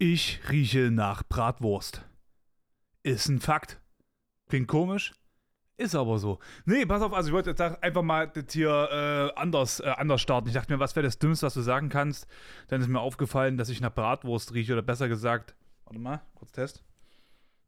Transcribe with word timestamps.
Ich 0.00 0.38
rieche 0.48 0.92
nach 0.92 1.24
Bratwurst. 1.24 2.06
Ist 3.02 3.26
ein 3.26 3.40
Fakt. 3.40 3.80
Klingt 4.48 4.68
komisch, 4.68 5.12
ist 5.76 5.96
aber 5.96 6.20
so. 6.20 6.38
Nee, 6.66 6.86
pass 6.86 7.02
auf, 7.02 7.12
also 7.12 7.30
ich 7.30 7.34
wollte 7.34 7.50
jetzt 7.50 7.60
einfach 7.60 8.02
mal 8.02 8.28
das 8.28 8.44
hier 8.52 8.70
äh, 8.92 9.40
anders, 9.40 9.80
äh, 9.80 9.88
anders 9.88 10.20
starten. 10.20 10.46
Ich 10.46 10.54
dachte 10.54 10.72
mir, 10.72 10.78
was 10.78 10.94
wäre 10.94 11.02
das 11.02 11.18
Dümmste, 11.18 11.46
was 11.46 11.54
du 11.54 11.62
sagen 11.62 11.88
kannst? 11.88 12.28
Dann 12.68 12.80
ist 12.80 12.86
mir 12.86 13.00
aufgefallen, 13.00 13.56
dass 13.56 13.70
ich 13.70 13.80
nach 13.80 13.92
Bratwurst 13.92 14.54
rieche 14.54 14.74
oder 14.74 14.82
besser 14.82 15.08
gesagt, 15.08 15.56
warte 15.84 15.98
mal, 15.98 16.22
kurz 16.36 16.52
Test. 16.52 16.84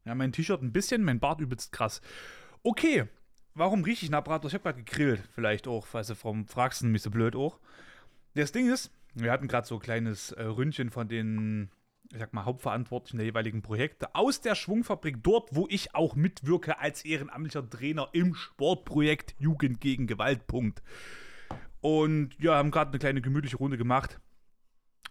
Ja, 0.05 0.15
mein 0.15 0.31
T-Shirt 0.31 0.61
ein 0.61 0.71
bisschen, 0.71 1.03
mein 1.03 1.19
Bart 1.19 1.41
übelst 1.41 1.73
krass. 1.73 2.01
Okay, 2.63 3.09
warum 3.55 3.83
rieche 3.83 4.05
ich 4.05 4.09
nach 4.09 4.23
Bratwurst? 4.23 4.55
Ich 4.55 4.61
habe 4.61 4.71
gerade 4.71 4.85
gegrillt, 4.85 5.21
vielleicht 5.35 5.67
auch, 5.67 5.85
falls 5.85 6.07
du 6.07 6.15
vom 6.15 6.47
fragst, 6.47 6.81
nämlich 6.81 7.01
so 7.01 7.11
blöd 7.11 7.35
auch. 7.35 7.59
Das 8.35 8.53
Ding 8.53 8.71
ist, 8.71 8.89
wir 9.15 9.33
hatten 9.33 9.49
gerade 9.49 9.67
so 9.67 9.75
ein 9.75 9.81
kleines 9.81 10.31
äh, 10.31 10.43
Ründchen 10.43 10.91
von 10.91 11.09
den 11.09 11.69
ich 12.11 12.19
sag 12.19 12.33
mal, 12.33 12.45
Hauptverantwortlichen 12.45 13.17
der 13.17 13.25
jeweiligen 13.25 13.61
Projekte 13.61 14.15
aus 14.15 14.41
der 14.41 14.55
Schwungfabrik, 14.55 15.23
dort, 15.23 15.55
wo 15.55 15.67
ich 15.69 15.95
auch 15.95 16.15
mitwirke 16.15 16.79
als 16.79 17.05
ehrenamtlicher 17.05 17.69
Trainer 17.69 18.09
im 18.11 18.35
Sportprojekt 18.35 19.35
Jugend 19.39 19.79
gegen 19.79 20.07
Gewalt. 20.07 20.47
Punkt. 20.47 20.83
Und 21.79 22.37
ja, 22.39 22.55
haben 22.55 22.71
gerade 22.71 22.91
eine 22.91 22.99
kleine 22.99 23.21
gemütliche 23.21 23.57
Runde 23.57 23.77
gemacht. 23.77 24.19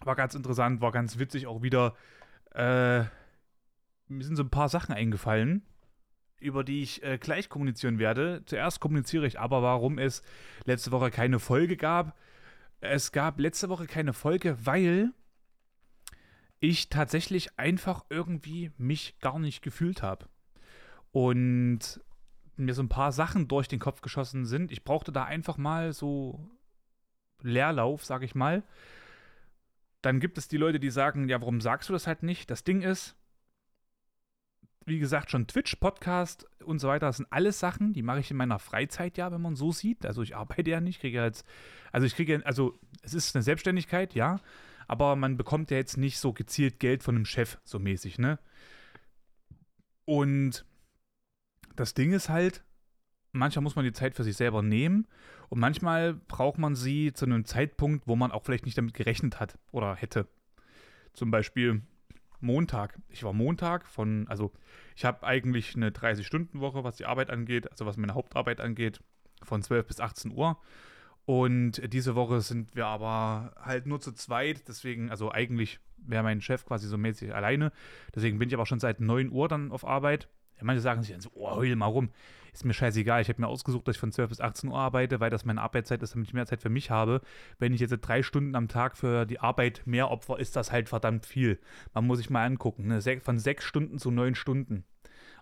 War 0.05 0.15
ganz 0.15 0.35
interessant, 0.35 0.81
war 0.81 0.93
ganz 0.93 1.19
witzig 1.19 1.47
auch 1.47 1.63
wieder. 1.63 1.95
Äh, 2.55 3.01
mir 4.09 4.25
sind 4.25 4.37
so 4.37 4.43
ein 4.43 4.51
paar 4.51 4.69
Sachen 4.69 4.95
eingefallen, 4.95 5.63
über 6.39 6.65
die 6.65 6.83
ich 6.83 7.03
äh, 7.03 7.19
gleich 7.19 7.49
kommunizieren 7.49 7.99
werde. 7.99 8.43
Zuerst 8.47 8.81
kommuniziere 8.81 9.27
ich 9.27 9.41
aber, 9.41 9.63
warum 9.63 9.99
es 9.99 10.23
letzte 10.65 10.93
Woche 10.93 11.11
keine 11.11 11.39
Folge 11.39 11.77
gab. 11.77 12.17
Es 12.81 13.13
gab 13.13 13.39
letzte 13.41 13.69
Woche 13.69 13.87
keine 13.87 14.13
Folge, 14.13 14.57
weil 14.65 15.13
ich 16.61 16.91
tatsächlich 16.91 17.59
einfach 17.59 18.05
irgendwie 18.11 18.71
mich 18.77 19.19
gar 19.21 19.39
nicht 19.39 19.63
gefühlt 19.63 20.03
habe. 20.03 20.27
Und 21.11 22.01
mir 22.57 22.75
so 22.75 22.83
ein 22.83 22.89
paar 22.89 23.11
Sachen 23.11 23.49
durch 23.49 23.69
den 23.69 23.81
Kopf 23.81 24.03
geschossen 24.03 24.45
sind. 24.45 24.71
Ich 24.71 24.85
brauchte 24.85 25.13
da 25.13 25.25
einfach 25.25 25.57
mal 25.57 25.93
so 25.93 26.49
Leerlauf, 27.43 28.05
sag 28.05 28.23
ich 28.23 28.35
mal. 28.35 28.63
Dann 30.03 30.21
gibt 30.21 30.39
es 30.39 30.49
die 30.49 30.59
Leute, 30.59 30.79
die 30.79 30.91
sagen, 30.91 31.29
ja, 31.29 31.41
warum 31.41 31.61
sagst 31.61 31.89
du 31.89 31.93
das 31.93 32.07
halt 32.07 32.23
nicht? 32.23 32.51
Das 32.51 32.63
Ding 32.65 32.83
ist, 32.83 33.17
wie 34.87 34.99
gesagt, 34.99 35.31
schon 35.31 35.47
Twitch, 35.47 35.77
Podcast 35.77 36.47
und 36.65 36.79
so 36.79 36.89
weiter, 36.89 37.07
das 37.07 37.19
sind 37.19 37.31
alles 37.31 37.59
Sachen, 37.61 37.93
die 37.93 38.03
mache 38.03 38.21
ich 38.21 38.31
in 38.31 38.37
meiner 38.37 38.59
Freizeit 38.59 39.19
ja, 39.19 39.31
wenn 39.31 39.41
man 39.41 39.57
so 39.57 39.73
sieht. 39.73 40.07
Also 40.07 40.23
ich 40.23 40.37
arbeite 40.37 40.71
ja 40.71 40.81
nicht, 40.81 41.01
kriege 41.01 41.23
jetzt, 41.23 41.47
also 41.93 42.07
ich 42.07 42.15
kriege, 42.15 42.45
also 42.45 42.79
es 43.03 43.15
ist 43.15 43.35
eine 43.35 43.43
Selbstständigkeit, 43.43 44.15
ja, 44.15 44.41
aber 44.91 45.15
man 45.15 45.37
bekommt 45.37 45.71
ja 45.71 45.77
jetzt 45.77 45.99
nicht 45.99 46.19
so 46.19 46.33
gezielt 46.33 46.81
Geld 46.81 47.05
von 47.05 47.15
einem 47.15 47.25
Chef, 47.25 47.59
so 47.63 47.79
mäßig, 47.79 48.19
ne? 48.19 48.41
Und 50.05 50.67
das 51.77 51.95
Ding 51.95 52.11
ist 52.11 52.29
halt, 52.29 52.65
manchmal 53.31 53.63
muss 53.63 53.77
man 53.77 53.85
die 53.85 53.93
Zeit 53.93 54.17
für 54.17 54.25
sich 54.25 54.37
selber 54.37 54.63
nehmen 54.63 55.07
und 55.49 55.61
manchmal 55.61 56.15
braucht 56.15 56.59
man 56.59 56.75
sie 56.75 57.13
zu 57.13 57.25
einem 57.25 57.45
Zeitpunkt, 57.45 58.09
wo 58.09 58.17
man 58.17 58.33
auch 58.33 58.43
vielleicht 58.43 58.65
nicht 58.67 58.77
damit 58.77 58.95
gerechnet 58.95 59.39
hat 59.39 59.61
oder 59.71 59.95
hätte. 59.95 60.27
Zum 61.13 61.31
Beispiel 61.31 61.83
Montag. 62.41 62.99
Ich 63.11 63.23
war 63.23 63.33
Montag 63.33 63.87
von, 63.87 64.27
also 64.27 64.51
ich 64.97 65.05
habe 65.05 65.25
eigentlich 65.25 65.77
eine 65.77 65.91
30-Stunden-Woche, 65.91 66.83
was 66.83 66.97
die 66.97 67.07
Arbeit 67.07 67.31
angeht, 67.31 67.71
also 67.71 67.87
was 67.87 67.97
meine 67.97 68.15
Hauptarbeit 68.15 68.61
angeht, 68.61 69.01
von 69.45 69.63
12 69.63 69.87
bis 69.87 70.01
18 70.01 70.33
Uhr. 70.33 70.61
Und 71.27 71.93
diese 71.93 72.15
Woche 72.15 72.41
sind 72.41 72.75
wir 72.75 72.87
aber 72.87 73.53
halt 73.63 73.87
nur 73.87 74.01
zu 74.01 74.13
zweit. 74.13 74.67
Deswegen, 74.69 75.11
also 75.11 75.31
eigentlich 75.31 75.81
wäre 75.99 76.23
mein 76.23 76.41
Chef 76.41 76.65
quasi 76.65 76.89
so 76.89 76.99
mäßig 76.99 77.35
alleine. 77.35 77.73
Deswegen 78.15 78.39
bin 78.39 78.49
ich 78.49 78.55
aber 78.55 78.67
schon 78.67 78.81
seit 78.81 79.01
9 79.01 79.31
Uhr 79.31 79.49
dann 79.49 79.71
auf 79.71 79.87
Arbeit. 79.87 80.29
Manche 80.63 80.83
sagen 80.83 81.03
sich 81.03 81.13
dann 81.13 81.21
so, 81.21 81.31
oh, 81.35 81.57
heul 81.57 81.75
mal 81.77 81.87
rum. 81.87 82.11
Ist 82.53 82.65
mir 82.65 82.75
scheißegal. 82.75 83.23
Ich 83.23 83.29
habe 83.29 83.41
mir 83.41 83.49
ausgesucht, 83.49 83.87
dass 83.87 83.97
ich 83.97 84.01
von 84.01 84.13
12 84.13 84.29
bis 84.29 84.41
18 84.41 84.71
Uhr 84.71 84.79
arbeite, 84.79 85.21
weil 85.21 85.31
das 85.31 85.45
meine 85.45 85.63
Arbeitszeit 85.63 86.03
ist, 86.03 86.15
damit 86.15 86.29
ich 86.29 86.35
mehr 86.35 86.47
Zeit 86.47 86.61
für 86.61 86.69
mich 86.69 86.91
habe. 86.91 87.21
Wenn 87.59 87.73
ich 87.73 87.81
jetzt 87.81 87.97
drei 88.01 88.23
Stunden 88.23 88.55
am 88.55 88.69
Tag 88.69 88.97
für 88.97 89.25
die 89.25 89.41
Arbeit 89.41 89.83
mehr 89.87 90.11
opfer, 90.11 90.39
ist 90.39 90.57
das 90.57 90.73
halt 90.73 90.89
verdammt 90.89 91.27
viel. 91.27 91.59
Man 91.95 92.07
muss 92.07 92.19
sich 92.19 92.29
mal 92.29 92.45
angucken. 92.45 92.89
Ne? 92.89 93.01
Von 93.21 93.39
sechs 93.39 93.65
Stunden 93.65 93.99
zu 93.99 94.11
neun 94.11 94.35
Stunden 94.35 94.85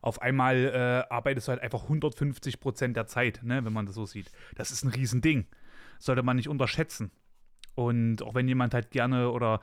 auf 0.00 0.22
einmal 0.22 0.56
äh, 0.56 1.12
arbeitest 1.12 1.48
du 1.48 1.50
halt 1.50 1.62
einfach 1.62 1.82
150 1.84 2.60
Prozent 2.60 2.96
der 2.96 3.06
Zeit, 3.06 3.40
ne, 3.42 3.64
wenn 3.64 3.72
man 3.72 3.86
das 3.86 3.96
so 3.96 4.06
sieht. 4.06 4.30
Das 4.54 4.70
ist 4.70 4.84
ein 4.84 4.90
Riesending 4.90 5.46
sollte 5.98 6.22
man 6.22 6.36
nicht 6.36 6.48
unterschätzen. 6.48 7.10
Und 7.74 8.22
auch 8.22 8.34
wenn 8.34 8.48
jemand 8.48 8.74
halt 8.74 8.90
gerne 8.90 9.30
oder 9.30 9.60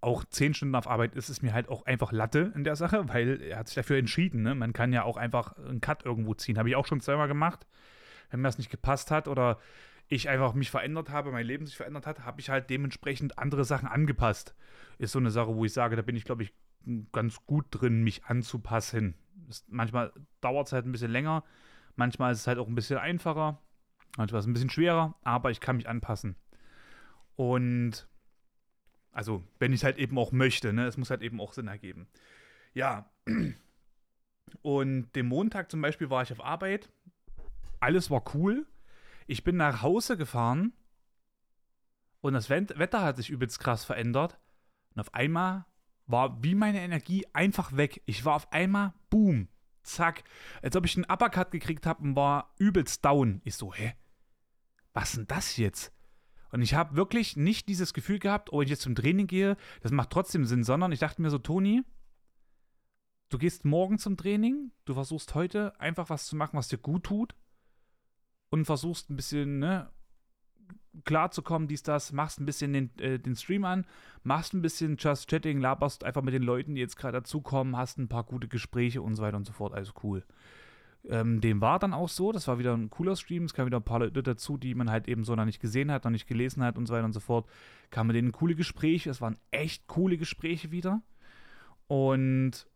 auch 0.00 0.24
zehn 0.24 0.54
Stunden 0.54 0.74
auf 0.74 0.88
Arbeit 0.88 1.14
ist, 1.14 1.28
ist 1.28 1.42
mir 1.42 1.52
halt 1.52 1.68
auch 1.68 1.84
einfach 1.84 2.12
Latte 2.12 2.52
in 2.54 2.64
der 2.64 2.76
Sache, 2.76 3.08
weil 3.08 3.42
er 3.42 3.58
hat 3.58 3.68
sich 3.68 3.74
dafür 3.74 3.98
entschieden. 3.98 4.42
Ne? 4.42 4.54
Man 4.54 4.72
kann 4.72 4.92
ja 4.92 5.02
auch 5.02 5.16
einfach 5.16 5.56
einen 5.56 5.80
Cut 5.80 6.04
irgendwo 6.04 6.34
ziehen. 6.34 6.58
Habe 6.58 6.68
ich 6.68 6.76
auch 6.76 6.86
schon 6.86 7.00
zweimal 7.00 7.28
gemacht. 7.28 7.66
Wenn 8.30 8.40
mir 8.40 8.48
das 8.48 8.58
nicht 8.58 8.70
gepasst 8.70 9.10
hat 9.10 9.28
oder 9.28 9.58
ich 10.08 10.28
einfach 10.28 10.54
mich 10.54 10.70
verändert 10.70 11.10
habe, 11.10 11.32
mein 11.32 11.44
Leben 11.44 11.66
sich 11.66 11.76
verändert 11.76 12.06
hat, 12.06 12.20
habe 12.24 12.40
ich 12.40 12.48
halt 12.48 12.70
dementsprechend 12.70 13.38
andere 13.38 13.64
Sachen 13.64 13.88
angepasst. 13.88 14.54
Ist 14.98 15.12
so 15.12 15.18
eine 15.18 15.30
Sache, 15.30 15.54
wo 15.54 15.64
ich 15.64 15.72
sage, 15.72 15.96
da 15.96 16.02
bin 16.02 16.16
ich, 16.16 16.24
glaube 16.24 16.42
ich, 16.42 16.54
ganz 17.12 17.44
gut 17.44 17.66
drin, 17.70 18.02
mich 18.02 18.24
anzupassen. 18.24 19.14
Ist, 19.48 19.70
manchmal 19.70 20.12
dauert 20.40 20.68
es 20.68 20.72
halt 20.72 20.86
ein 20.86 20.92
bisschen 20.92 21.10
länger, 21.10 21.44
manchmal 21.96 22.32
ist 22.32 22.40
es 22.40 22.46
halt 22.46 22.58
auch 22.58 22.68
ein 22.68 22.74
bisschen 22.74 22.98
einfacher. 22.98 23.60
Manchmal 24.16 24.40
ist 24.40 24.44
es 24.44 24.50
ein 24.50 24.52
bisschen 24.52 24.70
schwerer, 24.70 25.14
aber 25.22 25.50
ich 25.50 25.60
kann 25.60 25.76
mich 25.76 25.88
anpassen. 25.88 26.36
Und 27.36 28.08
also, 29.12 29.44
wenn 29.58 29.72
ich 29.72 29.80
es 29.80 29.84
halt 29.84 29.98
eben 29.98 30.18
auch 30.18 30.32
möchte, 30.32 30.72
ne? 30.72 30.86
Es 30.86 30.96
muss 30.96 31.10
halt 31.10 31.22
eben 31.22 31.40
auch 31.40 31.52
Sinn 31.52 31.68
ergeben. 31.68 32.08
Ja. 32.74 33.10
Und 34.62 35.12
den 35.14 35.26
Montag 35.26 35.70
zum 35.70 35.80
Beispiel 35.80 36.10
war 36.10 36.22
ich 36.22 36.32
auf 36.32 36.44
Arbeit. 36.44 36.90
Alles 37.80 38.10
war 38.10 38.22
cool. 38.34 38.66
Ich 39.26 39.44
bin 39.44 39.56
nach 39.56 39.82
Hause 39.82 40.16
gefahren 40.16 40.72
und 42.20 42.32
das 42.32 42.50
Wetter 42.50 43.02
hat 43.02 43.16
sich 43.16 43.30
übelst 43.30 43.60
krass 43.60 43.84
verändert. 43.84 44.38
Und 44.94 45.00
auf 45.00 45.14
einmal 45.14 45.66
war 46.06 46.42
wie 46.42 46.54
meine 46.54 46.80
Energie 46.80 47.26
einfach 47.32 47.76
weg. 47.76 48.02
Ich 48.06 48.24
war 48.24 48.34
auf 48.34 48.52
einmal, 48.52 48.94
boom, 49.10 49.48
zack. 49.88 50.24
Als 50.62 50.76
ob 50.76 50.84
ich 50.84 50.96
einen 50.96 51.06
Uppercut 51.10 51.50
gekriegt 51.50 51.86
habe 51.86 52.02
und 52.02 52.16
war 52.16 52.54
übelst 52.58 53.04
down. 53.04 53.40
Ich 53.44 53.56
so, 53.56 53.74
hä? 53.74 53.94
was 54.98 55.12
denn 55.12 55.26
das 55.28 55.56
jetzt? 55.56 55.92
Und 56.50 56.62
ich 56.62 56.74
habe 56.74 56.96
wirklich 56.96 57.36
nicht 57.36 57.68
dieses 57.68 57.92
Gefühl 57.92 58.18
gehabt, 58.18 58.52
oh, 58.52 58.62
ich 58.62 58.70
jetzt 58.70 58.82
zum 58.82 58.96
Training 58.96 59.26
gehe, 59.26 59.56
das 59.80 59.92
macht 59.92 60.10
trotzdem 60.10 60.44
Sinn, 60.44 60.64
sondern 60.64 60.90
ich 60.90 60.98
dachte 60.98 61.22
mir 61.22 61.30
so, 61.30 61.38
Toni, 61.38 61.82
du 63.28 63.38
gehst 63.38 63.64
morgen 63.64 63.98
zum 63.98 64.16
Training, 64.16 64.72
du 64.86 64.94
versuchst 64.94 65.34
heute 65.34 65.78
einfach 65.78 66.10
was 66.10 66.26
zu 66.26 66.34
machen, 66.34 66.56
was 66.56 66.68
dir 66.68 66.78
gut 66.78 67.04
tut 67.04 67.36
und 68.50 68.64
versuchst 68.64 69.08
ein 69.10 69.16
bisschen, 69.16 69.58
ne, 69.58 69.90
klarzukommen, 71.04 71.68
dies, 71.68 71.82
das, 71.82 72.12
machst 72.12 72.40
ein 72.40 72.46
bisschen 72.46 72.72
den, 72.72 72.90
äh, 72.98 73.18
den 73.18 73.36
Stream 73.36 73.64
an, 73.64 73.86
machst 74.22 74.54
ein 74.54 74.62
bisschen 74.62 74.96
Just 74.98 75.28
Chatting, 75.28 75.60
laberst 75.60 76.04
einfach 76.04 76.22
mit 76.22 76.34
den 76.34 76.42
Leuten, 76.42 76.74
die 76.74 76.80
jetzt 76.80 76.96
gerade 76.96 77.18
dazukommen, 77.18 77.76
hast 77.76 77.98
ein 77.98 78.08
paar 78.08 78.24
gute 78.24 78.48
Gespräche 78.48 79.02
und 79.02 79.14
so 79.14 79.22
weiter 79.22 79.36
und 79.36 79.46
so 79.46 79.52
fort, 79.52 79.74
alles 79.74 79.92
cool. 80.02 80.24
Ähm, 81.04 81.40
dem 81.40 81.60
war 81.60 81.78
dann 81.78 81.94
auch 81.94 82.08
so, 82.08 82.32
das 82.32 82.48
war 82.48 82.58
wieder 82.58 82.76
ein 82.76 82.90
cooler 82.90 83.16
Stream, 83.16 83.44
es 83.44 83.54
kamen 83.54 83.66
wieder 83.66 83.78
ein 83.78 83.84
paar 83.84 84.00
Leute 84.00 84.22
dazu, 84.22 84.58
die 84.58 84.74
man 84.74 84.90
halt 84.90 85.08
eben 85.08 85.24
so 85.24 85.34
noch 85.34 85.44
nicht 85.44 85.60
gesehen 85.60 85.90
hat, 85.90 86.04
noch 86.04 86.10
nicht 86.10 86.26
gelesen 86.26 86.62
hat 86.62 86.76
und 86.76 86.86
so 86.86 86.94
weiter 86.94 87.04
und 87.04 87.12
so 87.12 87.20
fort. 87.20 87.48
Kamen 87.90 88.08
mit 88.08 88.16
denen 88.16 88.32
coole 88.32 88.54
Gespräche, 88.54 89.10
es 89.10 89.20
waren 89.20 89.38
echt 89.50 89.86
coole 89.86 90.18
Gespräche 90.18 90.70
wieder. 90.70 91.02
Und 91.86 92.66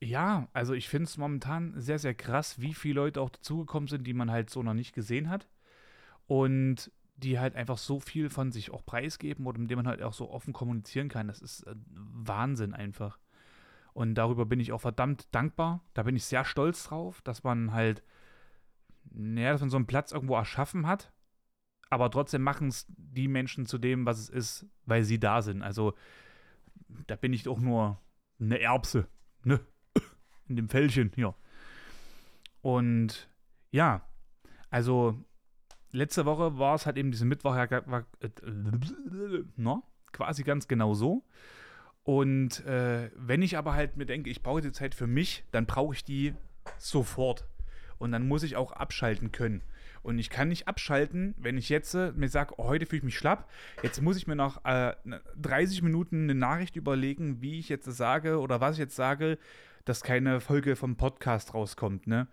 ja, 0.00 0.48
also 0.52 0.74
ich 0.74 0.88
finde 0.88 1.04
es 1.04 1.18
momentan 1.18 1.74
sehr, 1.76 1.98
sehr 1.98 2.14
krass, 2.14 2.60
wie 2.60 2.74
viele 2.74 2.96
Leute 2.96 3.20
auch 3.20 3.30
dazugekommen 3.30 3.88
sind, 3.88 4.06
die 4.06 4.14
man 4.14 4.30
halt 4.30 4.50
so 4.50 4.62
noch 4.62 4.74
nicht 4.74 4.94
gesehen 4.94 5.28
hat. 5.28 5.48
Und 6.26 6.90
die 7.16 7.38
halt 7.38 7.56
einfach 7.56 7.78
so 7.78 7.98
viel 7.98 8.28
von 8.28 8.52
sich 8.52 8.70
auch 8.70 8.84
preisgeben 8.84 9.46
oder 9.46 9.58
mit 9.58 9.70
denen 9.70 9.84
man 9.84 9.88
halt 9.88 10.02
auch 10.02 10.12
so 10.12 10.30
offen 10.30 10.52
kommunizieren 10.52 11.08
kann. 11.08 11.28
Das 11.28 11.40
ist 11.40 11.62
äh, 11.62 11.74
Wahnsinn 11.94 12.74
einfach. 12.74 13.18
Und 13.94 14.14
darüber 14.14 14.44
bin 14.44 14.60
ich 14.60 14.72
auch 14.72 14.80
verdammt 14.80 15.34
dankbar. 15.34 15.82
Da 15.94 16.02
bin 16.02 16.16
ich 16.16 16.24
sehr 16.24 16.44
stolz 16.44 16.84
drauf, 16.84 17.22
dass 17.22 17.42
man 17.42 17.72
halt, 17.72 18.02
naja, 19.10 19.52
dass 19.52 19.62
man 19.62 19.70
so 19.70 19.78
einen 19.78 19.86
Platz 19.86 20.12
irgendwo 20.12 20.34
erschaffen 20.34 20.86
hat. 20.86 21.12
Aber 21.88 22.10
trotzdem 22.10 22.42
machen 22.42 22.68
es 22.68 22.84
die 22.88 23.28
Menschen 23.28 23.64
zu 23.64 23.78
dem, 23.78 24.04
was 24.04 24.18
es 24.18 24.28
ist, 24.28 24.66
weil 24.84 25.04
sie 25.04 25.18
da 25.18 25.40
sind. 25.40 25.62
Also, 25.62 25.94
da 27.06 27.16
bin 27.16 27.32
ich 27.32 27.44
doch 27.44 27.58
nur 27.58 27.98
eine 28.38 28.60
Erbse, 28.60 29.08
ne? 29.44 29.60
In 30.48 30.56
dem 30.56 30.68
Fällchen 30.68 31.12
hier. 31.14 31.34
Und 32.60 33.30
ja, 33.70 34.02
also 34.68 35.24
letzte 35.96 36.26
Woche 36.26 36.58
war 36.58 36.74
es 36.74 36.86
halt 36.86 36.96
eben 36.96 37.10
diesen 37.10 37.28
Mittwoch 37.28 37.56
ja, 37.56 37.68
war, 37.86 38.06
äh, 38.20 38.28
no, 39.56 39.82
quasi 40.12 40.42
ganz 40.42 40.68
genau 40.68 40.94
so. 40.94 41.24
Und 42.04 42.64
äh, 42.66 43.10
wenn 43.16 43.42
ich 43.42 43.56
aber 43.56 43.74
halt 43.74 43.96
mir 43.96 44.06
denke, 44.06 44.30
ich 44.30 44.42
brauche 44.42 44.60
die 44.60 44.72
Zeit 44.72 44.94
für 44.94 45.08
mich, 45.08 45.44
dann 45.50 45.66
brauche 45.66 45.94
ich 45.94 46.04
die 46.04 46.34
sofort. 46.78 47.48
Und 47.98 48.12
dann 48.12 48.28
muss 48.28 48.42
ich 48.42 48.56
auch 48.56 48.72
abschalten 48.72 49.32
können. 49.32 49.62
Und 50.02 50.20
ich 50.20 50.30
kann 50.30 50.48
nicht 50.48 50.68
abschalten, 50.68 51.34
wenn 51.36 51.58
ich 51.58 51.68
jetzt 51.68 51.94
äh, 51.94 52.12
mir 52.12 52.28
sage, 52.28 52.54
oh, 52.58 52.64
heute 52.64 52.86
fühle 52.86 52.98
ich 52.98 53.04
mich 53.04 53.18
schlapp. 53.18 53.50
Jetzt 53.82 54.00
muss 54.02 54.16
ich 54.16 54.28
mir 54.28 54.36
noch 54.36 54.64
äh, 54.64 54.94
30 55.40 55.82
Minuten 55.82 56.24
eine 56.24 56.34
Nachricht 56.36 56.76
überlegen, 56.76 57.40
wie 57.40 57.58
ich 57.58 57.68
jetzt 57.68 57.86
sage 57.86 58.38
oder 58.38 58.60
was 58.60 58.74
ich 58.74 58.78
jetzt 58.78 58.94
sage, 58.94 59.38
dass 59.84 60.02
keine 60.02 60.40
Folge 60.40 60.76
vom 60.76 60.96
Podcast 60.96 61.54
rauskommt. 61.54 62.06
Ne? 62.06 62.28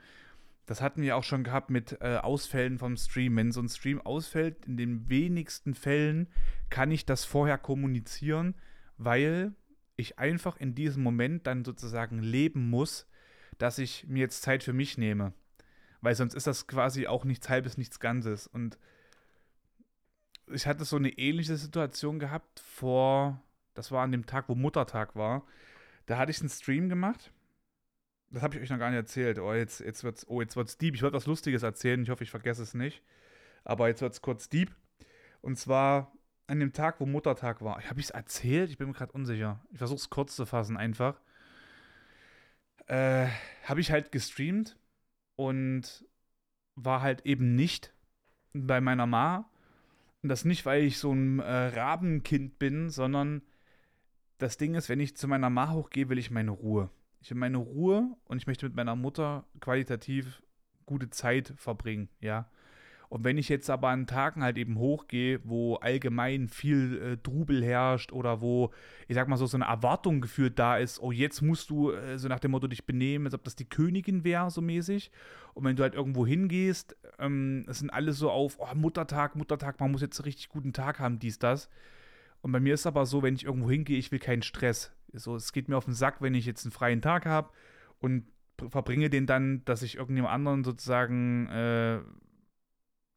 Das 0.66 0.82
hatten 0.82 1.02
wir 1.02 1.18
auch 1.18 1.24
schon 1.24 1.44
gehabt 1.44 1.70
mit 1.70 1.98
äh, 2.02 2.18
Ausfällen 2.18 2.78
vom 2.78 2.96
Stream. 2.96 3.36
Wenn 3.36 3.52
so 3.52 3.62
ein 3.62 3.70
Stream 3.70 4.00
ausfällt, 4.00 4.66
in 4.66 4.78
den 4.78 5.10
wenigsten 5.10 5.74
Fällen 5.74 6.28
kann 6.70 6.92
ich 6.92 7.06
das 7.06 7.26
vorher 7.26 7.58
kommunizieren, 7.58 8.56
weil 8.98 9.54
ich 9.98 10.20
einfach 10.20 10.58
in 10.58 10.74
diesem 10.74 11.04
Moment 11.04 11.48
dann 11.48 11.66
sozusagen 11.66 12.20
leben 12.20 12.70
muss, 12.70 13.08
dass 13.58 13.78
ich 13.78 14.08
mir 14.08 14.22
jetzt 14.22 14.42
Zeit 14.42 14.64
für 14.64 14.74
mich 14.74 14.98
nehme. 14.98 15.34
Weil 16.02 16.16
sonst 16.16 16.34
ist 16.34 16.48
das 16.48 16.68
quasi 16.68 17.08
auch 17.08 17.26
nichts 17.26 17.50
Halbes, 17.50 17.78
nichts 17.78 18.00
Ganzes. 18.00 18.48
Und 18.48 18.78
ich 20.52 20.66
hatte 20.66 20.86
so 20.86 20.96
eine 20.96 21.18
ähnliche 21.18 21.58
Situation 21.58 22.20
gehabt 22.20 22.60
vor, 22.60 23.42
das 23.74 23.92
war 23.92 24.04
an 24.04 24.12
dem 24.12 24.26
Tag, 24.26 24.50
wo 24.50 24.56
Muttertag 24.56 25.16
war. 25.16 25.46
Da 26.06 26.18
hatte 26.18 26.32
ich 26.32 26.40
einen 26.40 26.50
Stream 26.50 26.90
gemacht. 26.90 27.32
Das 28.34 28.42
habe 28.42 28.56
ich 28.56 28.64
euch 28.64 28.70
noch 28.72 28.80
gar 28.80 28.90
nicht 28.90 28.98
erzählt. 28.98 29.38
Oh, 29.38 29.54
jetzt, 29.54 29.80
jetzt 29.80 30.04
wird's, 30.04 30.28
oh, 30.28 30.42
deep. 30.42 30.96
Ich 30.96 31.04
wollte 31.04 31.16
was 31.16 31.28
Lustiges 31.28 31.62
erzählen. 31.62 32.02
Ich 32.02 32.10
hoffe, 32.10 32.24
ich 32.24 32.32
vergesse 32.32 32.64
es 32.64 32.74
nicht. 32.74 33.04
Aber 33.64 33.88
jetzt 33.88 34.02
wird 34.02 34.12
es 34.12 34.24
kurz 34.24 34.50
deep. 34.50 34.76
Und 35.42 35.58
zwar 35.60 36.12
an 36.48 36.60
dem 36.60 36.74
Tag, 36.74 37.00
wo 37.00 37.06
Muttertag 37.06 37.62
war. 37.62 37.80
Habe 37.88 38.00
ich 38.00 38.08
es 38.08 38.10
erzählt? 38.10 38.72
Ich 38.72 38.80
bin 38.80 38.88
mir 38.88 38.94
gerade 38.94 39.12
unsicher. 39.12 39.64
Ich 39.72 39.78
versuche 39.78 40.00
es 40.00 40.10
kurz 40.10 40.36
zu 40.36 40.48
fassen, 40.48 40.78
einfach. 40.78 41.22
Äh, 42.88 43.28
habe 43.66 43.82
ich 43.82 43.92
halt 43.92 44.12
gestreamt 44.12 44.80
und 45.36 46.04
war 46.76 47.02
halt 47.04 47.28
eben 47.28 47.56
nicht 47.56 47.94
bei 48.54 48.82
meiner 48.82 49.06
Ma. 49.06 49.48
Und 50.24 50.30
das 50.30 50.44
nicht, 50.44 50.66
weil 50.66 50.84
ich 50.84 50.98
so 50.98 51.14
ein 51.14 51.38
äh, 51.38 51.68
Rabenkind 51.68 52.58
bin, 52.58 52.90
sondern 52.90 53.44
das 54.40 54.58
Ding 54.58 54.74
ist, 54.74 54.90
wenn 54.90 55.00
ich 55.00 55.16
zu 55.16 55.28
meiner 55.28 55.52
Ma 55.52 55.70
hochgehe, 55.72 56.10
will 56.10 56.18
ich 56.18 56.32
meine 56.32 56.52
Ruhe. 56.52 56.90
Ich 57.24 57.30
will 57.32 57.38
meine 57.38 57.58
Ruhe 57.58 58.18
und 58.26 58.38
ich 58.38 58.48
möchte 58.48 58.66
mit 58.66 58.76
meiner 58.76 58.98
Mutter 58.98 59.46
qualitativ 59.62 60.44
gute 60.86 61.10
Zeit 61.10 61.54
verbringen, 61.56 62.10
ja. 62.20 62.50
Und 63.08 63.24
wenn 63.24 63.38
ich 63.38 63.48
jetzt 63.48 63.70
aber 63.70 63.90
an 63.90 64.08
Tagen 64.08 64.44
halt 64.44 64.58
eben 64.58 64.78
hochgehe, 64.78 65.40
wo 65.44 65.76
allgemein 65.76 66.50
viel 66.50 66.98
äh, 66.98 67.18
Trubel 67.18 67.64
herrscht 67.64 68.12
oder 68.12 68.42
wo, 68.42 68.72
ich 69.08 69.16
sag 69.16 69.28
mal 69.28 69.38
so, 69.38 69.46
so 69.46 69.56
eine 69.56 69.66
Erwartung 69.66 70.20
gefühlt 70.20 70.58
da 70.58 70.78
ist, 70.78 71.00
oh, 71.00 71.12
jetzt 71.12 71.42
musst 71.42 71.70
du 71.70 71.92
äh, 71.92 72.18
so 72.18 72.28
nach 72.28 72.40
dem 72.40 72.52
Motto 72.52 72.68
dich 72.68 72.86
benehmen, 72.86 73.28
als 73.28 73.36
ob 73.36 73.44
das 73.44 73.56
die 73.56 73.70
Königin 73.70 74.24
wäre, 74.24 74.50
so 74.50 74.62
mäßig. 74.62 75.12
Und 75.54 75.64
wenn 75.64 75.76
du 75.76 75.84
halt 75.84 75.94
irgendwo 75.94 76.26
hingehst, 76.26 76.98
ähm, 77.20 77.66
es 77.70 77.80
sind 77.80 77.92
alle 77.92 78.14
so 78.14 78.32
auf, 78.32 78.58
oh, 78.58 78.76
Muttertag, 78.76 79.36
Muttertag, 79.36 79.80
man 79.80 79.92
muss 79.92 80.02
jetzt 80.02 80.20
einen 80.20 80.26
richtig 80.26 80.50
guten 80.50 80.74
Tag 80.74 81.00
haben, 81.00 81.20
dies, 81.20 81.38
das. 81.38 81.70
Und 82.42 82.52
bei 82.52 82.60
mir 82.60 82.74
ist 82.74 82.88
aber 82.88 83.06
so, 83.06 83.22
wenn 83.22 83.36
ich 83.36 83.46
irgendwo 83.46 83.70
hingehe, 83.70 84.00
ich 84.00 84.12
will 84.12 84.20
keinen 84.20 84.42
Stress. 84.42 84.92
So, 85.14 85.36
es 85.36 85.54
geht 85.54 85.70
mir 85.70 85.78
auf 85.78 85.86
den 85.86 85.94
Sack, 85.94 86.22
wenn 86.22 86.34
ich 86.34 86.46
jetzt 86.46 86.66
einen 86.66 86.72
freien 86.72 87.02
Tag 87.02 87.26
habe 87.26 87.52
und 88.00 88.26
verbringe 88.70 89.10
den 89.10 89.26
dann, 89.26 89.64
dass 89.66 89.82
ich 89.82 89.98
irgendjemand 89.98 90.34
anderen 90.34 90.64
sozusagen 90.64 91.48
äh, 91.48 91.96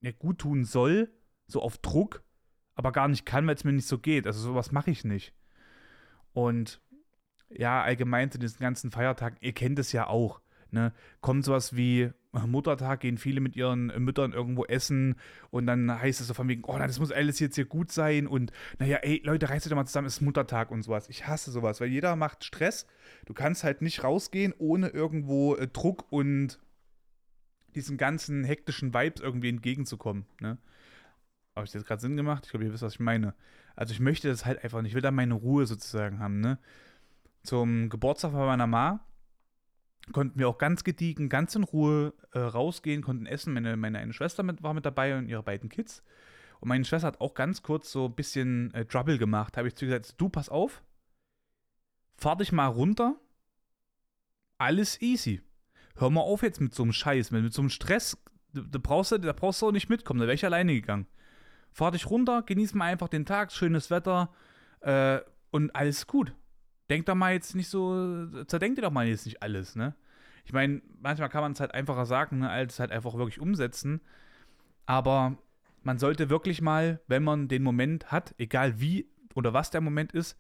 ja, 0.01 0.13
gut 0.19 0.39
tun 0.39 0.65
soll, 0.65 1.11
so 1.47 1.63
auf 1.63 1.79
Druck, 1.79 2.23
aber 2.75 2.93
gar 2.93 3.09
nicht 3.09 3.27
kann, 3.27 3.47
weil 3.47 3.55
es 3.55 3.65
mir 3.65 3.73
nicht 3.73 3.89
so 3.89 3.99
geht. 3.99 4.27
Also 4.27 4.41
sowas 4.41 4.73
mache 4.73 4.91
ich 4.91 5.05
nicht. 5.05 5.35
Und 6.33 6.81
ja, 7.49 7.83
allgemein 7.83 8.31
zu 8.31 8.39
diesen 8.39 8.61
ganzen 8.61 8.91
Feiertagen, 8.91 9.39
ihr 9.41 9.53
kennt 9.53 9.79
es 9.79 9.93
ja 9.93 10.07
auch. 10.07 10.41
Ne? 10.71 10.93
Kommt 11.21 11.45
sowas 11.45 11.77
wie 11.77 12.13
Muttertag, 12.45 13.01
gehen 13.01 13.19
viele 13.19 13.41
mit 13.41 13.57
ihren 13.57 13.87
Müttern 14.03 14.33
irgendwo 14.33 14.65
essen 14.65 15.17
und 15.51 15.67
dann 15.67 15.91
heißt 15.91 16.21
es 16.21 16.27
so 16.27 16.35
von 16.35 16.49
wegen, 16.49 16.65
oh, 16.65 16.77
das 16.79 16.99
muss 16.99 17.13
alles 17.13 17.39
jetzt 17.39 17.55
hier 17.55 17.65
gut 17.65 17.93
sein 17.93 18.27
und 18.27 18.53
naja, 18.79 18.99
ey, 18.99 19.23
Leute, 19.25 19.49
reißt 19.49 19.67
euch 19.67 19.71
doch 19.71 19.77
mal 19.77 19.87
zusammen, 19.87 20.07
es 20.07 20.15
ist 20.15 20.21
Muttertag 20.21 20.71
und 20.71 20.83
sowas. 20.83 21.09
Ich 21.09 21.27
hasse 21.27 21.51
sowas, 21.51 21.81
weil 21.81 21.89
jeder 21.89 22.17
macht 22.17 22.45
Stress. 22.45 22.87
Du 23.25 23.33
kannst 23.33 23.65
halt 23.65 23.81
nicht 23.81 24.05
rausgehen, 24.05 24.53
ohne 24.59 24.89
irgendwo 24.89 25.55
äh, 25.55 25.69
Druck 25.69 26.05
und 26.11 26.59
diesen 27.75 27.97
ganzen 27.97 28.45
hektischen 28.45 28.93
Vibes 28.93 29.23
irgendwie 29.23 29.51
entgegenzukommen. 29.51 30.27
Ne? 30.41 30.59
Habe 31.55 31.67
ich 31.67 31.73
das 31.73 31.85
gerade 31.85 32.01
Sinn 32.01 32.17
gemacht? 32.17 32.45
Ich 32.45 32.51
glaube, 32.51 32.65
ihr 32.65 32.73
wisst, 32.73 32.83
was 32.83 32.95
ich 32.95 33.01
meine. 33.01 33.35
Also 33.77 33.93
ich 33.93 34.01
möchte 34.01 34.29
das 34.29 34.45
halt 34.45 34.63
einfach 34.65 34.83
nicht. 34.83 34.91
Ich 34.91 34.95
will 34.95 35.03
da 35.03 35.11
meine 35.11 35.35
Ruhe 35.35 35.67
sozusagen 35.67 36.19
haben. 36.19 36.41
Ne? 36.41 36.59
Zum 37.43 37.89
Geburtstag 37.89 38.33
von 38.33 38.47
meiner 38.47 38.67
Ma 38.67 39.06
konnten 40.13 40.39
wir 40.39 40.49
auch 40.49 40.59
ganz 40.59 40.85
gediegen, 40.85 41.29
ganz 41.29 41.55
in 41.55 41.65
Ruhe 41.65 42.15
äh, 42.33 42.39
rausgehen, 42.39 43.03
konnten 43.03 43.27
essen. 43.27 43.53
Meine, 43.53 43.77
meine 43.77 43.99
eine 43.99 44.13
Schwester 44.13 44.43
mit, 44.43 44.63
war 44.63 44.75
mit 44.75 44.87
dabei 44.87 45.17
und 45.19 45.29
ihre 45.29 45.43
beiden 45.43 45.69
Kids. 45.69 46.03
Und 46.61 46.69
meine 46.69 46.85
Schwester 46.85 47.09
hat 47.09 47.21
auch 47.21 47.35
ganz 47.35 47.63
kurz 47.63 47.91
so 47.91 48.07
ein 48.07 48.15
bisschen 48.15 48.73
äh, 48.75 48.85
Trouble 48.85 49.19
gemacht. 49.19 49.55
Da 49.55 49.59
habe 49.59 49.69
ich 49.69 49.75
zu 49.75 49.85
ihr 49.85 49.99
gesagt, 49.99 50.21
du, 50.21 50.29
pass 50.29 50.49
auf, 50.49 50.83
fahr 52.17 52.37
dich 52.37 52.53
mal 52.53 52.67
runter. 52.67 53.17
Alles 54.59 55.01
easy 55.03 55.43
hör 55.97 56.11
mal 56.11 56.21
auf 56.21 56.43
jetzt 56.43 56.61
mit 56.61 56.75
so 56.75 56.83
einem 56.83 56.93
Scheiß, 56.93 57.31
mit, 57.31 57.43
mit 57.43 57.53
so 57.53 57.63
einem 57.63 57.71
Stress. 57.71 58.19
Da 58.53 58.79
brauchst 58.79 59.13
du, 59.13 59.19
da 59.19 59.33
brauchst 59.33 59.61
du 59.61 59.69
auch 59.69 59.73
nicht 59.73 59.89
mitkommen, 59.89 60.21
da 60.21 60.27
wäre 60.27 60.35
ich 60.35 60.45
alleine 60.45 60.75
gegangen. 60.75 61.07
Fahr 61.73 61.91
dich 61.91 62.09
runter, 62.09 62.43
genieß 62.43 62.75
mal 62.75 62.87
einfach 62.87 63.09
den 63.09 63.27
Tag, 63.27 63.53
schönes 63.53 63.91
Wetter 63.91 64.33
äh, 64.81 65.21
und 65.51 65.75
alles 65.75 66.07
gut. 66.07 66.33
Denk 66.91 67.07
da 67.07 67.15
mal 67.15 67.33
jetzt 67.33 67.55
nicht 67.55 67.69
so, 67.69 68.45
zerdenk 68.47 68.77
dir 68.77 68.83
doch 68.83 68.91
mal 68.91 69.07
jetzt 69.07 69.27
nicht 69.27 69.43
alles, 69.43 69.75
ne? 69.77 69.95
Ich 70.45 70.53
meine, 70.53 70.81
manchmal 71.01 71.29
kann 71.29 71.43
man 71.43 71.53
es 71.53 71.61
halt 71.61 71.75
einfacher 71.75 72.07
sagen, 72.07 72.39
ne, 72.39 72.49
als 72.49 72.79
halt 72.79 72.93
einfach 72.93 73.15
wirklich 73.15 73.41
umsetzen. 73.41 74.01
Aber 74.87 75.37
man 75.83 75.99
sollte 75.99 76.31
wirklich 76.31 76.63
mal, 76.63 77.01
wenn 77.09 77.25
man 77.25 77.49
den 77.49 77.65
Moment 77.65 78.13
hat, 78.13 78.35
egal 78.39 78.81
wie 78.81 79.09
oder 79.35 79.53
was 79.53 79.71
der 79.71 79.81
Moment 79.81 80.13
ist, 80.13 80.39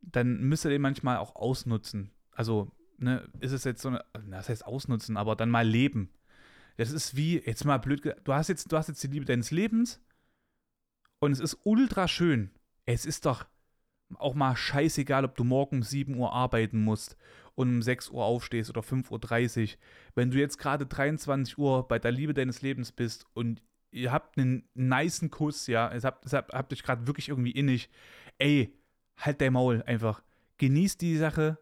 dann 0.00 0.40
müsste 0.42 0.68
den 0.68 0.82
manchmal 0.82 1.16
auch 1.16 1.34
ausnutzen. 1.34 2.12
Also 2.30 2.70
ne, 2.98 3.28
ist 3.40 3.52
es 3.52 3.64
jetzt 3.64 3.82
so 3.82 3.88
eine, 3.88 4.04
das 4.30 4.48
heißt 4.48 4.64
ausnutzen, 4.64 5.16
aber 5.16 5.34
dann 5.34 5.50
mal 5.50 5.66
leben. 5.66 6.10
Das 6.76 6.92
ist 6.92 7.16
wie, 7.16 7.38
jetzt 7.38 7.64
mal 7.64 7.78
blöd, 7.78 8.14
du 8.22 8.32
hast 8.32 8.48
jetzt, 8.48 8.70
du 8.70 8.76
hast 8.76 8.88
jetzt 8.88 9.02
die 9.02 9.08
Liebe 9.08 9.24
deines 9.24 9.50
Lebens 9.50 10.00
und 11.18 11.32
es 11.32 11.40
ist 11.40 11.58
ultra 11.64 12.06
schön. 12.06 12.50
Es 12.84 13.06
ist 13.06 13.26
doch 13.26 13.46
auch 14.14 14.34
mal 14.34 14.56
scheißegal, 14.56 15.24
ob 15.24 15.36
du 15.36 15.44
morgen 15.44 15.76
um 15.76 15.82
7 15.82 16.16
Uhr 16.16 16.32
arbeiten 16.32 16.80
musst 16.82 17.16
und 17.54 17.68
um 17.68 17.82
6 17.82 18.10
Uhr 18.10 18.24
aufstehst 18.24 18.70
oder 18.70 18.82
5.30 18.82 19.62
Uhr. 19.62 19.78
Wenn 20.14 20.30
du 20.30 20.38
jetzt 20.38 20.58
gerade 20.58 20.86
23 20.86 21.58
Uhr 21.58 21.86
bei 21.88 21.98
der 21.98 22.12
Liebe 22.12 22.34
deines 22.34 22.62
Lebens 22.62 22.92
bist 22.92 23.26
und 23.34 23.62
ihr 23.90 24.12
habt 24.12 24.38
einen 24.38 24.68
niceen 24.74 25.30
Kuss, 25.30 25.66
ja, 25.66 25.92
ihr 25.92 26.02
habt, 26.02 26.26
ihr 26.26 26.36
habt, 26.36 26.52
habt 26.52 26.72
euch 26.72 26.82
gerade 26.82 27.06
wirklich 27.06 27.28
irgendwie 27.28 27.52
innig, 27.52 27.88
ey, 28.38 28.72
halt 29.16 29.40
dein 29.40 29.54
Maul 29.54 29.82
einfach. 29.86 30.22
Genießt 30.58 31.00
die 31.00 31.16
Sache, 31.16 31.58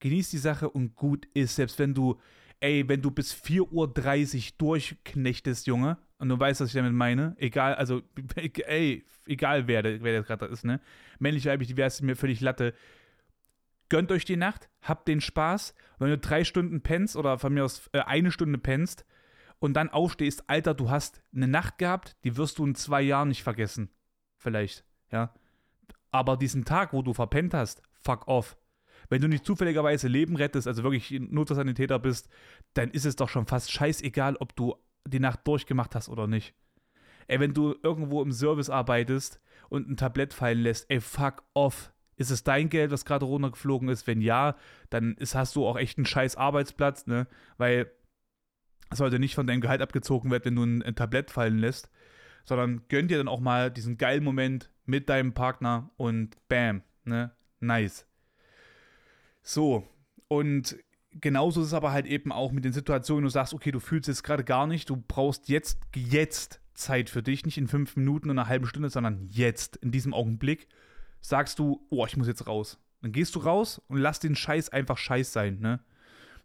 genieß 0.00 0.30
die 0.30 0.38
Sache 0.38 0.68
und 0.68 0.94
gut 0.94 1.26
ist, 1.34 1.56
selbst 1.56 1.78
wenn 1.78 1.94
du, 1.94 2.20
ey, 2.60 2.88
wenn 2.88 3.02
du 3.02 3.10
bis 3.10 3.32
4.30 3.32 3.70
Uhr 3.72 4.54
durchknechtest, 4.58 5.66
Junge, 5.66 5.98
und 6.18 6.28
du 6.28 6.38
weißt, 6.38 6.60
was 6.60 6.68
ich 6.68 6.74
damit 6.74 6.92
meine, 6.92 7.34
egal, 7.38 7.74
also, 7.74 8.02
ey, 8.36 9.04
egal 9.26 9.68
wer, 9.68 9.84
wer 9.84 10.18
das 10.18 10.26
gerade 10.26 10.46
ist, 10.46 10.64
ne, 10.64 10.80
männlich, 11.18 11.46
weiblich, 11.46 11.68
divers, 11.68 11.96
ist 11.96 12.02
mir 12.02 12.16
völlig 12.16 12.40
Latte, 12.40 12.74
gönnt 13.88 14.12
euch 14.12 14.24
die 14.24 14.36
Nacht, 14.36 14.68
habt 14.82 15.08
den 15.08 15.20
Spaß, 15.20 15.74
wenn 15.98 16.10
du 16.10 16.18
drei 16.18 16.44
Stunden 16.44 16.80
pennst 16.80 17.16
oder 17.16 17.38
von 17.38 17.54
mir 17.54 17.64
aus 17.64 17.88
äh, 17.92 18.00
eine 18.00 18.30
Stunde 18.32 18.58
pennst 18.58 19.06
und 19.60 19.74
dann 19.74 19.88
aufstehst, 19.88 20.44
Alter, 20.48 20.74
du 20.74 20.90
hast 20.90 21.22
eine 21.34 21.48
Nacht 21.48 21.78
gehabt, 21.78 22.16
die 22.24 22.36
wirst 22.36 22.58
du 22.58 22.66
in 22.66 22.74
zwei 22.74 23.02
Jahren 23.02 23.28
nicht 23.28 23.42
vergessen, 23.42 23.90
vielleicht, 24.36 24.84
ja, 25.10 25.32
aber 26.10 26.36
diesen 26.36 26.64
Tag, 26.64 26.92
wo 26.92 27.02
du 27.02 27.14
verpennt 27.14 27.54
hast, 27.54 27.82
fuck 28.02 28.26
off, 28.26 28.56
wenn 29.08 29.22
du 29.22 29.28
nicht 29.28 29.46
zufälligerweise 29.46 30.08
Leben 30.08 30.36
rettest, 30.36 30.66
also 30.66 30.82
wirklich 30.82 31.10
Notsanitäter 31.18 31.98
bist, 31.98 32.28
dann 32.74 32.90
ist 32.90 33.06
es 33.06 33.16
doch 33.16 33.28
schon 33.28 33.46
fast 33.46 33.70
scheißegal, 33.70 34.36
ob 34.36 34.54
du 34.56 34.74
die 35.10 35.20
Nacht 35.20 35.46
durchgemacht 35.46 35.94
hast 35.94 36.08
oder 36.08 36.26
nicht. 36.26 36.54
Ey, 37.26 37.40
wenn 37.40 37.54
du 37.54 37.74
irgendwo 37.82 38.22
im 38.22 38.32
Service 38.32 38.70
arbeitest 38.70 39.40
und 39.68 39.88
ein 39.88 39.96
Tablett 39.96 40.32
fallen 40.32 40.60
lässt, 40.60 40.90
ey, 40.90 41.00
fuck 41.00 41.44
off. 41.54 41.92
Ist 42.16 42.30
es 42.30 42.42
dein 42.42 42.68
Geld, 42.68 42.90
was 42.90 43.04
gerade 43.04 43.26
runtergeflogen 43.26 43.88
ist? 43.88 44.06
Wenn 44.06 44.20
ja, 44.20 44.56
dann 44.90 45.14
ist, 45.18 45.34
hast 45.34 45.54
du 45.54 45.66
auch 45.66 45.76
echt 45.76 45.98
einen 45.98 46.06
scheiß 46.06 46.36
Arbeitsplatz, 46.36 47.06
ne? 47.06 47.28
Weil 47.58 47.92
es 48.90 48.98
sollte 48.98 49.18
nicht 49.18 49.34
von 49.34 49.46
deinem 49.46 49.60
Gehalt 49.60 49.82
abgezogen 49.82 50.30
werden, 50.30 50.44
wenn 50.46 50.56
du 50.56 50.64
ein, 50.64 50.82
ein 50.82 50.96
Tablett 50.96 51.30
fallen 51.30 51.58
lässt, 51.58 51.90
sondern 52.44 52.82
gönn 52.88 53.06
dir 53.06 53.18
dann 53.18 53.28
auch 53.28 53.40
mal 53.40 53.70
diesen 53.70 53.98
geilen 53.98 54.24
Moment 54.24 54.70
mit 54.84 55.08
deinem 55.08 55.32
Partner 55.32 55.90
und 55.96 56.36
bam, 56.48 56.82
ne? 57.04 57.30
Nice. 57.60 58.06
So, 59.42 59.86
und 60.28 60.76
genauso 61.12 61.60
ist 61.60 61.68
es 61.68 61.74
aber 61.74 61.92
halt 61.92 62.06
eben 62.06 62.32
auch 62.32 62.52
mit 62.52 62.64
den 62.64 62.72
Situationen, 62.72 63.24
du 63.24 63.30
sagst, 63.30 63.54
okay, 63.54 63.70
du 63.70 63.80
fühlst 63.80 64.08
es 64.08 64.22
gerade 64.22 64.44
gar 64.44 64.66
nicht, 64.66 64.90
du 64.90 64.96
brauchst 64.96 65.48
jetzt, 65.48 65.78
jetzt 65.94 66.60
Zeit 66.74 67.10
für 67.10 67.22
dich, 67.22 67.44
nicht 67.44 67.58
in 67.58 67.68
fünf 67.68 67.96
Minuten 67.96 68.30
und 68.30 68.38
einer 68.38 68.48
halben 68.48 68.66
Stunde, 68.66 68.90
sondern 68.90 69.26
jetzt, 69.28 69.76
in 69.76 69.90
diesem 69.90 70.14
Augenblick, 70.14 70.68
sagst 71.20 71.58
du, 71.58 71.84
oh, 71.90 72.06
ich 72.06 72.16
muss 72.16 72.28
jetzt 72.28 72.46
raus. 72.46 72.78
Dann 73.02 73.12
gehst 73.12 73.34
du 73.34 73.40
raus 73.40 73.80
und 73.88 73.98
lass 73.98 74.20
den 74.20 74.36
Scheiß 74.36 74.70
einfach 74.70 74.98
Scheiß 74.98 75.32
sein, 75.32 75.58
ne? 75.60 75.80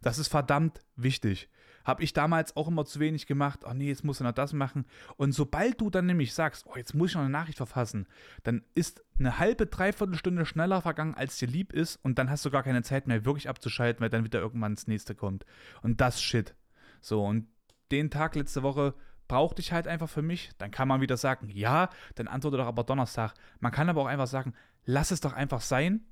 Das 0.02 0.18
ist 0.18 0.28
verdammt 0.28 0.80
wichtig. 0.96 1.48
Habe 1.84 2.02
ich 2.02 2.12
damals 2.12 2.56
auch 2.56 2.68
immer 2.68 2.84
zu 2.84 2.98
wenig 2.98 3.26
gemacht. 3.26 3.60
Ach 3.64 3.74
nee, 3.74 3.88
jetzt 3.88 4.04
musst 4.04 4.20
du 4.20 4.24
noch 4.24 4.32
das 4.32 4.52
machen. 4.52 4.86
Und 5.16 5.32
sobald 5.32 5.80
du 5.80 5.90
dann 5.90 6.06
nämlich 6.06 6.32
sagst, 6.32 6.66
oh, 6.66 6.76
jetzt 6.76 6.94
muss 6.94 7.10
ich 7.10 7.14
noch 7.14 7.22
eine 7.22 7.30
Nachricht 7.30 7.58
verfassen, 7.58 8.06
dann 8.42 8.64
ist 8.74 9.04
eine 9.18 9.38
halbe, 9.38 9.66
dreiviertel 9.66 10.16
Stunde 10.16 10.46
schneller 10.46 10.82
vergangen, 10.82 11.14
als 11.14 11.38
dir 11.38 11.48
lieb 11.48 11.72
ist. 11.72 11.96
Und 12.02 12.18
dann 12.18 12.30
hast 12.30 12.44
du 12.44 12.50
gar 12.50 12.62
keine 12.62 12.82
Zeit 12.82 13.06
mehr, 13.06 13.24
wirklich 13.24 13.48
abzuschalten, 13.48 14.00
weil 14.00 14.10
dann 14.10 14.24
wieder 14.24 14.40
irgendwann 14.40 14.74
das 14.74 14.86
nächste 14.86 15.14
kommt. 15.14 15.44
Und 15.82 16.00
das 16.00 16.22
Shit. 16.22 16.54
So, 17.00 17.24
und 17.24 17.46
den 17.92 18.10
Tag 18.10 18.34
letzte 18.34 18.62
Woche 18.62 18.94
brauchte 19.28 19.60
ich 19.60 19.72
halt 19.72 19.86
einfach 19.86 20.08
für 20.08 20.22
mich. 20.22 20.50
Dann 20.58 20.70
kann 20.70 20.88
man 20.88 21.00
wieder 21.00 21.16
sagen, 21.16 21.48
ja, 21.48 21.90
dann 22.14 22.28
antworte 22.28 22.56
doch 22.56 22.66
aber 22.66 22.84
Donnerstag. 22.84 23.34
Man 23.60 23.72
kann 23.72 23.88
aber 23.88 24.02
auch 24.02 24.06
einfach 24.06 24.26
sagen, 24.26 24.54
lass 24.84 25.10
es 25.10 25.20
doch 25.20 25.32
einfach 25.32 25.60
sein. 25.60 26.06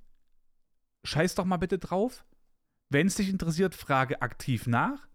Scheiß 1.04 1.34
doch 1.34 1.44
mal 1.44 1.56
bitte 1.56 1.78
drauf. 1.78 2.24
Wenn 2.88 3.06
es 3.06 3.16
dich 3.16 3.30
interessiert, 3.30 3.74
frage 3.74 4.20
aktiv 4.20 4.66
nach. 4.66 5.08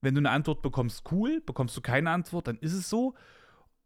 Wenn 0.00 0.14
du 0.14 0.20
eine 0.20 0.30
Antwort 0.30 0.62
bekommst, 0.62 1.10
cool. 1.10 1.40
Bekommst 1.44 1.76
du 1.76 1.80
keine 1.80 2.10
Antwort, 2.10 2.46
dann 2.46 2.58
ist 2.58 2.72
es 2.72 2.88
so. 2.88 3.14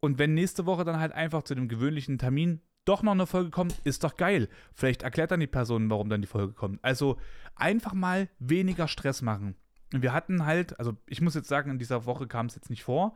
Und 0.00 0.18
wenn 0.18 0.34
nächste 0.34 0.66
Woche 0.66 0.84
dann 0.84 0.98
halt 0.98 1.12
einfach 1.12 1.42
zu 1.42 1.54
dem 1.54 1.68
gewöhnlichen 1.68 2.18
Termin 2.18 2.60
doch 2.84 3.02
noch 3.02 3.12
eine 3.12 3.26
Folge 3.26 3.50
kommt, 3.50 3.74
ist 3.84 4.02
doch 4.02 4.16
geil. 4.16 4.48
Vielleicht 4.74 5.02
erklärt 5.02 5.30
dann 5.30 5.40
die 5.40 5.46
Person, 5.46 5.88
warum 5.90 6.08
dann 6.08 6.20
die 6.20 6.26
Folge 6.26 6.52
kommt. 6.52 6.84
Also 6.84 7.16
einfach 7.54 7.92
mal 7.92 8.28
weniger 8.38 8.88
Stress 8.88 9.22
machen. 9.22 9.54
Wir 9.92 10.12
hatten 10.12 10.44
halt, 10.44 10.78
also 10.78 10.96
ich 11.06 11.20
muss 11.20 11.34
jetzt 11.34 11.48
sagen, 11.48 11.70
in 11.70 11.78
dieser 11.78 12.06
Woche 12.06 12.26
kam 12.26 12.46
es 12.46 12.54
jetzt 12.54 12.70
nicht 12.70 12.82
vor, 12.82 13.12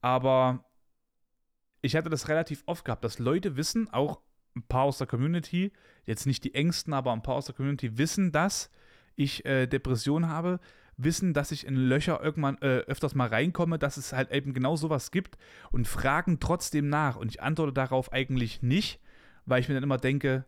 aber 0.00 0.64
ich 1.82 1.96
hatte 1.96 2.08
das 2.08 2.28
relativ 2.28 2.62
oft 2.66 2.84
gehabt, 2.84 3.04
dass 3.04 3.18
Leute 3.18 3.56
wissen, 3.56 3.92
auch 3.92 4.20
ein 4.56 4.62
paar 4.62 4.84
aus 4.84 4.98
der 4.98 5.06
Community, 5.06 5.72
jetzt 6.04 6.26
nicht 6.26 6.44
die 6.44 6.54
engsten, 6.54 6.94
aber 6.94 7.12
ein 7.12 7.22
paar 7.22 7.34
aus 7.34 7.46
der 7.46 7.54
Community 7.54 7.98
wissen, 7.98 8.32
dass 8.32 8.70
ich 9.16 9.44
äh, 9.44 9.66
Depression 9.66 10.28
habe, 10.28 10.60
wissen, 10.96 11.34
dass 11.34 11.52
ich 11.52 11.66
in 11.66 11.76
Löcher 11.76 12.22
irgendwann 12.22 12.58
äh, 12.58 12.78
öfters 12.86 13.14
mal 13.14 13.28
reinkomme, 13.28 13.78
dass 13.78 13.96
es 13.96 14.12
halt 14.12 14.30
eben 14.30 14.54
genau 14.54 14.76
sowas 14.76 15.10
gibt 15.10 15.36
und 15.70 15.88
fragen 15.88 16.40
trotzdem 16.40 16.88
nach. 16.88 17.16
Und 17.16 17.28
ich 17.28 17.42
antworte 17.42 17.72
darauf 17.72 18.12
eigentlich 18.12 18.62
nicht, 18.62 19.00
weil 19.46 19.60
ich 19.60 19.68
mir 19.68 19.74
dann 19.74 19.84
immer 19.84 19.98
denke, 19.98 20.44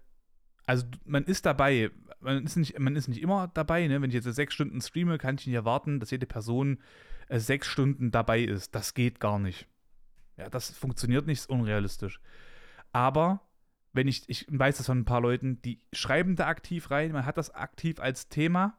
also 0.66 0.84
man 1.04 1.24
ist 1.24 1.46
dabei, 1.46 1.90
man 2.20 2.44
ist 2.44 2.56
nicht, 2.56 2.78
man 2.78 2.96
ist 2.96 3.08
nicht 3.08 3.22
immer 3.22 3.48
dabei, 3.54 3.86
ne? 3.86 4.02
Wenn 4.02 4.10
ich 4.10 4.14
jetzt 4.14 4.24
sechs 4.24 4.54
Stunden 4.54 4.80
streame, 4.80 5.18
kann 5.18 5.36
ich 5.36 5.46
nicht 5.46 5.54
erwarten, 5.54 6.00
dass 6.00 6.10
jede 6.10 6.26
Person 6.26 6.78
äh, 7.28 7.38
sechs 7.38 7.68
Stunden 7.68 8.10
dabei 8.10 8.40
ist. 8.40 8.74
Das 8.74 8.94
geht 8.94 9.20
gar 9.20 9.38
nicht. 9.38 9.66
Ja, 10.36 10.50
das 10.50 10.70
funktioniert 10.70 11.26
nicht, 11.26 11.40
ist 11.40 11.50
unrealistisch. 11.50 12.20
Aber 12.92 13.40
wenn 13.92 14.08
ich, 14.08 14.28
ich 14.28 14.46
weiß 14.48 14.76
das 14.78 14.86
von 14.86 14.98
ein 14.98 15.04
paar 15.04 15.20
Leuten, 15.20 15.62
die 15.62 15.80
schreiben 15.92 16.36
da 16.36 16.46
aktiv 16.48 16.90
rein, 16.90 17.12
man 17.12 17.24
hat 17.24 17.38
das 17.38 17.54
aktiv 17.54 18.00
als 18.00 18.28
Thema 18.28 18.76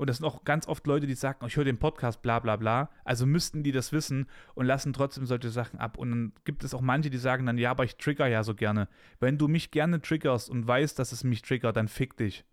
und 0.00 0.06
das 0.06 0.16
sind 0.16 0.24
auch 0.24 0.44
ganz 0.44 0.66
oft 0.66 0.86
Leute, 0.86 1.06
die 1.06 1.14
sagen, 1.14 1.44
ich 1.46 1.56
höre 1.56 1.66
den 1.66 1.78
Podcast, 1.78 2.22
bla 2.22 2.38
bla 2.38 2.56
bla. 2.56 2.88
Also 3.04 3.26
müssten 3.26 3.62
die 3.62 3.70
das 3.70 3.92
wissen 3.92 4.28
und 4.54 4.64
lassen 4.64 4.94
trotzdem 4.94 5.26
solche 5.26 5.50
Sachen 5.50 5.78
ab. 5.78 5.98
Und 5.98 6.10
dann 6.10 6.32
gibt 6.46 6.64
es 6.64 6.72
auch 6.72 6.80
manche, 6.80 7.10
die 7.10 7.18
sagen 7.18 7.44
dann, 7.44 7.58
ja, 7.58 7.70
aber 7.70 7.84
ich 7.84 7.96
trigger 7.98 8.26
ja 8.26 8.42
so 8.42 8.54
gerne. 8.54 8.88
Wenn 9.18 9.36
du 9.36 9.46
mich 9.46 9.70
gerne 9.70 10.00
triggerst 10.00 10.48
und 10.48 10.66
weißt, 10.66 10.98
dass 10.98 11.12
es 11.12 11.22
mich 11.22 11.42
triggert, 11.42 11.76
dann 11.76 11.86
fick 11.86 12.16
dich. 12.16 12.46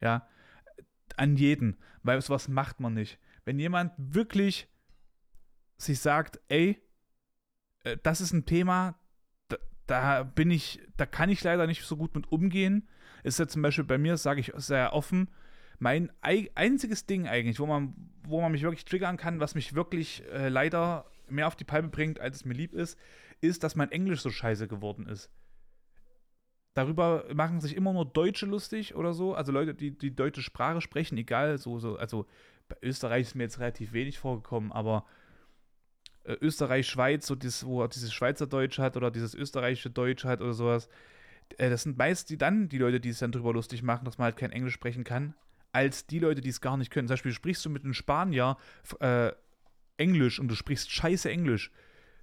Ja. 0.00 0.26
An 1.18 1.36
jeden. 1.36 1.76
Weil 2.02 2.22
sowas 2.22 2.48
macht 2.48 2.80
man 2.80 2.94
nicht. 2.94 3.18
Wenn 3.44 3.58
jemand 3.58 3.92
wirklich 3.98 4.66
sich 5.76 6.00
sagt, 6.00 6.40
ey, 6.48 6.80
äh, 7.82 7.98
das 8.02 8.22
ist 8.22 8.32
ein 8.32 8.46
Thema, 8.46 8.98
da, 9.48 9.58
da 9.86 10.22
bin 10.22 10.50
ich, 10.50 10.80
da 10.96 11.04
kann 11.04 11.28
ich 11.28 11.44
leider 11.44 11.66
nicht 11.66 11.84
so 11.84 11.98
gut 11.98 12.14
mit 12.14 12.32
umgehen. 12.32 12.88
Ist 13.22 13.38
ja 13.38 13.46
zum 13.46 13.60
Beispiel 13.60 13.84
bei 13.84 13.98
mir, 13.98 14.16
sage 14.16 14.40
ich 14.40 14.50
sehr 14.56 14.94
offen, 14.94 15.28
mein 15.84 16.10
einziges 16.22 17.04
Ding 17.04 17.28
eigentlich, 17.28 17.60
wo 17.60 17.66
man, 17.66 17.92
wo 18.22 18.40
man 18.40 18.50
mich 18.50 18.62
wirklich 18.62 18.86
triggern 18.86 19.18
kann, 19.18 19.38
was 19.38 19.54
mich 19.54 19.74
wirklich 19.74 20.24
äh, 20.32 20.48
leider 20.48 21.04
mehr 21.28 21.46
auf 21.46 21.56
die 21.56 21.64
Palme 21.64 21.88
bringt, 21.88 22.18
als 22.20 22.36
es 22.36 22.44
mir 22.46 22.54
lieb 22.54 22.72
ist, 22.72 22.98
ist, 23.42 23.62
dass 23.62 23.76
mein 23.76 23.92
Englisch 23.92 24.22
so 24.22 24.30
scheiße 24.30 24.66
geworden 24.66 25.06
ist. 25.06 25.28
Darüber 26.72 27.26
machen 27.34 27.60
sich 27.60 27.76
immer 27.76 27.92
nur 27.92 28.06
Deutsche 28.06 28.46
lustig 28.46 28.94
oder 28.94 29.12
so, 29.12 29.34
also 29.34 29.52
Leute, 29.52 29.74
die 29.74 29.90
die 29.90 30.16
deutsche 30.16 30.40
Sprache 30.40 30.80
sprechen, 30.80 31.18
egal, 31.18 31.58
so, 31.58 31.78
so, 31.78 31.98
also 31.98 32.26
bei 32.66 32.76
Österreich 32.80 33.26
ist 33.26 33.34
mir 33.34 33.42
jetzt 33.42 33.60
relativ 33.60 33.92
wenig 33.92 34.18
vorgekommen, 34.18 34.72
aber 34.72 35.04
äh, 36.24 36.32
Österreich, 36.40 36.86
Schweiz, 36.86 37.26
so 37.26 37.34
dieses, 37.34 37.66
wo 37.66 37.82
er 37.82 37.88
dieses 37.88 38.14
Schweizerdeutsch 38.14 38.78
hat 38.78 38.96
oder 38.96 39.10
dieses 39.10 39.34
österreichische 39.34 39.90
Deutsch 39.90 40.24
hat 40.24 40.40
oder 40.40 40.54
sowas, 40.54 40.88
äh, 41.58 41.68
das 41.68 41.82
sind 41.82 41.98
meist 41.98 42.30
die 42.30 42.38
dann 42.38 42.70
die 42.70 42.78
Leute, 42.78 43.00
die 43.00 43.10
es 43.10 43.18
dann 43.18 43.32
drüber 43.32 43.52
lustig 43.52 43.82
machen, 43.82 44.06
dass 44.06 44.16
man 44.16 44.24
halt 44.24 44.38
kein 44.38 44.50
Englisch 44.50 44.72
sprechen 44.72 45.04
kann 45.04 45.34
als 45.74 46.06
die 46.06 46.20
Leute, 46.20 46.40
die 46.40 46.50
es 46.50 46.60
gar 46.60 46.76
nicht 46.76 46.90
können. 46.90 47.08
Zum 47.08 47.14
Beispiel 47.14 47.32
sprichst 47.32 47.64
du 47.64 47.70
mit 47.70 47.84
einem 47.84 47.94
Spanier 47.94 48.56
äh, 49.00 49.32
Englisch 49.96 50.38
und 50.38 50.48
du 50.48 50.54
sprichst 50.54 50.90
scheiße 50.90 51.28
Englisch, 51.28 51.72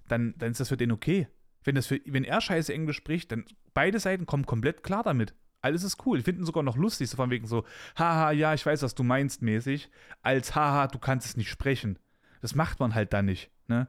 dann, 0.08 0.34
dann 0.38 0.52
ist 0.52 0.60
das 0.60 0.68
für 0.68 0.76
den 0.76 0.90
okay. 0.90 1.28
Wenn, 1.62 1.74
das 1.74 1.86
für, 1.86 2.00
wenn 2.06 2.24
er 2.24 2.40
scheiße 2.40 2.72
Englisch 2.72 2.96
spricht, 2.96 3.30
dann 3.30 3.44
beide 3.74 4.00
Seiten 4.00 4.26
kommen 4.26 4.46
komplett 4.46 4.82
klar 4.82 5.02
damit. 5.02 5.34
Alles 5.60 5.84
ist 5.84 6.04
cool. 6.06 6.18
Ich 6.18 6.24
finde 6.24 6.42
ihn 6.42 6.46
sogar 6.46 6.62
noch 6.62 6.76
lustig, 6.76 7.08
so 7.08 7.16
von 7.16 7.30
wegen 7.30 7.46
so, 7.46 7.64
haha, 7.96 8.32
ja, 8.32 8.52
ich 8.54 8.64
weiß, 8.66 8.82
was 8.82 8.94
du 8.94 9.04
meinst, 9.04 9.42
mäßig, 9.42 9.90
als 10.22 10.54
haha, 10.54 10.88
du 10.88 10.98
kannst 10.98 11.26
es 11.26 11.36
nicht 11.36 11.50
sprechen. 11.50 11.98
Das 12.40 12.54
macht 12.54 12.80
man 12.80 12.94
halt 12.94 13.12
dann 13.12 13.26
nicht, 13.26 13.50
ne? 13.68 13.86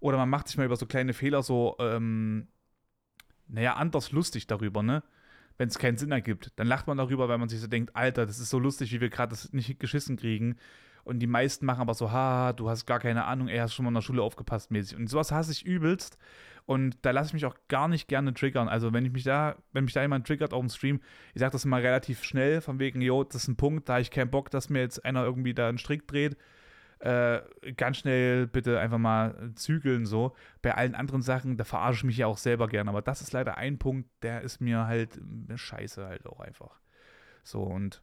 Oder 0.00 0.16
man 0.16 0.28
macht 0.28 0.48
sich 0.48 0.56
mal 0.56 0.66
über 0.66 0.74
so 0.74 0.86
kleine 0.86 1.12
Fehler 1.12 1.44
so, 1.44 1.76
ähm, 1.78 2.48
naja, 3.46 3.74
anders 3.74 4.10
lustig 4.10 4.48
darüber, 4.48 4.82
ne? 4.82 5.04
Wenn 5.58 5.68
es 5.68 5.78
keinen 5.78 5.98
Sinn 5.98 6.12
ergibt. 6.12 6.52
Dann 6.56 6.66
lacht 6.66 6.86
man 6.86 6.98
darüber, 6.98 7.28
weil 7.28 7.38
man 7.38 7.48
sich 7.48 7.60
so 7.60 7.66
denkt, 7.66 7.94
Alter, 7.94 8.26
das 8.26 8.38
ist 8.38 8.50
so 8.50 8.58
lustig, 8.58 8.92
wie 8.92 9.00
wir 9.00 9.10
gerade 9.10 9.30
das 9.30 9.52
nicht 9.52 9.78
geschissen 9.78 10.16
kriegen. 10.16 10.56
Und 11.04 11.18
die 11.18 11.26
meisten 11.26 11.66
machen 11.66 11.80
aber 11.80 11.94
so, 11.94 12.12
ha, 12.12 12.52
du 12.52 12.68
hast 12.70 12.86
gar 12.86 13.00
keine 13.00 13.24
Ahnung, 13.24 13.48
ey, 13.48 13.58
hast 13.58 13.74
schon 13.74 13.84
mal 13.84 13.90
in 13.90 13.94
der 13.94 14.02
Schule 14.02 14.22
aufgepasst 14.22 14.70
mäßig. 14.70 14.96
Und 14.96 15.08
sowas 15.08 15.32
hasse 15.32 15.52
ich 15.52 15.64
übelst. 15.64 16.16
Und 16.64 16.96
da 17.02 17.10
lasse 17.10 17.28
ich 17.28 17.34
mich 17.34 17.44
auch 17.44 17.56
gar 17.66 17.88
nicht 17.88 18.06
gerne 18.06 18.34
triggern. 18.34 18.68
Also 18.68 18.92
wenn 18.92 19.04
ich 19.04 19.12
mich 19.12 19.24
da, 19.24 19.56
wenn 19.72 19.84
mich 19.84 19.94
da 19.94 20.02
jemand 20.02 20.26
triggert 20.26 20.52
auf 20.52 20.60
dem 20.60 20.68
Stream, 20.68 21.00
ich 21.34 21.40
sage 21.40 21.52
das 21.52 21.64
immer 21.64 21.78
relativ 21.78 22.22
schnell, 22.22 22.60
von 22.60 22.78
wegen, 22.78 23.00
jo, 23.00 23.24
das 23.24 23.42
ist 23.42 23.48
ein 23.48 23.56
Punkt, 23.56 23.88
da 23.88 23.94
habe 23.94 24.02
ich 24.02 24.12
keinen 24.12 24.30
Bock, 24.30 24.50
dass 24.50 24.68
mir 24.68 24.78
jetzt 24.78 25.04
einer 25.04 25.24
irgendwie 25.24 25.54
da 25.54 25.68
einen 25.68 25.78
Strick 25.78 26.06
dreht 26.06 26.36
äh, 27.02 27.42
ganz 27.76 27.98
schnell 27.98 28.46
bitte 28.46 28.78
einfach 28.78 28.98
mal 28.98 29.52
zügeln 29.56 30.06
so. 30.06 30.36
Bei 30.62 30.74
allen 30.76 30.94
anderen 30.94 31.22
Sachen, 31.22 31.56
da 31.56 31.64
verarsche 31.64 31.98
ich 31.98 32.04
mich 32.04 32.16
ja 32.16 32.28
auch 32.28 32.38
selber 32.38 32.68
gern, 32.68 32.88
aber 32.88 33.02
das 33.02 33.22
ist 33.22 33.32
leider 33.32 33.56
ein 33.56 33.78
Punkt, 33.78 34.08
der 34.22 34.42
ist 34.42 34.60
mir 34.60 34.86
halt 34.86 35.20
scheiße 35.52 36.06
halt 36.06 36.26
auch 36.26 36.38
einfach. 36.38 36.80
So 37.42 37.62
und 37.62 38.02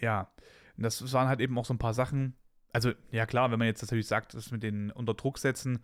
ja, 0.00 0.30
das 0.76 1.12
waren 1.12 1.28
halt 1.28 1.40
eben 1.40 1.56
auch 1.58 1.64
so 1.64 1.72
ein 1.74 1.78
paar 1.78 1.94
Sachen. 1.94 2.34
Also, 2.72 2.92
ja 3.10 3.24
klar, 3.24 3.50
wenn 3.50 3.58
man 3.58 3.66
jetzt 3.68 3.82
natürlich 3.82 4.06
sagt, 4.06 4.34
das 4.34 4.50
mit 4.50 4.62
den 4.62 4.90
unter 4.90 5.14
Druck 5.14 5.38
setzen, 5.38 5.82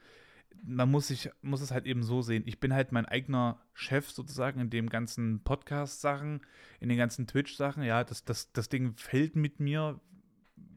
man 0.62 0.90
muss 0.90 1.08
sich, 1.08 1.30
muss 1.40 1.62
es 1.62 1.70
halt 1.70 1.86
eben 1.86 2.02
so 2.02 2.20
sehen. 2.20 2.44
Ich 2.46 2.60
bin 2.60 2.74
halt 2.74 2.92
mein 2.92 3.06
eigener 3.06 3.60
Chef 3.72 4.10
sozusagen 4.10 4.60
in 4.60 4.70
dem 4.70 4.90
ganzen 4.90 5.42
Podcast-Sachen, 5.42 6.42
in 6.80 6.88
den 6.90 6.98
ganzen 6.98 7.26
Twitch-Sachen. 7.26 7.82
Ja, 7.82 8.04
das, 8.04 8.24
das, 8.24 8.52
das 8.52 8.68
Ding 8.68 8.94
fällt 8.96 9.36
mit 9.36 9.58
mir 9.58 10.00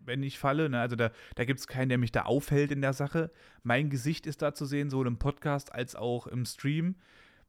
wenn 0.08 0.24
ich 0.24 0.40
falle. 0.40 0.70
Ne? 0.70 0.80
Also 0.80 0.96
da, 0.96 1.12
da 1.36 1.46
gibt 1.46 1.60
es 1.60 1.68
keinen, 1.68 1.90
der 1.90 1.98
mich 1.98 2.12
da 2.12 2.24
aufhält 2.24 2.72
in 2.72 2.82
der 2.82 2.94
Sache. 2.94 3.32
Mein 3.64 3.90
Gesicht 3.90 4.26
ist 4.26 4.42
da 4.42 4.54
zu 4.54 4.66
sehen, 4.66 4.90
sowohl 4.90 5.08
im 5.08 5.20
Podcast 5.20 5.74
als 5.74 5.96
auch 5.96 6.28
im 6.28 6.46
Stream. 6.46 6.96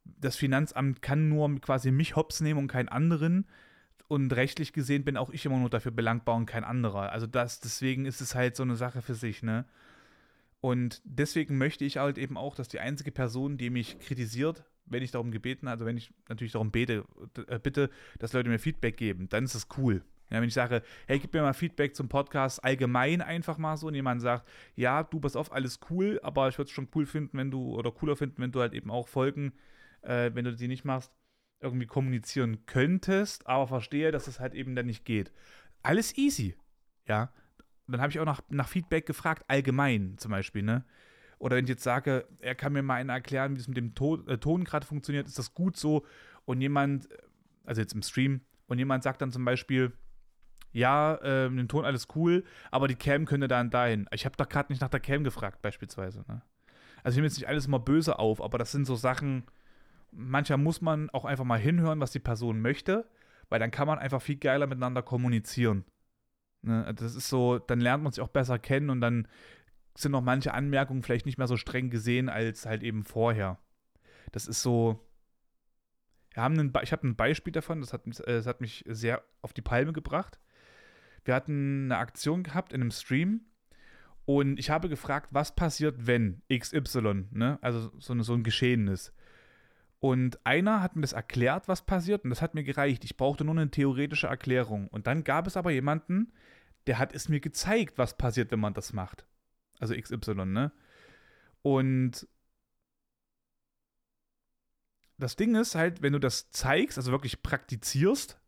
Das 0.03 0.35
Finanzamt 0.35 1.01
kann 1.01 1.29
nur 1.29 1.59
quasi 1.61 1.91
mich 1.91 2.15
hops 2.15 2.41
nehmen 2.41 2.59
und 2.59 2.67
keinen 2.67 2.89
anderen. 2.89 3.47
Und 4.07 4.33
rechtlich 4.35 4.73
gesehen 4.73 5.03
bin 5.03 5.17
auch 5.17 5.29
ich 5.29 5.45
immer 5.45 5.59
nur 5.59 5.69
dafür 5.69 5.91
belangbar 5.91 6.35
und 6.35 6.45
kein 6.45 6.63
anderer. 6.63 7.11
Also 7.11 7.27
das, 7.27 7.59
deswegen 7.59 8.05
ist 8.05 8.21
es 8.21 8.35
halt 8.35 8.55
so 8.55 8.63
eine 8.63 8.75
Sache 8.75 9.01
für 9.01 9.13
sich, 9.13 9.43
ne? 9.43 9.65
Und 10.61 11.01
deswegen 11.05 11.57
möchte 11.57 11.85
ich 11.85 11.97
halt 11.97 12.17
eben 12.17 12.35
auch, 12.35 12.55
dass 12.55 12.67
die 12.67 12.79
einzige 12.79 13.11
Person, 13.11 13.57
die 13.57 13.69
mich 13.69 13.99
kritisiert, 13.99 14.65
wenn 14.89 15.03
ich 15.03 15.11
darum 15.11 15.31
gebeten, 15.31 15.67
also 15.67 15.85
wenn 15.85 15.95
ich 15.95 16.11
natürlich 16.27 16.53
darum 16.53 16.71
bete, 16.71 17.05
äh, 17.47 17.59
bitte, 17.59 17.89
dass 18.17 18.33
Leute 18.33 18.49
mir 18.49 18.59
Feedback 18.59 18.97
geben, 18.97 19.29
dann 19.29 19.45
ist 19.45 19.55
es 19.55 19.67
cool. 19.77 20.03
Ja, 20.29 20.39
wenn 20.41 20.47
ich 20.47 20.53
sage, 20.53 20.83
hey, 21.07 21.19
gib 21.19 21.33
mir 21.33 21.41
mal 21.41 21.53
Feedback 21.53 21.95
zum 21.95 22.07
Podcast 22.07 22.63
allgemein 22.63 23.21
einfach 23.21 23.57
mal 23.57 23.77
so 23.77 23.87
und 23.87 23.95
jemand 23.95 24.21
sagt, 24.21 24.47
ja, 24.75 25.03
du 25.03 25.19
pass 25.19 25.35
auf, 25.35 25.51
alles 25.51 25.79
cool, 25.89 26.19
aber 26.23 26.47
ich 26.49 26.57
würde 26.57 26.67
es 26.67 26.71
schon 26.71 26.87
cool 26.93 27.05
finden, 27.05 27.37
wenn 27.37 27.49
du, 27.49 27.75
oder 27.75 27.91
cooler 27.91 28.15
finden, 28.15 28.41
wenn 28.41 28.51
du 28.51 28.59
halt 28.59 28.73
eben 28.73 28.91
auch 28.91 29.07
Folgen, 29.07 29.53
äh, 30.01 30.31
wenn 30.33 30.45
du 30.45 30.55
die 30.55 30.67
nicht 30.67 30.85
machst, 30.85 31.11
irgendwie 31.61 31.87
kommunizieren 31.87 32.65
könntest, 32.65 33.47
aber 33.47 33.67
verstehe, 33.67 34.11
dass 34.11 34.25
das 34.25 34.39
halt 34.39 34.53
eben 34.53 34.75
dann 34.75 34.85
nicht 34.85 35.03
geht. 35.03 35.31
Alles 35.81 36.15
easy, 36.17 36.55
ja. 37.07 37.31
dann 37.87 38.01
habe 38.01 38.11
ich 38.11 38.19
auch 38.19 38.25
nach, 38.25 38.41
nach 38.49 38.67
Feedback 38.67 39.05
gefragt, 39.05 39.43
allgemein 39.47 40.17
zum 40.17 40.31
Beispiel, 40.31 40.63
ne? 40.63 40.85
Oder 41.39 41.55
wenn 41.55 41.63
ich 41.63 41.69
jetzt 41.69 41.83
sage, 41.83 42.27
er 42.39 42.53
kann 42.53 42.73
mir 42.73 42.83
mal 42.83 42.95
einer 42.95 43.13
erklären, 43.13 43.55
wie 43.55 43.61
es 43.61 43.67
mit 43.67 43.77
dem 43.77 43.95
Ton, 43.95 44.27
äh, 44.27 44.37
Ton 44.37 44.65
gerade 44.65 44.85
funktioniert, 44.85 45.25
ist 45.25 45.39
das 45.39 45.53
gut 45.53 45.77
so? 45.77 46.05
Und 46.43 46.59
jemand, 46.59 47.07
also 47.63 47.81
jetzt 47.81 47.93
im 47.93 48.01
Stream, 48.01 48.41
und 48.67 48.77
jemand 48.77 49.03
sagt 49.03 49.21
dann 49.21 49.31
zum 49.31 49.45
Beispiel, 49.45 49.93
ja, 50.71 51.15
äh, 51.15 51.49
den 51.49 51.67
Ton 51.67 51.85
alles 51.85 52.07
cool, 52.15 52.43
aber 52.71 52.87
die 52.87 52.95
Cam 52.95 53.25
könnte 53.25 53.47
dann 53.47 53.69
dahin. 53.69 54.07
Ich 54.11 54.25
habe 54.25 54.35
doch 54.37 54.47
gerade 54.47 54.71
nicht 54.71 54.81
nach 54.81 54.89
der 54.89 54.99
Cam 54.99 55.23
gefragt, 55.23 55.61
beispielsweise. 55.61 56.23
Ne? 56.27 56.41
Also 57.03 57.15
ich 57.15 57.17
nehme 57.17 57.27
jetzt 57.27 57.37
nicht 57.37 57.47
alles 57.47 57.65
immer 57.65 57.79
böse 57.79 58.19
auf, 58.19 58.41
aber 58.41 58.57
das 58.57 58.71
sind 58.71 58.85
so 58.85 58.95
Sachen, 58.95 59.43
manchmal 60.11 60.57
muss 60.57 60.81
man 60.81 61.09
auch 61.09 61.25
einfach 61.25 61.45
mal 61.45 61.59
hinhören, 61.59 61.99
was 61.99 62.11
die 62.11 62.19
Person 62.19 62.61
möchte, 62.61 63.09
weil 63.49 63.59
dann 63.59 63.71
kann 63.71 63.87
man 63.87 63.99
einfach 63.99 64.21
viel 64.21 64.37
geiler 64.37 64.67
miteinander 64.67 65.01
kommunizieren. 65.01 65.85
Ne? 66.61 66.93
Das 66.95 67.15
ist 67.15 67.29
so, 67.29 67.59
dann 67.59 67.81
lernt 67.81 68.03
man 68.03 68.11
sich 68.11 68.21
auch 68.21 68.29
besser 68.29 68.59
kennen 68.59 68.89
und 68.89 69.01
dann 69.01 69.27
sind 69.95 70.11
noch 70.11 70.21
manche 70.21 70.53
Anmerkungen 70.53 71.03
vielleicht 71.03 71.25
nicht 71.25 71.37
mehr 71.37 71.47
so 71.47 71.57
streng 71.57 71.89
gesehen 71.89 72.29
als 72.29 72.65
halt 72.65 72.83
eben 72.83 73.03
vorher. 73.03 73.57
Das 74.31 74.47
ist 74.47 74.61
so. 74.61 75.05
Wir 76.33 76.43
haben 76.43 76.59
einen, 76.59 76.73
ich 76.83 76.91
habe 76.91 77.07
ein 77.07 77.15
Beispiel 77.15 77.51
davon, 77.51 77.81
das 77.81 77.91
hat, 77.91 78.05
äh, 78.05 78.33
das 78.33 78.45
hat 78.45 78.61
mich 78.61 78.85
sehr 78.87 79.23
auf 79.41 79.51
die 79.51 79.63
Palme 79.63 79.93
gebracht. 79.93 80.39
Wir 81.25 81.35
hatten 81.35 81.85
eine 81.85 81.97
Aktion 81.97 82.43
gehabt 82.43 82.73
in 82.73 82.81
einem 82.81 82.91
Stream 82.91 83.41
und 84.25 84.59
ich 84.59 84.69
habe 84.69 84.89
gefragt, 84.89 85.29
was 85.31 85.55
passiert, 85.55 86.07
wenn 86.07 86.41
XY, 86.53 87.25
ne? 87.31 87.57
also 87.61 87.91
so, 87.99 88.21
so 88.21 88.33
ein 88.33 88.43
Geschehnis. 88.43 89.13
Und 89.99 90.45
einer 90.45 90.81
hat 90.81 90.95
mir 90.95 91.01
das 91.01 91.13
erklärt, 91.13 91.67
was 91.67 91.85
passiert, 91.85 92.23
und 92.23 92.29
das 92.29 92.41
hat 92.41 92.55
mir 92.55 92.63
gereicht. 92.63 93.03
Ich 93.03 93.17
brauchte 93.17 93.43
nur 93.43 93.55
eine 93.55 93.69
theoretische 93.69 94.27
Erklärung. 94.27 94.87
Und 94.87 95.07
dann 95.07 95.25
gab 95.25 95.45
es 95.45 95.57
aber 95.57 95.71
jemanden, 95.71 96.31
der 96.87 96.99
hat 96.99 97.13
es 97.13 97.27
mir 97.27 97.41
gezeigt, 97.41 97.97
was 97.97 98.17
passiert, 98.17 98.51
wenn 98.51 98.61
man 98.61 98.73
das 98.73 98.93
macht. 98.93 99.25
Also 99.79 99.93
XY, 99.95 100.45
ne? 100.45 100.71
Und 101.61 102.27
das 105.17 105.35
Ding 105.35 105.55
ist 105.55 105.75
halt, 105.75 106.01
wenn 106.01 106.13
du 106.13 106.19
das 106.19 106.49
zeigst, 106.51 106.97
also 106.97 107.11
wirklich 107.11 107.43
praktizierst, 107.43 108.38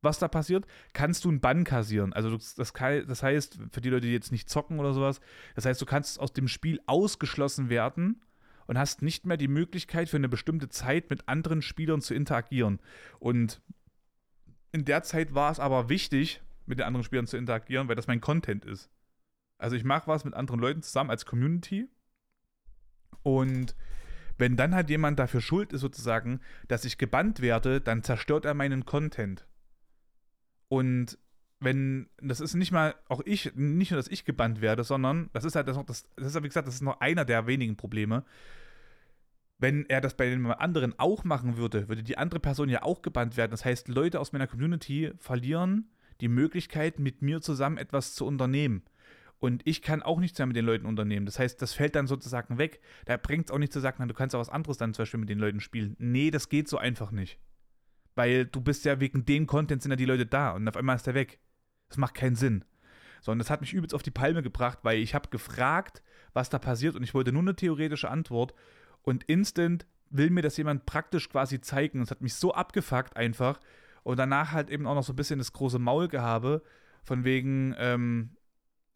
was 0.00 0.18
da 0.18 0.28
passiert, 0.28 0.66
kannst 0.92 1.24
du 1.24 1.28
einen 1.28 1.40
Bann 1.40 1.64
kassieren. 1.64 2.12
Also 2.12 2.36
das, 2.36 2.54
das, 2.54 3.22
heißt, 3.22 3.58
für 3.70 3.80
die 3.80 3.90
Leute, 3.90 4.06
die 4.06 4.12
jetzt 4.12 4.32
nicht 4.32 4.48
zocken 4.48 4.78
oder 4.78 4.92
sowas, 4.94 5.20
das 5.54 5.64
heißt, 5.64 5.80
du 5.80 5.86
kannst 5.86 6.20
aus 6.20 6.32
dem 6.32 6.48
Spiel 6.48 6.80
ausgeschlossen 6.86 7.68
werden 7.68 8.22
und 8.66 8.78
hast 8.78 9.02
nicht 9.02 9.26
mehr 9.26 9.36
die 9.36 9.48
Möglichkeit 9.48 10.08
für 10.08 10.16
eine 10.16 10.28
bestimmte 10.28 10.68
Zeit 10.68 11.10
mit 11.10 11.28
anderen 11.28 11.62
Spielern 11.62 12.00
zu 12.00 12.14
interagieren. 12.14 12.80
Und 13.18 13.60
in 14.72 14.84
der 14.84 15.02
Zeit 15.02 15.34
war 15.34 15.50
es 15.50 15.58
aber 15.58 15.88
wichtig, 15.88 16.42
mit 16.66 16.78
den 16.78 16.86
anderen 16.86 17.04
Spielern 17.04 17.26
zu 17.26 17.36
interagieren, 17.36 17.88
weil 17.88 17.96
das 17.96 18.06
mein 18.06 18.20
Content 18.20 18.64
ist. 18.64 18.90
Also 19.56 19.74
ich 19.74 19.84
mache 19.84 20.06
was 20.06 20.24
mit 20.24 20.34
anderen 20.34 20.60
Leuten 20.60 20.82
zusammen 20.82 21.10
als 21.10 21.26
Community 21.26 21.88
und 23.22 23.74
wenn 24.36 24.56
dann 24.56 24.74
halt 24.74 24.88
jemand 24.88 25.18
dafür 25.18 25.40
schuld 25.40 25.72
ist, 25.72 25.80
sozusagen, 25.80 26.40
dass 26.68 26.84
ich 26.84 26.96
gebannt 26.96 27.40
werde, 27.40 27.80
dann 27.80 28.04
zerstört 28.04 28.44
er 28.44 28.54
meinen 28.54 28.84
Content. 28.84 29.47
Und 30.68 31.18
wenn, 31.60 32.08
das 32.20 32.40
ist 32.40 32.54
nicht 32.54 32.72
mal 32.72 32.94
auch 33.08 33.20
ich, 33.24 33.52
nicht 33.54 33.90
nur, 33.90 33.98
dass 33.98 34.08
ich 34.08 34.24
gebannt 34.24 34.60
werde, 34.60 34.84
sondern 34.84 35.28
das 35.32 35.44
ist 35.44 35.56
halt 35.56 35.66
das 35.68 35.76
das, 35.86 36.08
das 36.16 36.34
ist, 36.34 36.42
wie 36.42 36.48
gesagt, 36.48 36.68
das 36.68 36.76
ist 36.76 36.82
noch 36.82 37.00
einer 37.00 37.24
der 37.24 37.46
wenigen 37.46 37.76
Probleme. 37.76 38.24
Wenn 39.58 39.86
er 39.86 40.00
das 40.00 40.16
bei 40.16 40.26
den 40.26 40.46
anderen 40.46 40.96
auch 41.00 41.24
machen 41.24 41.56
würde, 41.56 41.88
würde 41.88 42.04
die 42.04 42.16
andere 42.16 42.38
Person 42.38 42.68
ja 42.68 42.84
auch 42.84 43.02
gebannt 43.02 43.36
werden. 43.36 43.50
Das 43.50 43.64
heißt, 43.64 43.88
Leute 43.88 44.20
aus 44.20 44.32
meiner 44.32 44.46
Community 44.46 45.12
verlieren 45.18 45.90
die 46.20 46.28
Möglichkeit, 46.28 47.00
mit 47.00 47.22
mir 47.22 47.40
zusammen 47.40 47.76
etwas 47.76 48.14
zu 48.14 48.24
unternehmen. 48.24 48.82
Und 49.40 49.62
ich 49.66 49.82
kann 49.82 50.02
auch 50.02 50.18
nichts 50.18 50.38
mehr 50.38 50.46
mit 50.46 50.56
den 50.56 50.64
Leuten 50.64 50.86
unternehmen. 50.86 51.26
Das 51.26 51.38
heißt, 51.38 51.62
das 51.62 51.72
fällt 51.72 51.94
dann 51.94 52.08
sozusagen 52.08 52.58
weg. 52.58 52.80
Da 53.04 53.16
bringt 53.16 53.46
es 53.46 53.50
auch 53.52 53.58
nicht 53.58 53.72
zu 53.72 53.80
sagen, 53.80 54.06
du 54.08 54.14
kannst 54.14 54.34
auch 54.34 54.40
was 54.40 54.48
anderes 54.48 54.78
dann 54.78 54.94
zum 54.94 55.02
Beispiel 55.02 55.20
mit 55.20 55.28
den 55.28 55.38
Leuten 55.38 55.60
spielen. 55.60 55.96
Nee, 55.98 56.30
das 56.30 56.48
geht 56.48 56.68
so 56.68 56.78
einfach 56.78 57.12
nicht. 57.12 57.38
Weil 58.18 58.46
du 58.46 58.60
bist 58.60 58.84
ja 58.84 58.98
wegen 58.98 59.24
dem 59.24 59.46
Content 59.46 59.80
sind 59.80 59.92
ja 59.92 59.96
die 59.96 60.04
Leute 60.04 60.26
da 60.26 60.50
und 60.50 60.66
auf 60.66 60.76
einmal 60.76 60.96
ist 60.96 61.06
der 61.06 61.14
weg. 61.14 61.38
Das 61.88 61.98
macht 61.98 62.14
keinen 62.16 62.34
Sinn. 62.34 62.64
So, 63.20 63.30
und 63.30 63.38
das 63.38 63.48
hat 63.48 63.60
mich 63.60 63.72
übelst 63.72 63.94
auf 63.94 64.02
die 64.02 64.10
Palme 64.10 64.42
gebracht, 64.42 64.80
weil 64.82 64.98
ich 64.98 65.14
habe 65.14 65.28
gefragt, 65.28 66.02
was 66.32 66.50
da 66.50 66.58
passiert 66.58 66.96
und 66.96 67.04
ich 67.04 67.14
wollte 67.14 67.30
nur 67.30 67.42
eine 67.42 67.54
theoretische 67.54 68.10
Antwort 68.10 68.54
und 69.02 69.22
instant 69.24 69.86
will 70.10 70.30
mir 70.30 70.42
das 70.42 70.56
jemand 70.56 70.84
praktisch 70.84 71.28
quasi 71.28 71.60
zeigen. 71.60 72.02
Es 72.02 72.10
hat 72.10 72.20
mich 72.20 72.34
so 72.34 72.52
abgefuckt 72.52 73.16
einfach 73.16 73.60
und 74.02 74.18
danach 74.18 74.50
halt 74.50 74.68
eben 74.68 74.88
auch 74.88 74.96
noch 74.96 75.04
so 75.04 75.12
ein 75.12 75.16
bisschen 75.16 75.38
das 75.38 75.52
große 75.52 75.78
Maul 75.78 76.08
gehabe, 76.08 76.64
von 77.04 77.22
wegen, 77.22 77.72
ähm, 77.78 78.30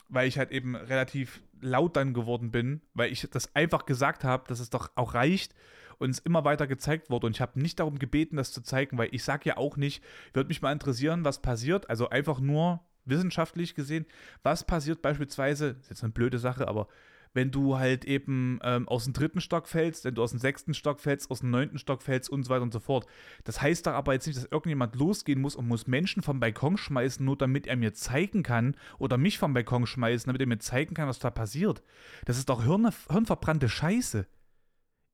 weil 0.08 0.26
ich 0.26 0.36
halt 0.36 0.50
eben 0.50 0.74
relativ 0.74 1.44
laut 1.60 1.94
dann 1.94 2.12
geworden 2.12 2.50
bin, 2.50 2.80
weil 2.92 3.12
ich 3.12 3.28
das 3.30 3.54
einfach 3.54 3.86
gesagt 3.86 4.24
habe, 4.24 4.48
dass 4.48 4.58
es 4.58 4.68
doch 4.68 4.90
auch 4.96 5.14
reicht 5.14 5.54
und 6.02 6.10
es 6.10 6.18
immer 6.18 6.44
weiter 6.44 6.66
gezeigt 6.66 7.10
wurde. 7.10 7.26
Und 7.26 7.36
ich 7.36 7.40
habe 7.40 7.60
nicht 7.60 7.80
darum 7.80 7.98
gebeten, 7.98 8.36
das 8.36 8.52
zu 8.52 8.62
zeigen, 8.62 8.98
weil 8.98 9.08
ich 9.12 9.24
sage 9.24 9.48
ja 9.48 9.56
auch 9.56 9.76
nicht, 9.76 10.02
würde 10.32 10.48
mich 10.48 10.62
mal 10.62 10.72
interessieren, 10.72 11.24
was 11.24 11.42
passiert. 11.42 11.88
Also 11.88 12.10
einfach 12.10 12.40
nur 12.40 12.80
wissenschaftlich 13.04 13.74
gesehen, 13.74 14.06
was 14.42 14.64
passiert 14.64 15.02
beispielsweise, 15.02 15.76
ist 15.80 15.90
jetzt 15.90 16.04
eine 16.04 16.12
blöde 16.12 16.38
Sache, 16.38 16.68
aber 16.68 16.88
wenn 17.34 17.50
du 17.50 17.78
halt 17.78 18.04
eben 18.04 18.58
ähm, 18.62 18.88
aus 18.88 19.04
dem 19.04 19.12
dritten 19.12 19.40
Stock 19.40 19.66
fällst, 19.66 20.04
wenn 20.04 20.14
du 20.14 20.22
aus 20.22 20.30
dem 20.30 20.38
sechsten 20.38 20.74
Stock 20.74 21.00
fällst, 21.00 21.30
aus 21.30 21.40
dem 21.40 21.50
neunten 21.50 21.78
Stock 21.78 22.02
fällst 22.02 22.28
und 22.30 22.44
so 22.44 22.50
weiter 22.50 22.62
und 22.62 22.72
so 22.72 22.80
fort. 22.80 23.06
Das 23.44 23.62
heißt 23.62 23.86
doch 23.86 23.92
aber 23.92 24.12
jetzt 24.12 24.26
nicht, 24.26 24.36
dass 24.36 24.44
irgendjemand 24.50 24.96
losgehen 24.96 25.40
muss 25.40 25.56
und 25.56 25.66
muss 25.66 25.86
Menschen 25.86 26.22
vom 26.22 26.40
Balkon 26.40 26.76
schmeißen, 26.76 27.24
nur 27.24 27.36
damit 27.36 27.66
er 27.66 27.76
mir 27.76 27.94
zeigen 27.94 28.42
kann, 28.42 28.76
oder 28.98 29.16
mich 29.16 29.38
vom 29.38 29.54
Balkon 29.54 29.86
schmeißen, 29.86 30.28
damit 30.28 30.40
er 30.40 30.46
mir 30.46 30.58
zeigen 30.58 30.94
kann, 30.94 31.08
was 31.08 31.18
da 31.18 31.30
passiert. 31.30 31.82
Das 32.26 32.38
ist 32.38 32.48
doch 32.48 32.64
Hirn, 32.64 32.90
hirnverbrannte 33.10 33.68
Scheiße. 33.68 34.26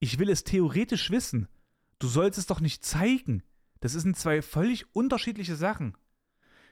Ich 0.01 0.19
will 0.19 0.31
es 0.31 0.45
theoretisch 0.45 1.11
wissen. 1.11 1.49
Du 1.99 2.07
sollst 2.09 2.39
es 2.39 2.47
doch 2.47 2.61
nicht 2.61 2.85
zeigen. 2.85 3.43
Das 3.81 3.93
sind 3.93 4.17
zwei 4.17 4.43
völlig 4.43 4.95
unterschiedliche 4.95 5.57
Sachen. 5.57 5.97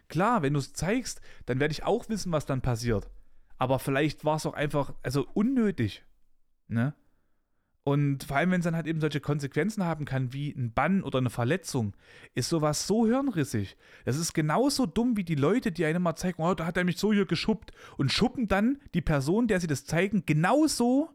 Klar, 0.09 0.43
wenn 0.43 0.53
du 0.53 0.61
es 0.61 0.73
zeigst, 0.73 1.21
dann 1.47 1.59
werde 1.59 1.73
ich 1.73 1.83
auch 1.83 2.09
wissen, 2.09 2.33
was 2.33 2.47
dann 2.47 2.63
passiert. 2.63 3.11
Aber 3.59 3.79
vielleicht 3.79 4.25
war 4.25 4.37
es 4.37 4.47
auch 4.47 4.55
einfach, 4.55 4.95
also 5.03 5.27
unnötig. 5.35 6.05
Ne? 6.69 6.95
Und 7.83 8.25
vor 8.25 8.37
allem, 8.37 8.51
wenn 8.51 8.61
es 8.61 8.65
dann 8.65 8.75
halt 8.75 8.89
eben 8.89 9.01
solche 9.01 9.21
Konsequenzen 9.21 9.85
haben 9.85 10.05
kann, 10.05 10.33
wie 10.33 10.51
ein 10.51 10.73
Bann 10.73 11.05
oder 11.05 11.19
eine 11.19 11.31
Verletzung, 11.31 11.95
ist 12.35 12.49
sowas 12.49 12.89
so 12.89 13.07
hirnrissig. 13.07 13.77
Das 14.05 14.17
ist 14.17 14.33
genauso 14.33 14.87
dumm 14.87 15.17
wie 15.17 15.23
die 15.23 15.37
Leute, 15.37 15.71
die 15.71 15.85
einem 15.85 16.03
mal 16.03 16.17
zeigen, 16.17 16.43
oh, 16.43 16.55
da 16.55 16.67
hat 16.67 16.77
er 16.77 16.83
mich 16.83 16.99
so 16.99 17.13
hier 17.13 17.27
geschubbt 17.27 17.71
und 17.97 18.11
schuppen 18.11 18.49
dann 18.49 18.81
die 18.93 19.03
Person, 19.03 19.47
der 19.47 19.61
sie 19.61 19.69
das 19.69 19.85
zeigen, 19.85 20.25
genauso, 20.27 21.11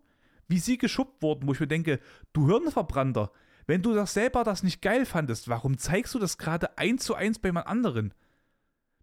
wie 0.51 0.59
sie 0.59 0.77
geschubbt 0.77 1.23
wurden, 1.23 1.47
wo 1.47 1.53
ich 1.53 1.59
mir 1.59 1.67
denke, 1.67 1.99
du 2.33 2.45
Hirnverbrannter, 2.45 3.31
wenn 3.65 3.81
du 3.81 3.93
das 3.93 4.13
selber 4.13 4.43
das 4.43 4.63
nicht 4.63 4.81
geil 4.81 5.05
fandest, 5.05 5.47
warum 5.47 5.77
zeigst 5.77 6.13
du 6.13 6.19
das 6.19 6.37
gerade 6.37 6.77
eins 6.77 7.03
zu 7.03 7.15
eins 7.15 7.39
bei 7.39 7.49
jemand 7.49 7.67
anderen? 7.67 8.13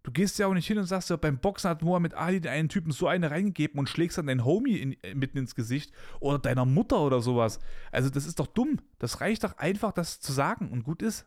Du 0.03 0.11
gehst 0.11 0.39
ja 0.39 0.47
auch 0.47 0.53
nicht 0.53 0.67
hin 0.67 0.77
und 0.77 0.85
sagst 0.85 1.09
ja, 1.09 1.17
beim 1.17 1.39
Boxen 1.39 1.69
hat 1.69 1.81
Mohammed 1.81 2.13
Ali 2.13 2.39
den 2.39 2.51
einen 2.51 2.69
Typen 2.69 2.91
so 2.91 3.07
eine 3.07 3.31
reingegeben 3.31 3.79
und 3.79 3.89
schlägst 3.89 4.17
dann 4.17 4.27
deinen 4.27 4.45
Homie 4.45 4.77
in, 4.77 5.03
äh, 5.03 5.13
mitten 5.13 5.37
ins 5.37 5.55
Gesicht 5.55 5.91
oder 6.19 6.39
deiner 6.39 6.65
Mutter 6.65 7.01
oder 7.01 7.19
sowas. 7.19 7.59
Also 7.91 8.09
das 8.09 8.25
ist 8.25 8.39
doch 8.39 8.47
dumm. 8.47 8.79
Das 8.97 9.19
reicht 9.19 9.43
doch 9.43 9.57
einfach, 9.57 9.91
das 9.91 10.21
zu 10.21 10.31
sagen 10.31 10.69
und 10.71 10.83
gut 10.83 11.01
ist. 11.01 11.25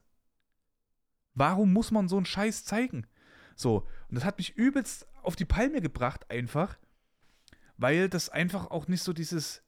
Warum 1.34 1.72
muss 1.72 1.90
man 1.90 2.08
so 2.08 2.16
einen 2.16 2.26
Scheiß 2.26 2.64
zeigen? 2.64 3.06
So, 3.56 3.86
und 4.08 4.14
das 4.14 4.24
hat 4.24 4.38
mich 4.38 4.56
übelst 4.56 5.06
auf 5.22 5.36
die 5.36 5.44
Palme 5.44 5.80
gebracht 5.80 6.30
einfach, 6.30 6.78
weil 7.76 8.08
das 8.08 8.30
einfach 8.30 8.70
auch 8.70 8.88
nicht 8.88 9.02
so 9.02 9.12
dieses 9.12 9.62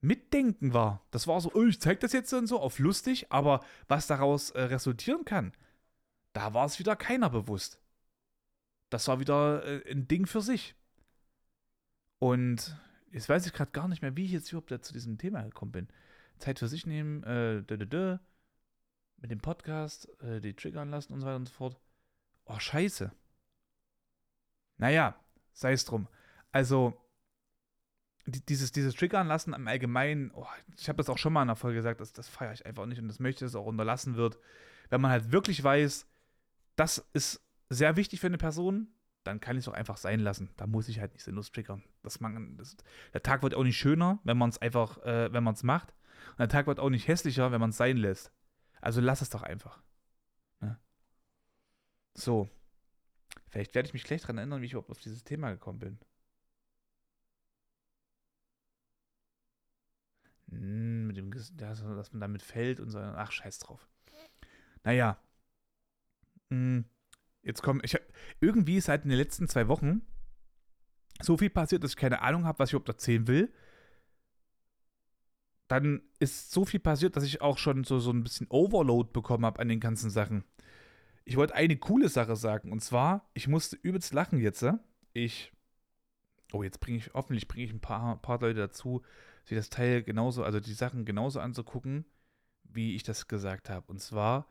Mitdenken 0.00 0.72
war. 0.72 1.04
Das 1.10 1.26
war 1.26 1.40
so, 1.40 1.50
oh, 1.54 1.64
ich 1.64 1.80
zeig 1.80 2.00
das 2.00 2.12
jetzt 2.12 2.32
und 2.32 2.46
so 2.46 2.60
auf 2.60 2.78
lustig, 2.78 3.32
aber 3.32 3.64
was 3.88 4.06
daraus 4.06 4.50
äh, 4.50 4.62
resultieren 4.62 5.24
kann, 5.24 5.52
da 6.32 6.54
war 6.54 6.66
es 6.66 6.78
wieder 6.78 6.96
keiner 6.96 7.30
bewusst. 7.30 7.80
Das 8.90 9.08
war 9.08 9.20
wieder 9.20 9.64
äh, 9.64 9.90
ein 9.90 10.06
Ding 10.06 10.26
für 10.26 10.42
sich. 10.42 10.74
Und 12.18 12.76
jetzt 13.10 13.28
weiß 13.28 13.46
ich 13.46 13.52
gerade 13.52 13.72
gar 13.72 13.88
nicht 13.88 14.02
mehr, 14.02 14.16
wie 14.16 14.24
ich 14.24 14.32
jetzt 14.32 14.52
überhaupt 14.52 14.84
zu 14.84 14.92
diesem 14.92 15.18
Thema 15.18 15.42
gekommen 15.42 15.72
bin. 15.72 15.88
Zeit 16.38 16.58
für 16.58 16.68
sich 16.68 16.86
nehmen, 16.86 17.22
äh, 17.24 17.62
dö, 17.62 17.78
dö, 17.78 17.86
dö, 17.86 18.18
mit 19.16 19.30
dem 19.30 19.40
Podcast, 19.40 20.08
äh, 20.22 20.40
die 20.40 20.54
triggern 20.54 20.90
lassen 20.90 21.12
und 21.12 21.20
so 21.20 21.26
weiter 21.26 21.36
und 21.36 21.48
so 21.48 21.54
fort. 21.54 21.80
Oh, 22.44 22.58
scheiße. 22.58 23.10
Naja, 24.76 25.18
sei 25.52 25.72
es 25.72 25.84
drum. 25.84 26.06
Also, 26.52 26.94
dieses, 28.26 28.72
dieses 28.72 28.94
Triggern 28.94 29.28
lassen 29.28 29.54
im 29.54 29.68
Allgemeinen, 29.68 30.30
oh, 30.34 30.46
ich 30.76 30.88
habe 30.88 30.96
das 30.96 31.08
auch 31.08 31.18
schon 31.18 31.32
mal 31.32 31.42
in 31.42 31.48
der 31.48 31.56
Folge 31.56 31.76
gesagt, 31.76 32.00
das, 32.00 32.12
das 32.12 32.28
feiere 32.28 32.52
ich 32.52 32.66
einfach 32.66 32.86
nicht 32.86 33.00
und 33.00 33.08
das 33.08 33.20
möchte, 33.20 33.44
dass 33.44 33.52
es 33.52 33.56
auch 33.56 33.66
unterlassen 33.66 34.16
wird. 34.16 34.38
Wenn 34.90 35.00
man 35.00 35.10
halt 35.10 35.32
wirklich 35.32 35.62
weiß, 35.62 36.06
das 36.76 37.06
ist 37.12 37.40
sehr 37.68 37.96
wichtig 37.96 38.20
für 38.20 38.26
eine 38.26 38.38
Person, 38.38 38.88
dann 39.24 39.40
kann 39.40 39.56
ich 39.56 39.64
es 39.64 39.68
auch 39.68 39.74
einfach 39.74 39.96
sein 39.96 40.20
lassen. 40.20 40.50
Da 40.56 40.66
muss 40.66 40.88
ich 40.88 41.00
halt 41.00 41.12
nicht 41.12 41.24
sinnlos 41.24 41.50
triggern. 41.50 41.82
Das 42.02 42.20
man, 42.20 42.56
das, 42.56 42.76
der 43.12 43.22
Tag 43.22 43.42
wird 43.42 43.54
auch 43.54 43.64
nicht 43.64 43.76
schöner, 43.76 44.20
wenn 44.24 44.38
man 44.38 44.50
es 44.50 44.58
einfach, 44.58 44.98
äh, 45.04 45.32
wenn 45.32 45.44
man 45.44 45.54
es 45.54 45.62
macht. 45.62 45.94
Und 46.30 46.40
der 46.40 46.48
Tag 46.48 46.66
wird 46.66 46.80
auch 46.80 46.90
nicht 46.90 47.08
hässlicher, 47.08 47.50
wenn 47.52 47.60
man 47.60 47.70
es 47.70 47.76
sein 47.76 47.96
lässt. 47.96 48.32
Also 48.80 49.00
lass 49.00 49.22
es 49.22 49.30
doch 49.30 49.42
einfach. 49.42 49.82
Ne? 50.60 50.78
So. 52.14 52.48
Vielleicht 53.48 53.74
werde 53.74 53.86
ich 53.88 53.94
mich 53.94 54.04
gleich 54.04 54.20
daran 54.20 54.38
erinnern, 54.38 54.60
wie 54.60 54.66
ich 54.66 54.72
überhaupt 54.72 54.90
auf 54.90 55.00
dieses 55.00 55.24
Thema 55.24 55.50
gekommen 55.50 55.78
bin. 55.78 55.98
Mit 60.60 61.16
dem, 61.16 61.30
dass 61.30 62.12
man 62.12 62.20
damit 62.20 62.42
fällt 62.42 62.80
und 62.80 62.90
so. 62.90 62.98
Ach, 62.98 63.32
scheiß 63.32 63.58
drauf. 63.58 63.88
Naja, 64.84 65.18
hm, 66.50 66.84
jetzt 67.42 67.62
kommen, 67.62 67.80
ich 67.84 67.98
irgendwie 68.40 68.76
ist 68.76 68.88
halt 68.88 69.04
den 69.04 69.10
letzten 69.10 69.48
zwei 69.48 69.68
Wochen 69.68 70.02
so 71.22 71.36
viel 71.36 71.50
passiert, 71.50 71.82
dass 71.82 71.92
ich 71.92 71.96
keine 71.96 72.20
Ahnung 72.20 72.44
habe, 72.44 72.58
was 72.58 72.68
ich 72.68 72.74
überhaupt 72.74 72.88
erzählen 72.88 73.26
will. 73.26 73.52
Dann 75.68 76.02
ist 76.20 76.52
so 76.52 76.64
viel 76.64 76.78
passiert, 76.78 77.16
dass 77.16 77.24
ich 77.24 77.40
auch 77.40 77.58
schon 77.58 77.84
so, 77.84 77.98
so 77.98 78.12
ein 78.12 78.22
bisschen 78.22 78.46
Overload 78.50 79.10
bekommen 79.12 79.44
habe 79.44 79.60
an 79.60 79.68
den 79.68 79.80
ganzen 79.80 80.10
Sachen. 80.10 80.44
ich 81.24 81.36
wollte 81.36 81.54
eine 81.54 81.76
coole 81.76 82.08
Sache 82.08 82.36
sagen. 82.36 82.70
Und 82.70 82.80
zwar, 82.80 83.28
ich 83.34 83.48
musste 83.48 83.76
übelst 83.82 84.14
lachen 84.14 84.38
jetzt. 84.38 84.64
Ich. 85.12 85.52
Oh, 86.52 86.62
jetzt 86.62 86.80
bringe 86.80 86.98
ich, 86.98 87.10
hoffentlich 87.14 87.48
bringe 87.48 87.64
ich 87.64 87.72
ein 87.72 87.80
paar, 87.80 88.20
paar 88.22 88.40
Leute 88.40 88.60
dazu, 88.60 89.02
sich 89.44 89.56
das 89.56 89.70
Teil 89.70 90.02
genauso, 90.02 90.44
also 90.44 90.60
die 90.60 90.74
Sachen 90.74 91.04
genauso 91.04 91.40
anzugucken, 91.40 92.04
wie 92.64 92.94
ich 92.94 93.02
das 93.02 93.28
gesagt 93.28 93.70
habe. 93.70 93.86
Und 93.90 94.00
zwar, 94.00 94.46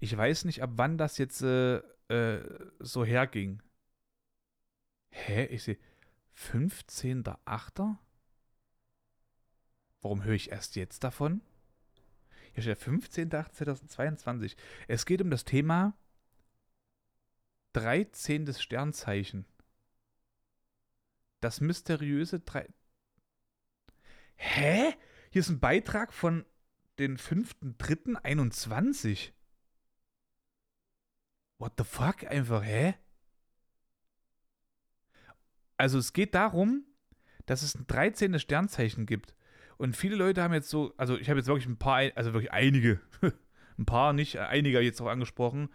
ich 0.00 0.16
weiß 0.16 0.44
nicht, 0.44 0.62
ab 0.62 0.70
wann 0.74 0.98
das 0.98 1.18
jetzt 1.18 1.42
äh, 1.42 1.78
äh, 2.08 2.70
so 2.78 3.04
herging. 3.04 3.62
Hä? 5.10 5.46
Ich 5.46 5.62
sehe 5.64 5.78
15.8. 6.36 7.96
Warum 10.00 10.24
höre 10.24 10.34
ich 10.34 10.50
erst 10.52 10.76
jetzt 10.76 11.02
davon? 11.02 11.40
Hier 12.52 12.62
steht 12.62 12.78
15.8.2022. 12.78 14.56
Es 14.86 15.06
geht 15.06 15.20
um 15.22 15.30
das 15.30 15.44
Thema 15.44 15.96
13. 17.72 18.52
Sternzeichen. 18.54 19.44
Das 21.40 21.60
mysteriöse 21.60 22.40
3. 22.40 22.68
Hä? 24.36 24.94
Hier 25.30 25.40
ist 25.40 25.50
ein 25.50 25.60
Beitrag 25.60 26.12
von 26.12 26.44
den 26.98 27.16
5.3.21. 27.16 29.30
What 31.58 31.74
the 31.78 31.84
fuck? 31.84 32.24
Einfach, 32.24 32.64
hä? 32.64 32.96
Also 35.76 35.98
es 35.98 36.12
geht 36.12 36.34
darum, 36.34 36.84
dass 37.46 37.62
es 37.62 37.74
ein 37.74 37.86
13. 37.86 38.38
Sternzeichen 38.38 39.06
gibt. 39.06 39.34
Und 39.76 39.96
viele 39.96 40.16
Leute 40.16 40.42
haben 40.42 40.54
jetzt 40.54 40.70
so, 40.70 40.92
also 40.96 41.16
ich 41.16 41.30
habe 41.30 41.38
jetzt 41.38 41.46
wirklich 41.46 41.66
ein 41.66 41.78
paar, 41.78 42.10
also 42.16 42.32
wirklich 42.32 42.52
einige, 42.52 43.00
ein 43.78 43.86
paar, 43.86 44.12
nicht 44.12 44.38
einige 44.38 44.80
jetzt 44.80 45.00
auch 45.00 45.06
angesprochen, 45.06 45.68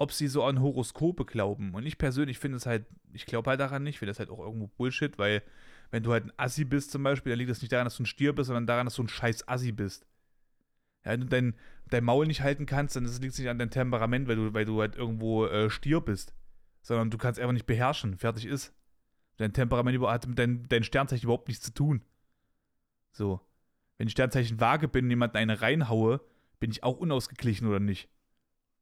ob 0.00 0.12
sie 0.12 0.28
so 0.28 0.42
an 0.44 0.62
Horoskope 0.62 1.26
glauben. 1.26 1.74
Und 1.74 1.84
ich 1.84 1.98
persönlich 1.98 2.38
finde 2.38 2.56
es 2.56 2.64
halt, 2.64 2.86
ich 3.12 3.26
glaube 3.26 3.50
halt 3.50 3.60
daran 3.60 3.82
nicht, 3.82 3.98
finde 3.98 4.10
das 4.10 4.18
halt 4.18 4.30
auch 4.30 4.38
irgendwo 4.38 4.66
Bullshit, 4.66 5.18
weil 5.18 5.42
wenn 5.90 6.02
du 6.02 6.10
halt 6.10 6.24
ein 6.24 6.32
Assi 6.38 6.64
bist 6.64 6.90
zum 6.90 7.02
Beispiel, 7.02 7.30
dann 7.30 7.38
liegt 7.38 7.50
das 7.50 7.60
nicht 7.60 7.70
daran, 7.70 7.84
dass 7.84 7.98
du 7.98 8.04
ein 8.04 8.06
Stier 8.06 8.34
bist, 8.34 8.46
sondern 8.46 8.66
daran, 8.66 8.86
dass 8.86 8.94
du 8.94 9.02
ein 9.02 9.08
scheiß 9.08 9.46
Assi 9.46 9.72
bist. 9.72 10.06
Ja, 11.04 11.12
wenn 11.12 11.20
du 11.20 11.26
dein, 11.26 11.54
dein 11.90 12.04
Maul 12.04 12.26
nicht 12.26 12.40
halten 12.40 12.64
kannst, 12.64 12.96
dann 12.96 13.04
liegt 13.04 13.34
es 13.34 13.38
nicht 13.38 13.50
an 13.50 13.58
deinem 13.58 13.70
Temperament, 13.70 14.26
weil 14.26 14.36
du, 14.36 14.54
weil 14.54 14.64
du 14.64 14.80
halt 14.80 14.96
irgendwo 14.96 15.44
äh, 15.44 15.68
Stier 15.68 16.00
bist. 16.00 16.32
Sondern 16.80 17.10
du 17.10 17.18
kannst 17.18 17.38
einfach 17.38 17.52
nicht 17.52 17.66
beherrschen. 17.66 18.16
Fertig 18.16 18.46
ist. 18.46 18.72
Dein 19.36 19.52
Temperament 19.52 20.00
hat 20.00 20.26
mit 20.26 20.38
dein, 20.38 20.66
dein 20.66 20.82
Sternzeichen 20.82 21.24
überhaupt 21.24 21.48
nichts 21.48 21.64
zu 21.64 21.74
tun. 21.74 22.00
So. 23.12 23.40
Wenn 23.98 24.06
ich 24.06 24.12
Sternzeichen 24.12 24.60
Waage 24.60 24.88
bin 24.88 25.04
und 25.04 25.10
jemanden 25.10 25.36
eine 25.36 25.60
reinhaue, 25.60 26.22
bin 26.58 26.70
ich 26.70 26.84
auch 26.84 26.96
unausgeglichen 26.96 27.68
oder 27.68 27.80
nicht? 27.80 28.08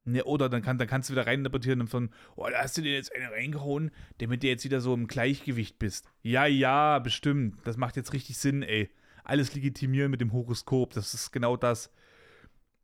Ne, 0.09 0.25
oder 0.25 0.49
dann, 0.49 0.62
kann, 0.62 0.79
dann 0.79 0.88
kannst 0.88 1.11
du 1.11 1.12
wieder 1.12 1.27
reininterpretieren 1.27 1.83
und 1.83 1.88
von, 1.88 2.09
oh, 2.35 2.49
da 2.51 2.62
hast 2.62 2.79
du 2.79 2.83
dir 2.83 2.94
jetzt 2.94 3.14
eine 3.14 3.31
reingehauen, 3.31 3.90
damit 4.18 4.42
du 4.42 4.47
jetzt 4.47 4.64
wieder 4.64 4.81
so 4.81 4.94
im 4.94 5.07
Gleichgewicht 5.07 5.79
bist. 5.79 6.11
Ja, 6.23 6.47
ja, 6.47 6.99
bestimmt. 6.99 7.59
Das 7.66 7.77
macht 7.77 7.97
jetzt 7.97 8.14
richtig 8.14 8.38
Sinn, 8.38 8.62
ey. 8.62 8.88
Alles 9.23 9.55
legitimieren 9.55 10.11
mit 10.11 10.23
dem 10.23 10.33
Horoskop, 10.33 10.94
das 10.94 11.12
ist 11.12 11.31
genau 11.31 11.59
das. 11.59 11.92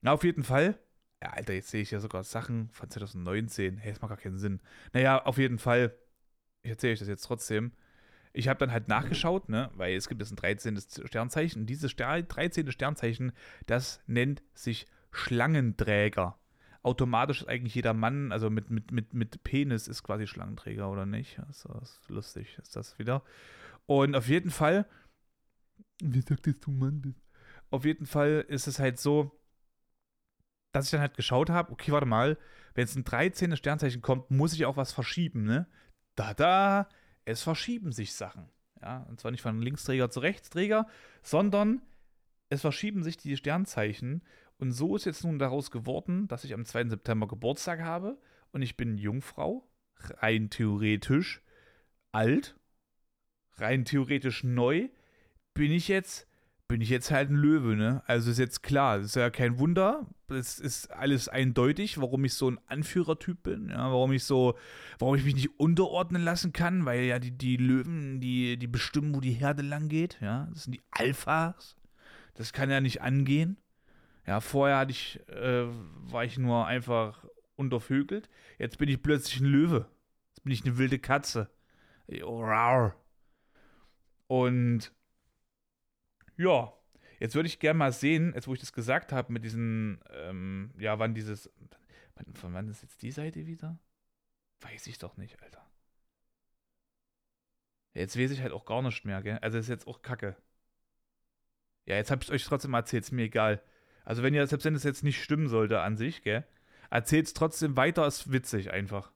Na, 0.02 0.12
auf 0.12 0.22
jeden 0.22 0.44
Fall. 0.44 0.78
Ja, 1.22 1.30
Alter, 1.30 1.54
jetzt 1.54 1.70
sehe 1.70 1.80
ich 1.80 1.90
ja 1.90 2.00
sogar 2.00 2.24
Sachen 2.24 2.68
von 2.68 2.90
2019. 2.90 3.78
Hey, 3.78 3.92
das 3.92 4.02
macht 4.02 4.10
gar 4.10 4.18
keinen 4.18 4.38
Sinn. 4.38 4.60
Naja, 4.92 5.24
auf 5.24 5.38
jeden 5.38 5.58
Fall. 5.58 5.96
Ich 6.62 6.70
erzähle 6.70 6.92
euch 6.92 6.98
das 6.98 7.08
jetzt 7.08 7.24
trotzdem. 7.24 7.72
Ich 8.34 8.48
habe 8.48 8.58
dann 8.58 8.72
halt 8.72 8.88
nachgeschaut, 8.88 9.48
ne, 9.48 9.70
weil 9.74 9.96
es 9.96 10.08
gibt 10.08 10.20
jetzt 10.20 10.32
ein 10.32 10.36
13. 10.36 10.78
Sternzeichen. 11.06 11.64
Dieses 11.64 11.92
Ster 11.92 12.20
13. 12.20 12.70
Sternzeichen, 12.70 13.32
das 13.64 14.02
nennt 14.06 14.42
sich 14.52 14.86
Schlangenträger 15.10 16.38
automatisch 16.84 17.42
ist 17.42 17.48
eigentlich 17.48 17.74
jeder 17.74 17.94
Mann, 17.94 18.30
also 18.30 18.50
mit, 18.50 18.70
mit, 18.70 18.92
mit, 18.92 19.14
mit 19.14 19.42
Penis 19.42 19.88
ist 19.88 20.02
quasi 20.02 20.26
Schlangenträger, 20.26 20.90
oder 20.90 21.06
nicht? 21.06 21.38
Das 21.48 21.64
ist 21.82 22.08
lustig, 22.08 22.58
ist 22.60 22.76
das 22.76 22.98
wieder. 22.98 23.22
Und 23.86 24.14
auf 24.14 24.28
jeden 24.28 24.50
Fall, 24.50 24.86
wie 26.02 26.20
sagtest 26.20 26.64
du 26.66 26.70
Mann 26.70 27.00
bist? 27.00 27.20
Auf 27.70 27.84
jeden 27.84 28.06
Fall 28.06 28.44
ist 28.48 28.66
es 28.66 28.78
halt 28.78 29.00
so, 29.00 29.40
dass 30.72 30.86
ich 30.86 30.90
dann 30.90 31.00
halt 31.00 31.16
geschaut 31.16 31.50
habe, 31.50 31.72
okay, 31.72 31.90
warte 31.90 32.06
mal, 32.06 32.36
wenn 32.74 32.84
es 32.84 32.94
ein 32.96 33.04
13. 33.04 33.56
Sternzeichen 33.56 34.02
kommt, 34.02 34.30
muss 34.30 34.52
ich 34.52 34.66
auch 34.66 34.76
was 34.76 34.92
verschieben, 34.92 35.44
ne? 35.44 35.66
Da, 36.16 36.34
da, 36.34 36.88
es 37.24 37.42
verschieben 37.42 37.92
sich 37.92 38.14
Sachen. 38.14 38.50
Ja, 38.82 39.04
und 39.08 39.20
zwar 39.20 39.30
nicht 39.30 39.42
von 39.42 39.62
Linksträger 39.62 40.10
zu 40.10 40.20
Rechtsträger, 40.20 40.86
sondern 41.22 41.80
es 42.50 42.60
verschieben 42.60 43.02
sich 43.02 43.16
die 43.16 43.36
Sternzeichen 43.36 44.22
und 44.58 44.72
so 44.72 44.96
ist 44.96 45.04
jetzt 45.04 45.24
nun 45.24 45.38
daraus 45.38 45.70
geworden, 45.70 46.28
dass 46.28 46.44
ich 46.44 46.54
am 46.54 46.64
2. 46.64 46.88
September 46.88 47.26
Geburtstag 47.26 47.80
habe 47.80 48.18
und 48.52 48.62
ich 48.62 48.76
bin 48.76 48.98
Jungfrau, 48.98 49.68
rein 49.96 50.50
theoretisch 50.50 51.42
alt, 52.12 52.58
rein 53.56 53.84
theoretisch 53.84 54.44
neu, 54.44 54.88
bin 55.54 55.72
ich 55.72 55.88
jetzt 55.88 56.28
bin 56.66 56.80
ich 56.80 56.88
jetzt 56.88 57.10
halt 57.10 57.30
ein 57.30 57.36
Löwe, 57.36 57.76
ne? 57.76 58.02
Also 58.06 58.30
ist 58.30 58.38
jetzt 58.38 58.62
klar, 58.62 58.98
ist 58.98 59.16
ja 59.16 59.28
kein 59.30 59.58
Wunder. 59.58 60.06
Es 60.28 60.58
ist 60.58 60.90
alles 60.90 61.28
eindeutig, 61.28 62.00
warum 62.00 62.24
ich 62.24 62.34
so 62.34 62.50
ein 62.50 62.58
Anführertyp 62.66 63.42
bin, 63.42 63.68
ja, 63.68 63.90
warum 63.92 64.12
ich 64.12 64.24
so, 64.24 64.56
warum 64.98 65.14
ich 65.14 65.24
mich 65.24 65.34
nicht 65.34 65.60
unterordnen 65.60 66.22
lassen 66.22 66.52
kann, 66.52 66.86
weil 66.86 67.04
ja 67.04 67.18
die, 67.18 67.32
die 67.32 67.58
Löwen, 67.58 68.20
die, 68.20 68.56
die 68.56 68.66
bestimmen, 68.66 69.14
wo 69.14 69.20
die 69.20 69.32
Herde 69.32 69.62
lang 69.62 69.88
geht, 69.88 70.18
ja. 70.20 70.48
Das 70.52 70.64
sind 70.64 70.72
die 70.72 70.82
Alphas. 70.90 71.76
Das 72.34 72.52
kann 72.52 72.70
ja 72.70 72.80
nicht 72.80 73.02
angehen. 73.02 73.58
Ja, 74.26 74.40
vorher 74.40 74.78
hatte 74.78 74.92
ich, 74.92 75.20
äh, 75.28 75.66
war 75.66 76.24
ich 76.24 76.38
nur 76.38 76.66
einfach 76.66 77.24
untervögelt. 77.56 78.28
Jetzt 78.58 78.78
bin 78.78 78.88
ich 78.88 79.02
plötzlich 79.02 79.40
ein 79.40 79.46
Löwe. 79.46 79.88
Jetzt 80.28 80.42
bin 80.44 80.52
ich 80.52 80.64
eine 80.64 80.78
wilde 80.78 80.98
Katze. 80.98 81.50
Und 84.26 84.92
ja, 86.36 86.72
jetzt 87.20 87.34
würde 87.34 87.46
ich 87.46 87.60
gerne 87.60 87.78
mal 87.78 87.92
sehen, 87.92 88.32
jetzt 88.34 88.48
wo 88.48 88.54
ich 88.54 88.60
das 88.60 88.72
gesagt 88.72 89.12
habe, 89.12 89.32
mit 89.32 89.44
diesen, 89.44 90.00
ähm, 90.10 90.72
ja, 90.78 90.98
wann 90.98 91.14
dieses, 91.14 91.50
von 92.34 92.54
wann 92.54 92.68
ist 92.68 92.82
jetzt 92.82 93.02
die 93.02 93.10
Seite 93.12 93.46
wieder? 93.46 93.78
Weiß 94.60 94.86
ich 94.86 94.98
doch 94.98 95.16
nicht, 95.16 95.40
Alter. 95.42 95.64
Jetzt 97.92 98.18
weiß 98.18 98.30
ich 98.32 98.40
halt 98.42 98.52
auch 98.52 98.64
gar 98.64 98.82
nicht 98.82 99.04
mehr, 99.04 99.22
gell? 99.22 99.38
Also 99.38 99.58
ist 99.58 99.68
jetzt 99.68 99.86
auch 99.86 100.02
Kacke. 100.02 100.36
Ja, 101.86 101.96
jetzt 101.96 102.10
habe 102.10 102.22
ich 102.22 102.30
euch 102.32 102.44
trotzdem 102.44 102.74
erzählt, 102.74 103.04
ist 103.04 103.12
mir 103.12 103.24
egal. 103.24 103.62
Also 104.04 104.22
wenn 104.22 104.34
ihr, 104.34 104.46
selbst 104.46 104.64
wenn 104.64 104.74
es 104.74 104.84
jetzt 104.84 105.02
nicht 105.02 105.22
stimmen 105.22 105.48
sollte 105.48 105.80
an 105.80 105.96
sich, 105.96 106.22
gell, 106.22 106.44
erzählt 106.90 107.26
es 107.26 107.34
trotzdem 107.34 107.76
weiter, 107.76 108.06
ist 108.06 108.30
witzig 108.30 108.70
einfach. 108.70 109.10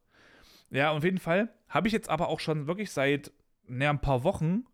Ja, 0.70 0.90
auf 0.90 1.04
jeden 1.04 1.18
Fall 1.18 1.52
habe 1.68 1.88
ich 1.88 1.92
jetzt 1.92 2.08
aber 2.08 2.28
auch 2.28 2.40
schon 2.40 2.66
wirklich 2.66 2.90
seit 2.90 3.32
ne, 3.66 3.88
ein 3.88 4.00
paar 4.00 4.24
Wochen, 4.24 4.64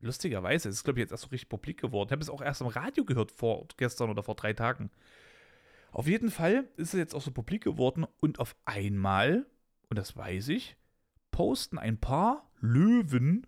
lustigerweise, 0.00 0.68
es 0.68 0.76
ist 0.76 0.84
glaube 0.84 0.98
ich 0.98 1.04
jetzt 1.04 1.12
erst 1.12 1.24
so 1.24 1.28
richtig 1.28 1.48
publik 1.48 1.80
geworden, 1.80 2.08
ich 2.08 2.12
habe 2.12 2.22
es 2.22 2.30
auch 2.30 2.42
erst 2.42 2.62
am 2.62 2.68
Radio 2.68 3.04
gehört 3.04 3.30
vor 3.30 3.66
gestern 3.76 4.10
oder 4.10 4.22
vor 4.22 4.34
drei 4.34 4.52
Tagen. 4.52 4.90
Auf 5.90 6.06
jeden 6.06 6.30
Fall 6.30 6.68
ist 6.76 6.94
es 6.94 6.98
jetzt 6.98 7.14
auch 7.14 7.20
so 7.20 7.30
publik 7.30 7.62
geworden 7.62 8.06
und 8.20 8.40
auf 8.40 8.56
einmal, 8.64 9.46
und 9.90 9.98
das 9.98 10.16
weiß 10.16 10.48
ich, 10.48 10.76
posten 11.30 11.78
ein 11.78 11.98
paar 11.98 12.50
Löwen 12.60 13.46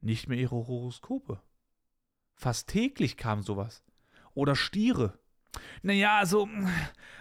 nicht 0.00 0.28
mehr 0.28 0.38
ihre 0.38 0.56
Horoskope. 0.56 1.42
Fast 2.34 2.68
täglich 2.68 3.16
kam 3.16 3.42
sowas 3.42 3.82
oder 4.38 4.56
Stiere? 4.56 5.18
Naja, 5.82 6.18
also, 6.18 6.48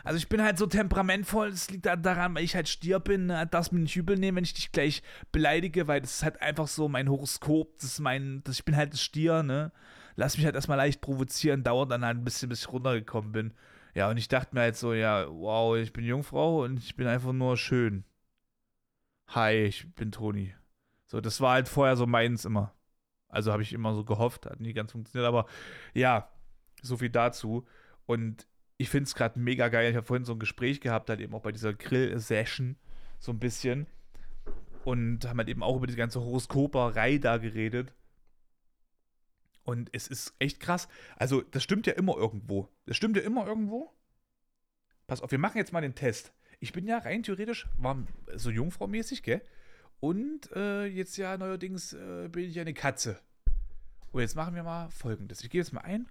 also 0.03 0.17
ich 0.17 0.29
bin 0.29 0.41
halt 0.41 0.57
so 0.57 0.67
temperamentvoll, 0.67 1.51
das 1.51 1.69
liegt 1.69 1.85
daran, 1.85 2.35
weil 2.35 2.43
ich 2.43 2.55
halt 2.55 2.67
Stier 2.67 2.99
bin, 2.99 3.27
ne? 3.27 3.47
das 3.49 3.71
mir 3.71 3.79
nicht 3.79 3.95
übel 3.95 4.17
nehmen, 4.17 4.37
wenn 4.37 4.43
ich 4.43 4.53
dich 4.53 4.71
gleich 4.71 5.01
beleidige, 5.31 5.87
weil 5.87 6.01
das 6.01 6.15
ist 6.15 6.23
halt 6.23 6.41
einfach 6.41 6.67
so 6.67 6.87
mein 6.87 7.09
Horoskop, 7.09 7.77
das 7.79 7.93
ist 7.93 7.99
mein, 7.99 8.41
das, 8.43 8.59
ich 8.59 8.65
bin 8.65 8.75
halt 8.75 8.93
das 8.93 9.01
Stier, 9.01 9.43
ne? 9.43 9.71
Lass 10.15 10.37
mich 10.37 10.45
halt 10.45 10.55
erstmal 10.55 10.77
leicht 10.77 11.01
provozieren, 11.01 11.63
dauert 11.63 11.91
dann 11.91 12.03
halt 12.03 12.17
ein 12.17 12.23
bisschen, 12.23 12.49
bis 12.49 12.61
ich 12.61 12.71
runtergekommen 12.71 13.31
bin. 13.31 13.53
Ja, 13.93 14.09
und 14.09 14.17
ich 14.17 14.27
dachte 14.27 14.55
mir 14.55 14.61
halt 14.61 14.75
so, 14.75 14.93
ja, 14.93 15.27
wow, 15.29 15.75
ich 15.77 15.93
bin 15.93 16.05
Jungfrau 16.05 16.63
und 16.63 16.79
ich 16.79 16.95
bin 16.95 17.07
einfach 17.07 17.33
nur 17.33 17.55
schön. 17.57 18.03
Hi, 19.29 19.53
ich 19.65 19.93
bin 19.95 20.11
Toni. 20.11 20.55
So, 21.05 21.21
das 21.21 21.39
war 21.41 21.53
halt 21.53 21.67
vorher 21.67 21.95
so 21.95 22.07
meins 22.07 22.45
immer. 22.45 22.73
Also 23.29 23.51
habe 23.51 23.61
ich 23.61 23.73
immer 23.73 23.93
so 23.93 24.03
gehofft, 24.03 24.45
hat 24.45 24.59
nie 24.59 24.73
ganz 24.73 24.91
funktioniert, 24.91 25.27
aber 25.27 25.45
ja, 25.93 26.29
so 26.81 26.97
viel 26.97 27.09
dazu. 27.09 27.65
Und 28.05 28.47
ich 28.77 28.89
finde 28.89 29.05
es 29.05 29.15
gerade 29.15 29.39
mega 29.39 29.69
geil. 29.69 29.89
Ich 29.89 29.95
habe 29.95 30.05
vorhin 30.05 30.25
so 30.25 30.33
ein 30.33 30.39
Gespräch 30.39 30.81
gehabt, 30.81 31.09
halt 31.09 31.19
eben 31.19 31.33
auch 31.33 31.41
bei 31.41 31.51
dieser 31.51 31.73
Grill-Session, 31.73 32.77
so 33.19 33.31
ein 33.31 33.39
bisschen. 33.39 33.87
Und 34.85 35.27
haben 35.27 35.37
halt 35.37 35.49
eben 35.49 35.63
auch 35.63 35.75
über 35.75 35.87
die 35.87 35.95
ganze 35.95 36.21
Horoskoperei 36.21 37.17
da 37.17 37.37
geredet. 37.37 37.93
Und 39.63 39.89
es 39.91 40.07
ist 40.07 40.33
echt 40.39 40.61
krass. 40.61 40.87
Also, 41.17 41.41
das 41.41 41.61
stimmt 41.61 41.87
ja 41.87 41.93
immer 41.93 42.15
irgendwo. 42.15 42.69
Das 42.85 42.95
stimmt 42.95 43.17
ja 43.17 43.23
immer 43.23 43.45
irgendwo. 43.45 43.91
Pass 45.07 45.21
auf, 45.21 45.31
wir 45.31 45.39
machen 45.39 45.57
jetzt 45.57 45.73
mal 45.73 45.81
den 45.81 45.95
Test. 45.95 46.31
Ich 46.59 46.71
bin 46.71 46.87
ja 46.87 46.99
rein 46.99 47.23
theoretisch, 47.23 47.67
war 47.77 48.01
so 48.35 48.49
jungfrau-mäßig, 48.49 49.23
gell? 49.23 49.41
Und 49.99 50.51
äh, 50.55 50.85
jetzt 50.85 51.17
ja 51.17 51.37
neuerdings 51.37 51.93
äh, 51.93 52.29
bin 52.31 52.49
ich 52.49 52.59
eine 52.59 52.73
Katze. 52.73 53.19
Und 54.11 54.21
jetzt 54.21 54.35
machen 54.35 54.55
wir 54.55 54.63
mal 54.63 54.89
folgendes. 54.89 55.43
Ich 55.43 55.49
gehe 55.49 55.61
jetzt 55.61 55.73
mal 55.73 55.81
ein 55.81 56.07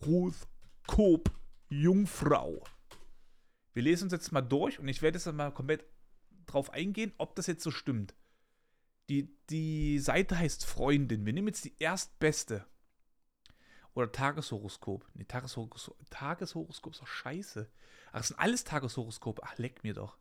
Horoskop 0.00 1.30
Jungfrau. 1.68 2.64
Wir 3.72 3.82
lesen 3.82 4.04
uns 4.04 4.12
jetzt 4.12 4.32
mal 4.32 4.40
durch 4.40 4.78
und 4.78 4.88
ich 4.88 5.02
werde 5.02 5.18
jetzt 5.18 5.30
mal 5.32 5.52
komplett 5.52 5.84
drauf 6.46 6.70
eingehen, 6.70 7.12
ob 7.18 7.36
das 7.36 7.46
jetzt 7.46 7.62
so 7.62 7.70
stimmt. 7.70 8.14
Die, 9.08 9.36
die 9.50 9.98
Seite 9.98 10.38
heißt 10.38 10.64
Freundin. 10.64 11.26
Wir 11.26 11.32
nehmen 11.32 11.48
jetzt 11.48 11.64
die 11.64 11.76
erstbeste. 11.78 12.66
Oder 13.94 14.12
Tageshoroskop. 14.12 15.08
Nee, 15.14 15.24
Tageshoroskop, 15.24 15.96
Tageshoroskop 16.10 16.92
ist 16.92 17.02
doch 17.02 17.06
scheiße. 17.06 17.70
Ach, 18.12 18.18
das 18.18 18.28
sind 18.28 18.38
alles 18.38 18.64
Tageshoroskope. 18.64 19.42
Ach, 19.44 19.58
leck 19.58 19.82
mir 19.82 19.94
doch. 19.94 20.16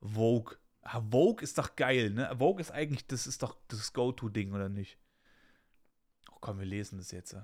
Vogue. 0.00 0.56
Ah, 0.82 1.00
Vogue 1.00 1.42
ist 1.42 1.58
doch 1.58 1.76
geil, 1.76 2.10
ne? 2.10 2.34
Vogue 2.38 2.60
ist 2.60 2.70
eigentlich, 2.70 3.06
das 3.06 3.26
ist 3.26 3.42
doch 3.42 3.56
das 3.68 3.92
Go-To-Ding, 3.92 4.52
oder 4.52 4.68
nicht? 4.68 4.98
Komm, 6.44 6.58
wir 6.58 6.66
lesen 6.66 6.98
das 6.98 7.10
jetzt. 7.10 7.34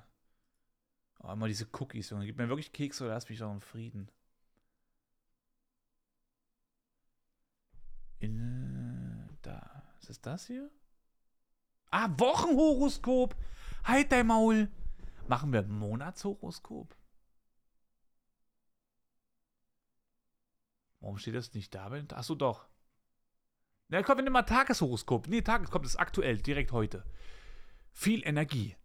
Oh, 1.20 1.32
immer 1.32 1.48
diese 1.48 1.66
Cookies, 1.72 2.10
Junge. 2.10 2.26
Gib 2.26 2.36
mir 2.36 2.50
wirklich 2.50 2.70
Kekse 2.70 3.04
oder 3.04 3.14
lass 3.14 3.30
mich 3.30 3.38
doch 3.38 3.50
in 3.50 3.62
Frieden. 3.62 4.10
In, 8.18 9.30
äh, 9.30 9.38
da. 9.40 9.84
Ist 10.00 10.10
es 10.10 10.20
das 10.20 10.46
hier? 10.48 10.70
Ah, 11.90 12.10
Wochenhoroskop. 12.18 13.34
Halt 13.84 14.12
dein 14.12 14.26
Maul. 14.26 14.68
Machen 15.26 15.54
wir 15.54 15.62
Monatshoroskop. 15.62 16.94
Warum 21.00 21.16
steht 21.16 21.36
das 21.36 21.54
nicht 21.54 21.74
da? 21.74 21.90
Achso, 22.10 22.34
doch. 22.34 22.68
Na, 23.88 24.02
komm, 24.02 24.18
wir 24.18 24.24
nehmen 24.24 24.34
mal 24.34 24.42
Tageshoroskop. 24.42 25.26
Nee, 25.26 25.40
Tageshoroskop 25.40 25.86
ist 25.86 25.96
aktuell, 25.96 26.36
direkt 26.36 26.72
heute. 26.72 27.02
Viel 27.92 28.22
Energie. 28.28 28.76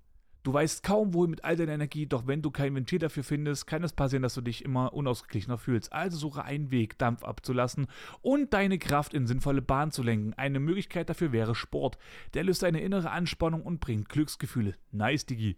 Du 0.45 0.53
weißt 0.53 0.83
kaum 0.83 1.15
wohl 1.15 1.27
mit 1.27 1.43
all 1.43 1.55
deiner 1.55 1.71
Energie, 1.71 2.05
doch 2.05 2.27
wenn 2.27 2.43
du 2.43 2.51
kein 2.51 2.75
Ventil 2.75 2.99
dafür 2.99 3.23
findest, 3.23 3.65
kann 3.65 3.83
es 3.83 3.93
passieren, 3.93 4.21
dass 4.21 4.35
du 4.35 4.41
dich 4.41 4.63
immer 4.63 4.93
unausgeglichener 4.93 5.57
fühlst. 5.57 5.91
Also 5.91 6.17
suche 6.17 6.43
einen 6.43 6.69
Weg, 6.69 6.99
Dampf 6.99 7.23
abzulassen 7.23 7.87
und 8.21 8.53
deine 8.53 8.77
Kraft 8.77 9.15
in 9.15 9.25
sinnvolle 9.25 9.63
Bahn 9.63 9.89
zu 9.89 10.03
lenken. 10.03 10.35
Eine 10.35 10.59
Möglichkeit 10.59 11.09
dafür 11.09 11.31
wäre 11.31 11.55
Sport. 11.55 11.97
Der 12.35 12.43
löst 12.43 12.63
eine 12.63 12.81
innere 12.81 13.09
Anspannung 13.09 13.63
und 13.63 13.79
bringt 13.79 14.07
Glücksgefühle. 14.07 14.75
Nice, 14.91 15.25
Digi. 15.25 15.57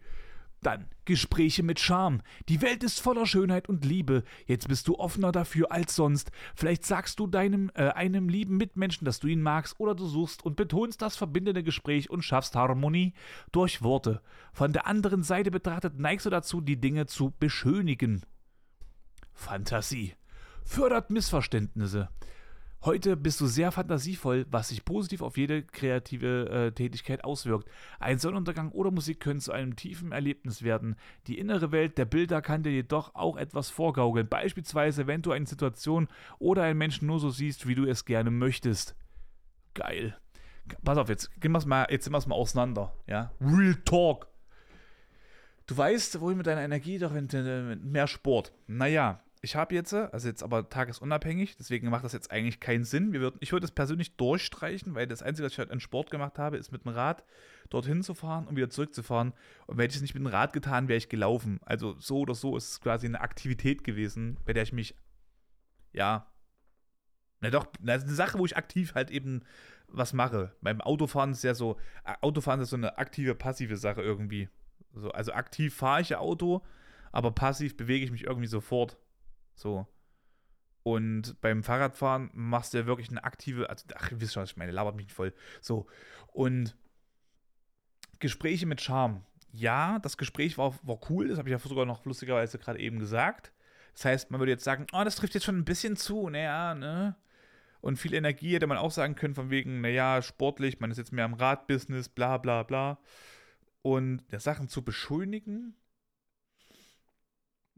Dann 0.62 0.86
Gespräche 1.04 1.62
mit 1.62 1.78
Charme. 1.78 2.20
Die 2.48 2.60
Welt 2.60 2.82
ist 2.82 3.00
voller 3.00 3.26
Schönheit 3.26 3.68
und 3.68 3.84
Liebe. 3.84 4.24
Jetzt 4.46 4.68
bist 4.68 4.88
du 4.88 4.98
offener 4.98 5.30
dafür 5.30 5.70
als 5.70 5.94
sonst. 5.94 6.32
Vielleicht 6.54 6.84
sagst 6.84 7.20
du 7.20 7.26
deinem 7.26 7.70
äh, 7.74 7.88
einem 7.90 8.28
lieben 8.28 8.56
Mitmenschen, 8.56 9.04
dass 9.04 9.20
du 9.20 9.28
ihn 9.28 9.40
magst, 9.40 9.78
oder 9.78 9.94
du 9.94 10.06
suchst 10.06 10.44
und 10.44 10.56
betonst 10.56 11.00
das 11.00 11.16
verbindende 11.16 11.62
Gespräch 11.62 12.10
und 12.10 12.22
schaffst 12.22 12.56
Harmonie 12.56 13.14
durch 13.52 13.82
Worte. 13.82 14.20
Von 14.52 14.72
der 14.72 14.86
anderen 14.86 15.22
Seite 15.22 15.50
betrachtet 15.50 15.98
neigst 15.98 16.26
du 16.26 16.30
dazu, 16.30 16.60
die 16.60 16.80
Dinge 16.80 17.06
zu 17.06 17.32
beschönigen. 17.38 18.22
Fantasie 19.32 20.14
fördert 20.64 21.10
Missverständnisse. 21.10 22.08
Heute 22.84 23.16
bist 23.16 23.40
du 23.40 23.46
sehr 23.48 23.72
fantasievoll, 23.72 24.46
was 24.50 24.68
sich 24.68 24.84
positiv 24.84 25.20
auf 25.22 25.36
jede 25.36 25.64
kreative 25.64 26.48
äh, 26.48 26.72
Tätigkeit 26.72 27.24
auswirkt. 27.24 27.68
Ein 27.98 28.18
Sonnenuntergang 28.18 28.70
oder 28.70 28.92
Musik 28.92 29.18
können 29.18 29.40
zu 29.40 29.50
einem 29.50 29.74
tiefen 29.74 30.12
Erlebnis 30.12 30.62
werden. 30.62 30.94
Die 31.26 31.38
innere 31.38 31.72
Welt 31.72 31.98
der 31.98 32.04
Bilder 32.04 32.40
kann 32.40 32.62
dir 32.62 32.70
jedoch 32.70 33.16
auch 33.16 33.36
etwas 33.36 33.68
vorgaukeln. 33.68 34.28
Beispielsweise, 34.28 35.08
wenn 35.08 35.22
du 35.22 35.32
eine 35.32 35.46
Situation 35.46 36.06
oder 36.38 36.62
einen 36.62 36.78
Menschen 36.78 37.08
nur 37.08 37.18
so 37.18 37.30
siehst, 37.30 37.66
wie 37.66 37.74
du 37.74 37.84
es 37.84 38.04
gerne 38.04 38.30
möchtest. 38.30 38.94
Geil. 39.74 40.16
Pass 40.84 40.98
auf, 40.98 41.08
jetzt 41.08 41.40
gehen 41.40 41.52
wir 41.52 41.58
es 41.58 41.66
mal, 41.66 41.88
jetzt 41.90 42.04
sind 42.04 42.12
wir 42.12 42.18
es 42.18 42.28
mal 42.28 42.36
auseinander. 42.36 42.92
Ja? 43.08 43.32
Real 43.40 43.74
Talk. 43.84 44.28
Du 45.66 45.76
weißt, 45.76 46.20
wohin 46.20 46.38
mit 46.38 46.46
deiner 46.46 46.62
Energie, 46.62 46.98
doch 46.98 47.10
mit, 47.10 47.32
mit 47.32 47.84
mehr 47.84 48.06
Sport. 48.06 48.52
Naja, 48.68 49.20
ich 49.40 49.56
habe 49.56 49.74
jetzt, 49.74 49.94
also 49.94 50.28
jetzt 50.28 50.42
aber 50.42 50.68
tagesunabhängig, 50.68 51.56
deswegen 51.56 51.90
macht 51.90 52.04
das 52.04 52.12
jetzt 52.12 52.30
eigentlich 52.30 52.60
keinen 52.60 52.84
Sinn. 52.84 53.12
Wir 53.12 53.20
würden, 53.20 53.36
ich 53.40 53.52
würde 53.52 53.64
es 53.64 53.70
persönlich 53.70 54.16
durchstreichen, 54.16 54.94
weil 54.94 55.06
das 55.06 55.22
Einzige, 55.22 55.46
was 55.46 55.52
ich 55.52 55.58
halt 55.58 55.70
an 55.70 55.80
Sport 55.80 56.10
gemacht 56.10 56.38
habe, 56.38 56.56
ist 56.56 56.72
mit 56.72 56.84
dem 56.84 56.92
Rad 56.92 57.24
dorthin 57.70 58.02
zu 58.02 58.14
fahren 58.14 58.46
und 58.46 58.56
wieder 58.56 58.70
zurückzufahren. 58.70 59.32
Und 59.66 59.78
hätte 59.78 59.90
ich 59.90 59.96
es 59.96 60.02
nicht 60.02 60.14
mit 60.14 60.22
dem 60.22 60.26
Rad 60.26 60.52
getan, 60.52 60.88
wäre 60.88 60.98
ich 60.98 61.08
gelaufen. 61.08 61.60
Also 61.64 61.94
so 61.98 62.20
oder 62.20 62.34
so 62.34 62.56
ist 62.56 62.70
es 62.70 62.80
quasi 62.80 63.06
eine 63.06 63.20
Aktivität 63.20 63.84
gewesen, 63.84 64.38
bei 64.44 64.52
der 64.52 64.64
ich 64.64 64.72
mich, 64.72 64.96
ja, 65.92 66.26
na 67.40 67.50
doch, 67.50 67.66
das 67.80 67.98
ist 67.98 68.08
eine 68.08 68.16
Sache, 68.16 68.38
wo 68.38 68.46
ich 68.46 68.56
aktiv 68.56 68.94
halt 68.94 69.10
eben 69.10 69.42
was 69.86 70.12
mache. 70.12 70.52
Beim 70.60 70.80
Autofahren 70.80 71.30
ist 71.30 71.44
ja 71.44 71.54
so, 71.54 71.76
Autofahren 72.20 72.60
ist 72.60 72.70
so 72.70 72.76
eine 72.76 72.98
aktive, 72.98 73.34
passive 73.34 73.76
Sache 73.76 74.02
irgendwie. 74.02 74.48
So, 74.94 75.10
also 75.12 75.32
aktiv 75.32 75.74
fahre 75.74 76.00
ich 76.00 76.16
Auto, 76.16 76.62
aber 77.12 77.30
passiv 77.30 77.76
bewege 77.76 78.04
ich 78.04 78.10
mich 78.10 78.24
irgendwie 78.24 78.48
sofort. 78.48 78.98
So. 79.58 79.86
Und 80.84 81.38
beim 81.40 81.62
Fahrradfahren 81.62 82.30
machst 82.32 82.72
du 82.72 82.78
ja 82.78 82.86
wirklich 82.86 83.10
eine 83.10 83.24
aktive, 83.24 83.68
also, 83.68 83.84
ach, 83.94 84.10
ihr 84.10 84.20
wisst 84.20 84.34
schon, 84.34 84.42
was 84.42 84.52
ich 84.52 84.56
meine, 84.56 84.72
labert 84.72 84.96
mich 84.96 85.12
voll. 85.12 85.34
So. 85.60 85.86
Und 86.28 86.76
Gespräche 88.20 88.66
mit 88.66 88.80
Charme. 88.80 89.24
Ja, 89.52 89.98
das 89.98 90.16
Gespräch 90.16 90.56
war, 90.58 90.78
war 90.82 90.98
cool, 91.10 91.28
das 91.28 91.38
habe 91.38 91.48
ich 91.48 91.52
ja 91.52 91.58
sogar 91.58 91.86
noch 91.86 92.04
lustigerweise 92.04 92.58
gerade 92.58 92.78
eben 92.78 92.98
gesagt. 92.98 93.52
Das 93.94 94.04
heißt, 94.04 94.30
man 94.30 94.40
würde 94.40 94.52
jetzt 94.52 94.64
sagen, 94.64 94.86
oh, 94.92 95.02
das 95.04 95.16
trifft 95.16 95.34
jetzt 95.34 95.44
schon 95.44 95.58
ein 95.58 95.64
bisschen 95.64 95.96
zu, 95.96 96.28
naja, 96.28 96.74
ne? 96.74 97.16
Und 97.80 97.96
viel 97.96 98.14
Energie 98.14 98.54
hätte 98.54 98.66
man 98.66 98.78
auch 98.78 98.90
sagen 98.90 99.14
können, 99.14 99.34
von 99.34 99.50
wegen, 99.50 99.80
naja, 99.80 100.22
sportlich, 100.22 100.80
man 100.80 100.90
ist 100.90 100.98
jetzt 100.98 101.12
mehr 101.12 101.24
im 101.24 101.34
Radbusiness, 101.34 102.08
bla 102.08 102.38
bla 102.38 102.62
bla. 102.62 102.98
Und 103.82 104.22
ja, 104.30 104.40
Sachen 104.40 104.68
zu 104.68 104.84
beschönigen, 104.84 105.76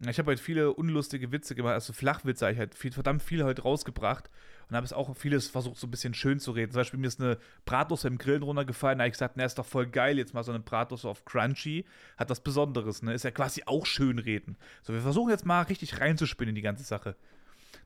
ich 0.08 0.18
habe 0.18 0.30
halt 0.30 0.40
viele 0.40 0.72
unlustige 0.72 1.30
Witze 1.30 1.54
gemacht, 1.54 1.74
also 1.74 1.92
Flachwitze 1.92 2.46
habe 2.46 2.54
ich 2.54 2.58
halt 2.58 2.74
viel, 2.74 2.90
verdammt 2.90 3.22
viel 3.22 3.44
heute 3.44 3.62
rausgebracht 3.62 4.30
und 4.68 4.76
habe 4.76 4.86
es 4.86 4.94
auch 4.94 5.14
vieles 5.14 5.48
versucht, 5.48 5.76
so 5.76 5.86
ein 5.86 5.90
bisschen 5.90 6.14
schön 6.14 6.40
zu 6.40 6.52
reden. 6.52 6.72
Zum 6.72 6.80
Beispiel 6.80 6.98
mir 6.98 7.08
ist 7.08 7.20
eine 7.20 7.38
Bratwurst 7.66 8.06
im 8.06 8.16
Grillen 8.16 8.42
runtergefallen, 8.42 8.98
da 8.98 9.02
habe 9.02 9.08
ich 9.08 9.14
gesagt, 9.14 9.36
na, 9.36 9.44
ist 9.44 9.58
doch 9.58 9.66
voll 9.66 9.86
geil, 9.86 10.16
jetzt 10.16 10.32
mal 10.32 10.42
so 10.42 10.52
eine 10.52 10.60
Bratwurst 10.60 11.04
auf 11.04 11.26
Crunchy, 11.26 11.84
hat 12.16 12.30
was 12.30 12.40
Besonderes, 12.40 13.02
ne? 13.02 13.12
Ist 13.12 13.24
ja 13.24 13.30
quasi 13.30 13.62
auch 13.66 13.84
schön 13.84 14.18
reden. 14.18 14.56
So, 14.82 14.94
wir 14.94 15.02
versuchen 15.02 15.30
jetzt 15.30 15.44
mal 15.44 15.62
richtig 15.62 16.00
reinzuspinnen 16.00 16.50
in 16.50 16.54
die 16.54 16.62
ganze 16.62 16.84
Sache. 16.84 17.14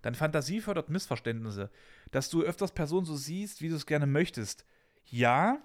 Dann 0.02 0.14
Fantasie 0.14 0.60
fördert 0.60 0.90
Missverständnisse. 0.90 1.70
Dass 2.10 2.30
du 2.30 2.42
öfters 2.42 2.72
Personen 2.72 3.06
so 3.06 3.16
siehst, 3.16 3.62
wie 3.62 3.70
du 3.70 3.74
es 3.74 3.86
gerne 3.86 4.06
möchtest. 4.06 4.66
Ja, 5.06 5.58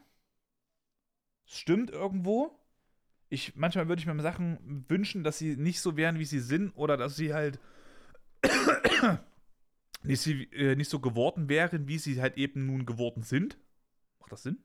stimmt 1.46 1.92
irgendwo, 1.92 2.59
ich, 3.30 3.56
manchmal 3.56 3.88
würde 3.88 4.00
ich 4.00 4.08
mir 4.08 4.20
Sachen 4.22 4.86
wünschen, 4.88 5.24
dass 5.24 5.38
sie 5.38 5.56
nicht 5.56 5.80
so 5.82 5.96
wären, 5.98 6.20
wie 6.20 6.26
sie 6.26 6.40
sind, 6.40 6.72
oder 6.72 6.98
dass 6.98 7.16
sie 7.16 7.34
halt 7.34 7.60
nicht, 10.04 10.28
äh, 10.28 10.76
nicht 10.76 10.90
so 10.90 11.00
geworden 11.00 11.50
wären, 11.50 11.88
wie 11.88 12.00
sie 12.00 12.22
halt 12.22 12.38
eben 12.38 12.66
nun 12.66 12.86
geworden 12.86 13.24
sind. 13.24 13.58
Macht 14.20 14.32
das 14.32 14.44
Sinn? 14.44 14.58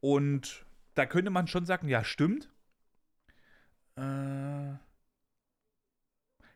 Und 0.00 0.64
da 0.94 1.06
könnte 1.06 1.30
man 1.30 1.46
schon 1.46 1.66
sagen, 1.66 1.88
ja, 1.88 2.02
stimmt. 2.04 2.48
Äh, 3.96 4.74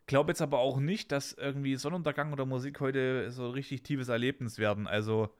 glaube 0.07 0.31
jetzt 0.31 0.43
aber 0.43 0.59
auch 0.59 0.79
nicht, 0.79 1.13
dass 1.13 1.33
irgendwie 1.33 1.77
Sonnenuntergang 1.77 2.33
oder 2.33 2.47
Musik 2.47 2.81
heute 2.81 3.31
so 3.31 3.47
ein 3.47 3.53
richtig 3.53 3.83
tiefes 3.83 4.09
Erlebnis 4.09 4.59
werden. 4.59 4.87
Also, 4.87 5.35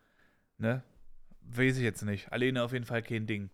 ne? 0.59 0.83
Weiß 1.41 1.77
ich 1.77 1.83
jetzt 1.83 2.03
nicht. 2.03 2.33
Alleine 2.33 2.63
auf 2.63 2.73
jeden 2.73 2.87
Fall 2.87 3.03
kein 3.03 3.27
Ding. 3.27 3.51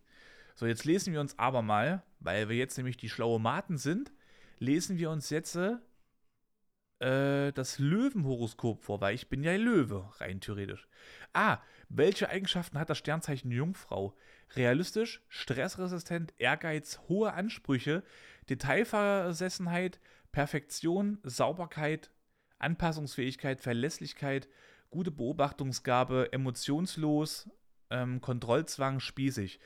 So, 0.61 0.67
jetzt 0.67 0.85
lesen 0.85 1.11
wir 1.11 1.21
uns 1.21 1.39
aber 1.39 1.63
mal, 1.63 2.03
weil 2.19 2.47
wir 2.47 2.55
jetzt 2.55 2.77
nämlich 2.77 2.95
die 2.95 3.09
schlaue 3.09 3.39
Maten 3.39 3.79
sind, 3.79 4.11
lesen 4.59 4.99
wir 4.99 5.09
uns 5.09 5.31
jetzt 5.31 5.55
äh, 5.55 7.51
das 7.51 7.79
Löwenhoroskop 7.79 8.83
vor, 8.83 9.01
weil 9.01 9.15
ich 9.15 9.27
bin 9.27 9.43
ja 9.43 9.55
Löwe, 9.55 10.07
rein 10.19 10.39
theoretisch. 10.39 10.87
Ah, 11.33 11.57
welche 11.89 12.29
Eigenschaften 12.29 12.77
hat 12.77 12.91
das 12.91 12.99
Sternzeichen 12.99 13.49
Jungfrau? 13.49 14.15
Realistisch, 14.55 15.25
stressresistent, 15.29 16.35
Ehrgeiz, 16.37 16.99
hohe 17.09 17.33
Ansprüche, 17.33 18.03
Detailversessenheit, 18.47 19.99
Perfektion, 20.31 21.17
Sauberkeit, 21.23 22.11
Anpassungsfähigkeit, 22.59 23.61
Verlässlichkeit, 23.61 24.47
gute 24.91 25.09
Beobachtungsgabe, 25.09 26.31
emotionslos, 26.31 27.49
ähm, 27.89 28.21
Kontrollzwang, 28.21 28.99
spießig 28.99 29.59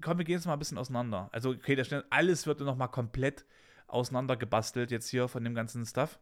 komm, 0.00 0.18
wir 0.18 0.24
gehen 0.24 0.36
jetzt 0.36 0.46
mal 0.46 0.54
ein 0.54 0.58
bisschen 0.58 0.78
auseinander. 0.78 1.28
Also, 1.32 1.50
okay, 1.50 1.74
der 1.74 1.84
Schnell, 1.84 2.04
alles 2.10 2.46
wird 2.46 2.60
noch 2.60 2.76
mal 2.76 2.88
komplett 2.88 3.44
auseinandergebastelt 3.86 4.90
jetzt 4.90 5.08
hier 5.08 5.28
von 5.28 5.44
dem 5.44 5.54
ganzen 5.54 5.84
Stuff. 5.86 6.18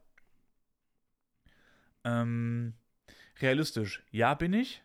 Ähm, 2.04 2.74
realistisch, 3.40 4.02
ja, 4.10 4.34
bin 4.34 4.52
ich. 4.52 4.82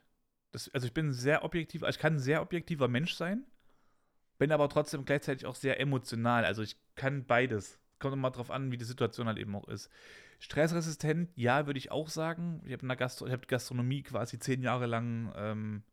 Das, 0.52 0.69
also 0.73 0.88
ich 0.88 0.93
bin 0.93 1.12
sehr 1.12 1.43
objektiv, 1.43 1.84
ich 1.84 2.00
kann 2.00 2.15
ein 2.15 2.19
sehr 2.19 2.41
objektiver 2.41 2.88
Mensch 2.88 3.13
sein, 3.13 3.45
bin 4.38 4.52
aber 4.52 4.69
trotzdem 4.69 5.06
gleichzeitig 5.06 5.45
auch 5.45 5.56
sehr 5.56 5.80
emotional. 5.80 6.45
Also 6.45 6.62
ich 6.62 6.78
kann 6.95 7.26
beides. 7.26 7.80
Kommt 8.00 8.13
immer 8.13 8.32
drauf 8.32 8.52
an, 8.52 8.71
wie 8.71 8.78
die 8.78 8.86
Situation 8.86 9.28
halt 9.28 9.39
eben 9.39 9.56
auch 9.56 9.67
ist. 9.67 9.89
Stressresistent, 10.39 11.32
ja, 11.36 11.65
würde 11.65 11.80
ich 11.80 11.91
auch 11.91 12.10
sagen. 12.10 12.62
Ich 12.65 12.73
habe 12.73 12.95
Gastro 12.95 13.28
hab 13.28 13.47
Gastronomie 13.47 14.04
quasi 14.04 14.38
zehn 14.38 14.62
Jahre 14.62 14.86
lang 14.86 15.34
ähm, 15.36 15.84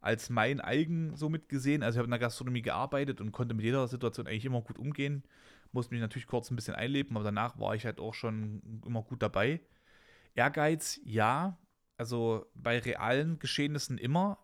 als 0.00 0.30
mein 0.30 0.60
eigen 0.60 1.16
so 1.16 1.28
mitgesehen. 1.28 1.82
Also 1.82 1.96
ich 1.96 1.98
habe 1.98 2.06
in 2.06 2.12
der 2.12 2.20
Gastronomie 2.20 2.62
gearbeitet 2.62 3.20
und 3.20 3.32
konnte 3.32 3.54
mit 3.54 3.64
jeder 3.64 3.86
Situation 3.88 4.26
eigentlich 4.26 4.44
immer 4.44 4.62
gut 4.62 4.78
umgehen. 4.78 5.24
Musste 5.72 5.94
mich 5.94 6.00
natürlich 6.00 6.26
kurz 6.26 6.50
ein 6.50 6.56
bisschen 6.56 6.74
einleben, 6.74 7.16
aber 7.16 7.24
danach 7.24 7.58
war 7.58 7.74
ich 7.74 7.84
halt 7.84 8.00
auch 8.00 8.14
schon 8.14 8.82
immer 8.86 9.02
gut 9.02 9.22
dabei. 9.22 9.60
Ehrgeiz, 10.34 11.00
ja. 11.04 11.58
Also 11.98 12.46
bei 12.54 12.78
realen 12.78 13.38
Geschehnissen 13.38 13.98
immer 13.98 14.38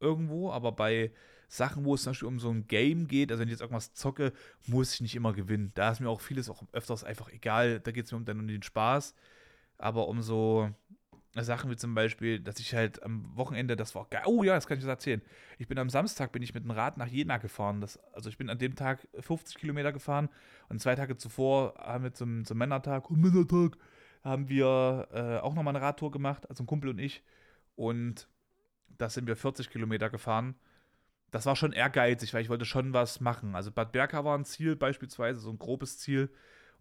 irgendwo, 0.00 0.50
aber 0.50 0.72
bei 0.72 1.12
Sachen, 1.48 1.84
wo 1.84 1.94
es 1.94 2.02
zum 2.02 2.10
Beispiel 2.10 2.28
um 2.28 2.38
so 2.40 2.50
ein 2.50 2.66
Game 2.66 3.06
geht, 3.06 3.30
also 3.30 3.40
wenn 3.40 3.48
ich 3.48 3.52
jetzt 3.52 3.60
irgendwas 3.60 3.94
zocke, 3.94 4.32
muss 4.66 4.94
ich 4.94 5.00
nicht 5.00 5.14
immer 5.14 5.32
gewinnen. 5.32 5.72
Da 5.74 5.92
ist 5.92 6.00
mir 6.00 6.08
auch 6.08 6.20
vieles 6.20 6.48
auch 6.50 6.64
öfters 6.72 7.04
einfach 7.04 7.30
egal. 7.30 7.80
Da 7.80 7.92
geht 7.92 8.06
es 8.06 8.12
mir 8.12 8.18
um, 8.18 8.24
dann 8.24 8.40
um 8.40 8.48
den 8.48 8.62
Spaß. 8.62 9.14
Aber 9.78 10.08
um 10.08 10.22
so 10.22 10.70
Sachen 11.34 11.70
wie 11.70 11.76
zum 11.76 11.94
Beispiel, 11.94 12.40
dass 12.40 12.58
ich 12.60 12.74
halt 12.74 13.02
am 13.02 13.36
Wochenende, 13.36 13.76
das 13.76 13.94
war 13.94 14.06
geil. 14.08 14.22
Oh 14.26 14.42
ja, 14.42 14.54
das 14.54 14.66
kann 14.66 14.78
ich 14.78 14.84
jetzt 14.84 14.88
erzählen. 14.90 15.22
Ich 15.58 15.68
bin 15.68 15.78
am 15.78 15.90
Samstag 15.90 16.32
bin 16.32 16.42
ich 16.42 16.54
mit 16.54 16.64
dem 16.64 16.70
Rad 16.70 16.96
nach 16.96 17.06
Jena 17.08 17.36
gefahren. 17.36 17.80
Das, 17.80 17.98
also 18.14 18.30
ich 18.30 18.38
bin 18.38 18.48
an 18.48 18.58
dem 18.58 18.74
Tag 18.74 19.06
50 19.20 19.56
Kilometer 19.58 19.92
gefahren 19.92 20.28
und 20.68 20.80
zwei 20.80 20.94
Tage 20.94 21.16
zuvor 21.16 21.74
haben 21.78 22.04
wir 22.04 22.12
zum, 22.12 22.44
zum 22.44 22.56
Männertag, 22.56 23.10
oh, 23.10 23.14
Männertag, 23.14 23.76
haben 24.24 24.48
wir 24.48 25.08
äh, 25.12 25.38
auch 25.38 25.54
nochmal 25.54 25.76
eine 25.76 25.84
Radtour 25.84 26.10
gemacht, 26.10 26.48
also 26.48 26.64
ein 26.64 26.66
Kumpel 26.66 26.90
und 26.90 26.98
ich. 26.98 27.22
Und 27.76 28.28
da 28.88 29.08
sind 29.08 29.26
wir 29.26 29.36
40 29.36 29.70
Kilometer 29.70 30.10
gefahren. 30.10 30.56
Das 31.30 31.46
war 31.46 31.54
schon 31.54 31.72
ehrgeizig, 31.72 32.32
weil 32.32 32.42
ich 32.42 32.48
wollte 32.48 32.64
schon 32.64 32.92
was 32.92 33.20
machen. 33.20 33.54
Also 33.54 33.70
Bad 33.70 33.92
Berka 33.92 34.24
war 34.24 34.36
ein 34.36 34.44
Ziel 34.44 34.74
beispielsweise, 34.74 35.40
so 35.40 35.50
ein 35.50 35.58
grobes 35.58 35.98
Ziel. 35.98 36.30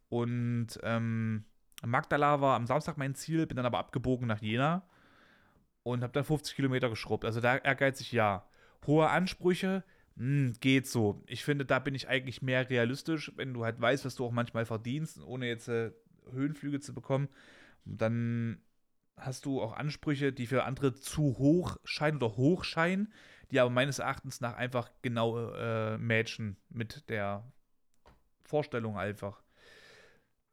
Und 0.10 0.79
ähm, 0.84 1.45
Magdala 1.83 2.41
war 2.41 2.55
am 2.55 2.67
Samstag 2.67 2.97
mein 2.97 3.15
Ziel, 3.15 3.45
bin 3.47 3.57
dann 3.57 3.65
aber 3.65 3.79
abgebogen 3.79 4.27
nach 4.27 4.41
Jena 4.41 4.83
und 5.83 6.01
habe 6.01 6.13
dann 6.13 6.23
50 6.23 6.55
Kilometer 6.55 6.89
geschrubbt. 6.89 7.25
Also 7.25 7.41
da 7.41 7.57
ehrgeizig 7.57 8.11
ja. 8.11 8.47
Hohe 8.88 9.09
Ansprüche, 9.09 9.83
mh, 10.15 10.23
hm, 10.23 10.53
geht 10.59 10.88
so. 10.88 11.23
Ich 11.27 11.43
finde, 11.43 11.65
da 11.65 11.79
bin 11.79 11.95
ich 11.95 12.07
eigentlich 12.07 12.41
mehr 12.41 12.69
realistisch, 12.69 13.31
wenn 13.35 13.53
du 13.53 13.65
halt 13.65 13.79
weißt, 13.79 14.05
was 14.05 14.15
du 14.15 14.25
auch 14.25 14.31
manchmal 14.31 14.65
verdienst, 14.65 15.19
ohne 15.23 15.47
jetzt 15.47 15.67
äh, 15.67 15.91
Höhenflüge 16.31 16.79
zu 16.79 16.93
bekommen, 16.93 17.29
dann 17.85 18.59
hast 19.17 19.45
du 19.45 19.61
auch 19.61 19.73
Ansprüche, 19.73 20.33
die 20.33 20.47
für 20.47 20.63
andere 20.63 20.93
zu 20.93 21.38
hoch 21.38 21.77
scheinen 21.83 22.17
oder 22.17 22.35
hoch 22.35 22.63
scheinen, 22.63 23.13
die 23.51 23.59
aber 23.59 23.69
meines 23.69 23.99
Erachtens 23.99 24.41
nach 24.41 24.55
einfach 24.55 24.89
genau 25.01 25.51
äh, 25.53 25.97
matchen 25.97 26.57
mit 26.69 27.09
der 27.09 27.51
Vorstellung 28.43 28.97
einfach. 28.97 29.41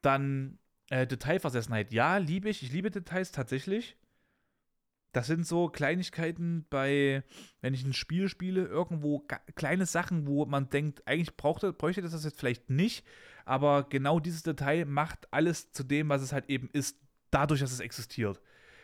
Dann 0.03 0.59
äh, 0.93 1.07
Detailversessenheit. 1.07 1.91
Ja, 1.91 2.19
liebe 2.19 2.51
ich. 2.51 2.63
Ich 2.63 2.71
liebe 2.71 2.91
Details 2.91 3.33
tatsächlich. 3.33 3.97
Das 5.13 5.27
sind 5.27 5.47
so 5.47 5.69
Kleinigkeiten 5.69 6.67
bei, 6.69 7.23
wenn 7.63 7.73
ich 7.73 7.85
ein 7.85 7.95
Spiel 7.95 8.29
spiele, 8.29 8.65
irgendwo 8.65 9.27
kleine 9.55 9.87
Sachen, 9.87 10.27
wo 10.27 10.45
man 10.45 10.69
denkt, 10.69 11.07
eigentlich 11.07 11.37
brauchte, 11.37 11.73
bräuchte 11.73 12.03
das 12.03 12.25
jetzt 12.25 12.39
vielleicht 12.39 12.71
nicht, 12.71 13.07
aber 13.45 13.85
genau 13.89 14.21
dieses 14.21 14.43
Detail 14.43 14.87
macht 14.87 15.33
alles 15.33 15.71
zu 15.73 15.83
dem, 15.83 16.09
was 16.09 16.23
es 16.23 16.33
halt 16.33 16.49
eben 16.49 16.69
ist, 16.73 16.99
dadurch, 17.31 17.61
dass 17.61 17.73
es 17.73 17.81
existiert. 17.81 18.41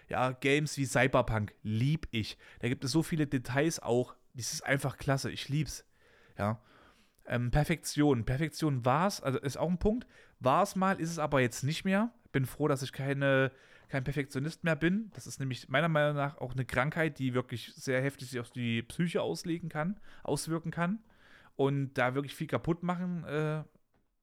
Ja, 0.09 0.33
Games 0.33 0.77
wie 0.79 0.87
Cyberpunk 0.87 1.55
lieb 1.63 2.09
ich. 2.11 2.39
Da 2.61 2.69
gibt 2.69 2.85
es 2.85 2.93
so 2.93 3.03
viele 3.03 3.27
Details 3.27 3.81
auch. 3.81 4.15
Das 4.35 4.53
ist 4.53 4.65
einfach 4.65 4.97
klasse. 4.97 5.31
Ich 5.31 5.51
lieb's. 5.51 5.85
Ja. 6.39 6.63
Ähm, 7.29 7.51
Perfektion. 7.51 8.25
Perfektion 8.25 8.85
war 8.85 9.07
es, 9.07 9.21
also 9.21 9.39
ist 9.39 9.59
auch 9.59 9.69
ein 9.69 9.79
Punkt. 9.79 10.07
War 10.41 10.63
es 10.63 10.75
mal, 10.75 10.99
ist 10.99 11.11
es 11.11 11.19
aber 11.19 11.41
jetzt 11.41 11.63
nicht 11.63 11.85
mehr. 11.85 12.13
Bin 12.33 12.47
froh, 12.47 12.69
dass 12.69 12.83
ich 12.83 12.93
keine, 12.93 13.53
kein 13.89 14.03
Perfektionist 14.03 14.65
mehr 14.65 14.77
bin. 14.77 15.11
Das 15.15 15.27
ist 15.27 15.39
nämlich 15.39 15.69
meiner 15.69 15.89
Meinung 15.89 16.17
nach 16.17 16.39
auch 16.39 16.53
eine 16.55 16.65
Krankheit, 16.65 17.19
die 17.19 17.35
wirklich 17.35 17.73
sehr 17.75 18.03
heftig 18.03 18.31
sich 18.31 18.41
auf 18.41 18.51
die 18.51 18.83
Psyche 18.83 19.21
auslegen 19.21 19.69
kann, 19.69 20.01
auswirken 20.23 20.71
kann 20.71 21.01
und 21.55 21.95
da 21.95 22.15
wirklich 22.15 22.35
viel 22.35 22.47
kaputt 22.47 22.83
machen 22.83 23.25
äh, 23.25 23.63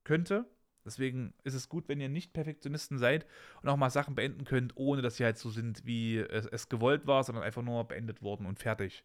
könnte. 0.03 0.45
Deswegen 0.83 1.33
ist 1.43 1.55
es 1.55 1.69
gut, 1.69 1.87
wenn 1.87 1.99
ihr 1.99 2.09
nicht 2.09 2.33
Perfektionisten 2.33 2.97
seid 2.97 3.25
und 3.61 3.69
auch 3.69 3.77
mal 3.77 3.89
Sachen 3.89 4.15
beenden 4.15 4.45
könnt, 4.45 4.77
ohne 4.77 5.01
dass 5.01 5.17
sie 5.17 5.25
halt 5.25 5.37
so 5.37 5.49
sind, 5.49 5.85
wie 5.85 6.17
es, 6.17 6.45
es 6.45 6.69
gewollt 6.69 7.07
war, 7.07 7.23
sondern 7.23 7.43
einfach 7.43 7.63
nur 7.63 7.87
beendet 7.87 8.21
worden 8.21 8.45
und 8.45 8.59
fertig. 8.59 9.03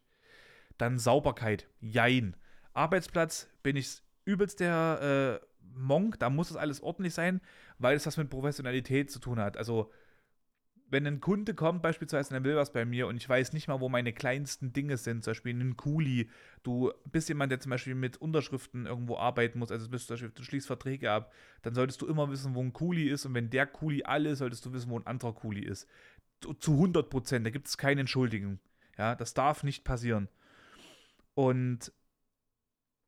Dann 0.77 0.97
Sauberkeit. 0.97 1.67
Jein. 1.79 2.35
Arbeitsplatz 2.73 3.47
bin 3.63 3.75
ich 3.75 4.01
übelst 4.25 4.59
der 4.59 5.41
äh, 5.41 5.45
Monk, 5.75 6.19
da 6.19 6.29
muss 6.29 6.49
das 6.49 6.57
alles 6.57 6.81
ordentlich 6.81 7.13
sein, 7.13 7.41
weil 7.77 7.95
es 7.95 8.05
was 8.05 8.17
mit 8.17 8.29
Professionalität 8.29 9.11
zu 9.11 9.19
tun 9.19 9.39
hat. 9.39 9.57
Also, 9.57 9.91
wenn 10.89 11.07
ein 11.07 11.21
Kunde 11.21 11.53
kommt, 11.53 11.81
beispielsweise, 11.81 12.31
und 12.31 12.41
er 12.41 12.43
will 12.43 12.57
was 12.57 12.73
bei 12.73 12.83
mir 12.83 13.07
und 13.07 13.15
ich 13.15 13.27
weiß 13.27 13.53
nicht 13.53 13.69
mal, 13.69 13.79
wo 13.79 13.87
meine 13.87 14.11
kleinsten 14.11 14.73
Dinge 14.73 14.97
sind, 14.97 15.23
zum 15.23 15.31
Beispiel 15.31 15.57
ein 15.57 15.77
Kuli, 15.77 16.29
du 16.63 16.91
bist 17.09 17.29
jemand, 17.29 17.49
der 17.49 17.61
zum 17.61 17.69
Beispiel 17.69 17.95
mit 17.95 18.17
Unterschriften 18.17 18.85
irgendwo 18.85 19.17
arbeiten 19.17 19.59
muss, 19.59 19.71
also 19.71 19.87
bist 19.89 20.09
Beispiel, 20.09 20.31
du 20.35 20.43
schließt 20.43 20.67
Verträge 20.67 21.09
ab, 21.09 21.31
dann 21.61 21.75
solltest 21.75 22.01
du 22.01 22.07
immer 22.07 22.29
wissen, 22.29 22.55
wo 22.55 22.61
ein 22.61 22.73
Kuli 22.73 23.07
ist 23.07 23.25
und 23.25 23.33
wenn 23.33 23.49
der 23.49 23.67
Kuli 23.67 24.03
alle 24.03 24.31
ist, 24.31 24.39
solltest 24.39 24.65
du 24.65 24.73
wissen, 24.73 24.89
wo 24.89 24.99
ein 24.99 25.07
anderer 25.07 25.33
Kuli 25.33 25.61
ist. 25.61 25.87
Zu 26.59 26.73
100 26.73 27.09
Prozent, 27.09 27.45
da 27.45 27.51
gibt 27.51 27.67
es 27.67 27.77
keine 27.77 28.01
Entschuldigung. 28.01 28.59
Ja, 28.97 29.15
das 29.15 29.33
darf 29.33 29.63
nicht 29.63 29.85
passieren. 29.85 30.27
Und 31.35 31.93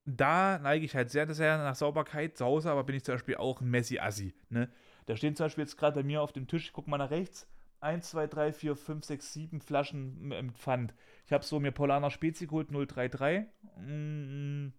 da 0.05 0.59
neige 0.59 0.85
ich 0.85 0.95
halt 0.95 1.09
sehr, 1.09 1.31
sehr 1.33 1.57
nach 1.57 1.75
Sauberkeit. 1.75 2.37
Zu 2.37 2.45
Hause 2.45 2.71
aber 2.71 2.83
bin 2.83 2.95
ich 2.95 3.03
zum 3.03 3.15
Beispiel 3.15 3.37
auch 3.37 3.61
ein 3.61 3.69
Messi-Assi. 3.69 4.33
Ne? 4.49 4.69
Da 5.05 5.15
stehen 5.15 5.35
zum 5.35 5.45
Beispiel 5.45 5.63
jetzt 5.63 5.77
gerade 5.77 5.95
bei 5.95 6.03
mir 6.03 6.21
auf 6.21 6.33
dem 6.33 6.47
Tisch, 6.47 6.71
guck 6.73 6.87
mal 6.87 6.97
nach 6.97 7.11
rechts, 7.11 7.47
1, 7.79 8.09
2, 8.11 8.27
3, 8.27 8.53
4, 8.53 8.75
5, 8.75 9.05
6, 9.05 9.33
7 9.33 9.61
Flaschen 9.61 10.27
mit 10.27 10.57
Pfand. 10.57 10.93
Ich 11.25 11.33
habe 11.33 11.43
so 11.43 11.59
mir 11.59 11.71
Polaner 11.71 12.11
Spezi 12.11 12.47
geholt, 12.47 12.69
033. 12.71 13.45
Mm. 13.77 14.69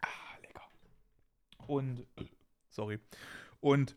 Ah, 0.00 0.38
lecker. 0.42 0.62
Und, 1.66 2.06
sorry. 2.68 3.00
Und, 3.60 3.96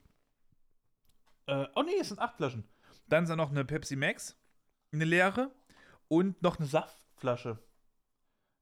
äh, 1.45 1.67
oh 1.75 1.83
nee, 1.83 1.97
es 1.99 2.09
sind 2.09 2.19
8 2.19 2.37
Flaschen. 2.37 2.67
Dann 3.07 3.23
ist 3.23 3.29
da 3.29 3.35
noch 3.35 3.51
eine 3.51 3.65
Pepsi 3.65 3.95
Max, 3.95 4.35
eine 4.91 5.05
leere 5.05 5.51
und 6.07 6.41
noch 6.41 6.57
eine 6.57 6.67
Saftflasche. 6.67 7.59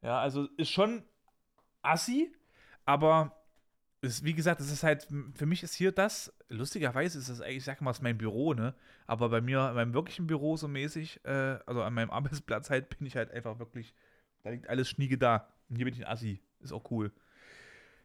Ja, 0.02 0.20
also 0.20 0.48
ist 0.58 0.70
schon 0.70 1.04
assi, 1.82 2.34
aber 2.86 3.38
ist, 4.02 4.24
wie 4.24 4.34
gesagt, 4.34 4.62
es 4.62 4.72
ist 4.72 4.84
halt, 4.84 5.08
für 5.34 5.46
mich 5.46 5.64
ist 5.64 5.74
hier 5.74 5.92
das, 5.92 6.34
lustigerweise 6.50 7.18
ist 7.18 7.30
das 7.30 7.42
eigentlich, 7.42 7.58
ich 7.58 7.64
sag 7.64 7.82
mal, 7.82 7.92
ist 7.92 8.04
mein 8.04 8.18
Büro, 8.18 8.54
ne? 8.54 8.76
Aber 9.08 9.30
bei 9.30 9.42
mir, 9.42 9.70
in 9.70 9.76
meinem 9.76 9.94
wirklichen 9.94 10.28
Büro 10.28 10.56
so 10.56 10.68
mäßig, 10.68 11.26
äh, 11.26 11.60
also 11.66 11.82
an 11.82 11.94
meinem 11.94 12.12
Arbeitsplatz 12.12 12.70
halt, 12.70 12.90
bin 12.98 13.08
ich 13.08 13.16
halt 13.16 13.32
einfach 13.32 13.60
wirklich, 13.60 13.94
da 14.44 14.52
liegt 14.52 14.70
alles 14.70 14.90
schniege 14.90 15.18
da. 15.18 15.48
Und 15.70 15.78
hier 15.78 15.86
bin 15.86 15.94
ich 15.94 16.06
ein 16.06 16.12
Assi. 16.12 16.42
Ist 16.60 16.72
auch 16.72 16.90
cool. 16.92 17.12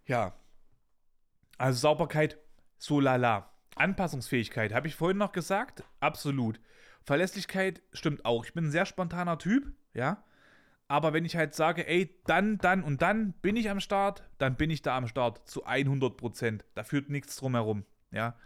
Ja. 0.07 0.35
Also 1.59 1.78
Sauberkeit, 1.78 2.38
so 2.78 3.00
lala. 3.00 3.50
Anpassungsfähigkeit, 3.76 4.74
habe 4.74 4.88
ich 4.88 4.96
vorhin 4.96 5.16
noch 5.18 5.33
gesagt? 5.33 5.83
Absolut. 6.00 6.61
Verlässlichkeit 7.02 7.83
stimmt 7.92 8.24
auch. 8.24 8.44
Ich 8.44 8.52
bin 8.52 8.66
ein 8.66 8.70
sehr 8.70 8.87
spontaner 8.87 9.38
Typ, 9.38 9.72
ja. 9.94 10.22
Aber 10.92 11.14
wenn 11.14 11.24
ich 11.24 11.37
halt 11.37 11.55
sage, 11.55 11.88
ey, 11.88 12.14
dann, 12.26 12.59
dann 12.59 12.85
und 12.85 13.00
dann 13.00 13.33
bin 13.40 13.57
ich 13.57 13.70
am 13.70 13.81
Start, 13.81 14.24
dann 14.37 14.57
bin 14.57 14.68
ich 14.68 14.83
da 14.83 14.94
am 14.94 15.09
Start 15.09 15.48
zu 15.48 15.64
100 15.64 16.18
Prozent. 16.18 16.66
Da 16.74 16.85
führt 16.85 17.09
nichts 17.09 17.35
drum 17.37 17.55
herum. 17.55 17.87
Ja. 18.11 18.37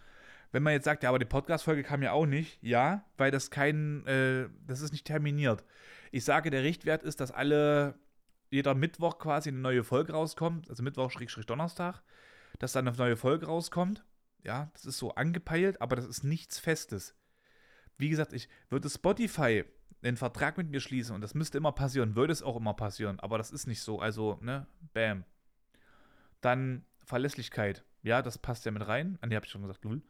Wenn 0.53 0.63
man 0.63 0.73
jetzt 0.73 0.85
sagt, 0.85 1.03
ja, 1.03 1.09
aber 1.09 1.19
die 1.19 1.25
Podcast-Folge 1.25 1.83
kam 1.83 2.05
ja 2.05 2.13
auch 2.13 2.25
nicht, 2.25 2.63
ja, 2.63 3.05
weil 3.17 3.33
das 3.33 3.51
kein, 3.51 4.07
äh, 4.07 4.49
das 4.65 4.81
ist 4.81 4.93
nicht 4.93 5.09
terminiert. 5.09 5.65
Ich 6.13 6.25
sage, 6.25 6.51
der 6.51 6.63
Richtwert 6.63 7.03
ist, 7.03 7.19
dass 7.19 7.33
alle, 7.33 7.99
jeder 8.51 8.77
Mittwoch 8.77 9.19
quasi 9.19 9.49
eine 9.49 9.59
neue 9.59 9.83
Folge 9.83 10.13
rauskommt, 10.13 10.71
also 10.71 10.85
Mittwoch, 10.85 11.11
Schrägstrich 11.11 11.47
Donnerstag, 11.47 12.01
dass 12.61 12.71
dann 12.71 12.87
eine 12.87 12.97
neue 12.97 13.17
Folge 13.17 13.47
rauskommt. 13.47 14.05
Ja, 14.45 14.71
das 14.75 14.85
ist 14.85 14.99
so 14.99 15.13
angepeilt, 15.17 15.83
aber 15.83 15.97
das 15.97 16.07
ist 16.07 16.23
nichts 16.23 16.61
Festes. 16.61 17.17
Wie 17.99 18.09
gesagt, 18.09 18.33
ich 18.33 18.49
würde 18.71 18.89
Spotify 18.89 19.65
einen 20.03 20.17
Vertrag 20.17 20.57
mit 20.59 20.71
mir 20.71 20.81
schließen 20.81 21.15
und 21.15 21.21
das 21.21 21.35
müsste 21.35 21.59
immer 21.59 21.73
passieren, 21.73 22.17
würde 22.17 22.33
es 22.33 22.43
auch 22.43 22.57
immer 22.57 22.75
passieren, 22.75 23.19
aber 23.21 23.39
das 23.39 23.51
ist 23.51 23.67
nicht 23.67 23.81
so. 23.81 24.01
Also, 24.01 24.39
ne, 24.41 24.67
bam. 24.93 25.25
Dann 26.41 26.85
Verlässlichkeit. 27.05 27.85
Ja, 28.03 28.23
das 28.23 28.39
passt 28.39 28.65
ja 28.65 28.71
mit 28.71 28.87
rein. 28.87 29.19
An 29.21 29.31
die 29.31 29.37
habe 29.37 29.47
ich 29.47 29.53
schon 29.53 29.63
gesagt, 29.63 29.85
null. 29.85 30.03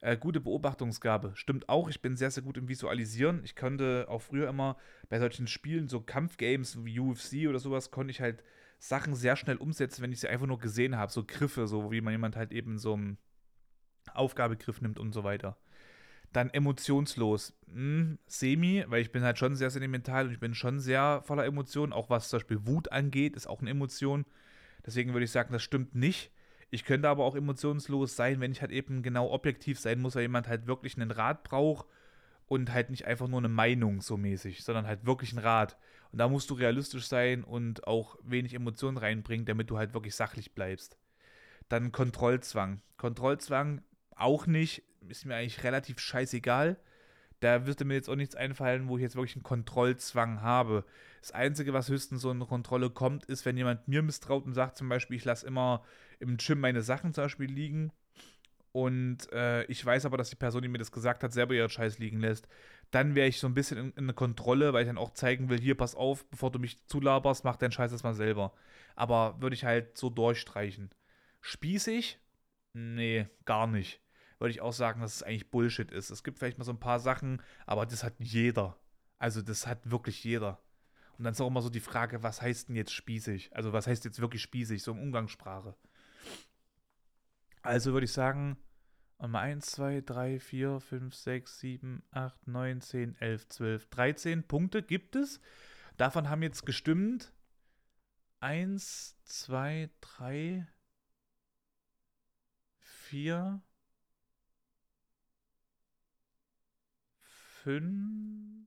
Äh, 0.00 0.16
gute 0.16 0.40
Beobachtungsgabe. 0.40 1.32
Stimmt 1.34 1.68
auch. 1.68 1.88
Ich 1.88 2.00
bin 2.00 2.16
sehr, 2.16 2.30
sehr 2.30 2.42
gut 2.42 2.56
im 2.56 2.68
Visualisieren. 2.68 3.42
Ich 3.44 3.54
konnte 3.54 4.06
auch 4.08 4.22
früher 4.22 4.48
immer 4.48 4.76
bei 5.10 5.18
solchen 5.18 5.46
Spielen, 5.46 5.88
so 5.88 6.00
Kampfgames 6.00 6.84
wie 6.84 6.98
UFC 6.98 7.48
oder 7.48 7.58
sowas, 7.58 7.90
konnte 7.90 8.10
ich 8.10 8.20
halt 8.20 8.42
Sachen 8.78 9.14
sehr 9.14 9.36
schnell 9.36 9.58
umsetzen, 9.58 10.02
wenn 10.02 10.12
ich 10.12 10.20
sie 10.20 10.28
einfach 10.28 10.46
nur 10.46 10.58
gesehen 10.58 10.96
habe. 10.96 11.12
So 11.12 11.24
Griffe, 11.24 11.66
so 11.66 11.92
wie 11.92 12.00
man 12.00 12.12
jemand 12.12 12.34
halt 12.34 12.50
eben 12.50 12.78
so 12.78 12.94
einen 12.94 13.18
Aufgabegriff 14.14 14.80
nimmt 14.80 14.98
und 14.98 15.12
so 15.12 15.22
weiter. 15.22 15.58
Dann 16.32 16.50
emotionslos. 16.50 17.54
Hm, 17.72 18.18
semi, 18.26 18.84
weil 18.86 19.02
ich 19.02 19.12
bin 19.12 19.22
halt 19.22 19.38
schon 19.38 19.56
sehr 19.56 19.70
sentimental 19.70 20.26
und 20.26 20.32
ich 20.32 20.40
bin 20.40 20.54
schon 20.54 20.78
sehr 20.78 21.22
voller 21.24 21.44
Emotionen. 21.44 21.92
Auch 21.92 22.10
was 22.10 22.28
zum 22.28 22.38
Beispiel 22.38 22.66
Wut 22.66 22.92
angeht, 22.92 23.34
ist 23.36 23.46
auch 23.46 23.60
eine 23.60 23.70
Emotion. 23.70 24.24
Deswegen 24.86 25.12
würde 25.12 25.24
ich 25.24 25.30
sagen, 25.30 25.52
das 25.52 25.62
stimmt 25.62 25.94
nicht. 25.94 26.30
Ich 26.70 26.84
könnte 26.84 27.08
aber 27.08 27.24
auch 27.24 27.34
emotionslos 27.34 28.14
sein, 28.14 28.40
wenn 28.40 28.52
ich 28.52 28.60
halt 28.60 28.70
eben 28.70 29.02
genau 29.02 29.30
objektiv 29.30 29.80
sein 29.80 30.00
muss, 30.00 30.14
weil 30.14 30.22
jemand 30.22 30.46
halt 30.46 30.66
wirklich 30.68 30.96
einen 30.96 31.10
Rat 31.10 31.42
braucht 31.42 31.86
und 32.46 32.72
halt 32.72 32.90
nicht 32.90 33.06
einfach 33.06 33.28
nur 33.28 33.40
eine 33.40 33.48
Meinung 33.48 34.00
so 34.00 34.16
mäßig, 34.16 34.62
sondern 34.62 34.86
halt 34.86 35.04
wirklich 35.04 35.32
einen 35.32 35.44
Rat. 35.44 35.76
Und 36.12 36.18
da 36.18 36.28
musst 36.28 36.48
du 36.50 36.54
realistisch 36.54 37.06
sein 37.06 37.44
und 37.44 37.86
auch 37.86 38.16
wenig 38.22 38.54
Emotionen 38.54 38.98
reinbringen, 38.98 39.46
damit 39.46 39.70
du 39.70 39.78
halt 39.78 39.94
wirklich 39.94 40.14
sachlich 40.14 40.52
bleibst. 40.54 40.96
Dann 41.68 41.92
Kontrollzwang. 41.92 42.82
Kontrollzwang 42.96 43.82
auch 44.16 44.46
nicht, 44.46 44.82
ist 45.10 45.24
mir 45.24 45.36
eigentlich 45.36 45.64
relativ 45.64 45.98
scheißegal. 46.00 46.76
Da 47.40 47.66
würde 47.66 47.84
mir 47.84 47.94
jetzt 47.94 48.10
auch 48.10 48.16
nichts 48.16 48.34
einfallen, 48.34 48.88
wo 48.88 48.98
ich 48.98 49.02
jetzt 49.02 49.16
wirklich 49.16 49.36
einen 49.36 49.42
Kontrollzwang 49.42 50.42
habe. 50.42 50.84
Das 51.20 51.32
Einzige, 51.32 51.72
was 51.72 51.88
höchstens 51.88 52.20
so 52.20 52.30
eine 52.30 52.44
Kontrolle 52.46 52.90
kommt, 52.90 53.24
ist, 53.26 53.46
wenn 53.46 53.56
jemand 53.56 53.88
mir 53.88 54.02
misstraut 54.02 54.44
und 54.44 54.54
sagt 54.54 54.76
zum 54.76 54.88
Beispiel, 54.88 55.16
ich 55.16 55.24
lasse 55.24 55.46
immer 55.46 55.82
im 56.18 56.36
Gym 56.36 56.60
meine 56.60 56.82
Sachen 56.82 57.14
zum 57.14 57.24
Beispiel 57.24 57.50
liegen 57.50 57.92
und 58.72 59.32
äh, 59.32 59.64
ich 59.64 59.84
weiß 59.84 60.06
aber, 60.06 60.16
dass 60.16 60.30
die 60.30 60.36
Person, 60.36 60.62
die 60.62 60.68
mir 60.68 60.78
das 60.78 60.92
gesagt 60.92 61.22
hat, 61.24 61.32
selber 61.32 61.54
ihren 61.54 61.70
Scheiß 61.70 61.98
liegen 61.98 62.20
lässt, 62.20 62.46
dann 62.92 63.14
wäre 63.14 63.26
ich 63.26 63.40
so 63.40 63.46
ein 63.48 63.54
bisschen 63.54 63.78
in, 63.78 63.90
in 63.92 64.04
eine 64.04 64.14
Kontrolle, 64.14 64.72
weil 64.72 64.82
ich 64.82 64.88
dann 64.88 64.98
auch 64.98 65.12
zeigen 65.12 65.48
will, 65.48 65.60
hier, 65.60 65.76
pass 65.76 65.94
auf, 65.94 66.24
bevor 66.30 66.52
du 66.52 66.58
mich 66.58 66.84
zulaberst, 66.86 67.44
mach 67.44 67.56
deinen 67.56 67.72
Scheiß 67.72 67.92
erstmal 67.92 68.14
selber. 68.14 68.52
Aber 68.94 69.40
würde 69.40 69.54
ich 69.54 69.64
halt 69.64 69.96
so 69.98 70.08
durchstreichen. 70.08 70.90
Spießig? 71.40 72.18
Nee, 72.72 73.26
gar 73.44 73.66
nicht. 73.66 74.00
Würde 74.40 74.50
ich 74.50 74.62
auch 74.62 74.72
sagen, 74.72 75.02
dass 75.02 75.16
es 75.16 75.22
eigentlich 75.22 75.50
Bullshit 75.50 75.90
ist. 75.92 76.10
Es 76.10 76.24
gibt 76.24 76.38
vielleicht 76.38 76.58
mal 76.58 76.64
so 76.64 76.72
ein 76.72 76.80
paar 76.80 76.98
Sachen, 76.98 77.42
aber 77.66 77.84
das 77.84 78.02
hat 78.02 78.14
jeder. 78.18 78.76
Also 79.18 79.42
das 79.42 79.66
hat 79.66 79.90
wirklich 79.90 80.24
jeder. 80.24 80.62
Und 81.18 81.24
dann 81.24 81.32
ist 81.32 81.40
auch 81.42 81.48
immer 81.48 81.60
so 81.60 81.68
die 81.68 81.80
Frage, 81.80 82.22
was 82.22 82.40
heißt 82.40 82.68
denn 82.68 82.76
jetzt 82.76 82.94
spießig? 82.94 83.54
Also 83.54 83.74
was 83.74 83.86
heißt 83.86 84.06
jetzt 84.06 84.20
wirklich 84.20 84.40
spießig, 84.40 84.82
so 84.82 84.92
in 84.92 84.98
Umgangssprache? 84.98 85.76
Also 87.60 87.92
würde 87.92 88.06
ich 88.06 88.12
sagen, 88.12 88.56
mal 89.18 89.40
1, 89.42 89.66
2, 89.66 90.00
3, 90.00 90.40
4, 90.40 90.80
5, 90.80 91.14
6, 91.14 91.60
7, 91.60 92.02
8, 92.10 92.46
9, 92.48 92.80
10, 92.80 93.16
11, 93.16 93.48
12, 93.48 93.90
13 93.90 94.42
Punkte 94.44 94.82
gibt 94.82 95.16
es. 95.16 95.40
Davon 95.98 96.30
haben 96.30 96.42
jetzt 96.42 96.64
gestimmt 96.64 97.34
1, 98.40 99.18
2, 99.24 99.90
3, 100.00 100.66
4, 102.78 103.60
5, 107.64 108.66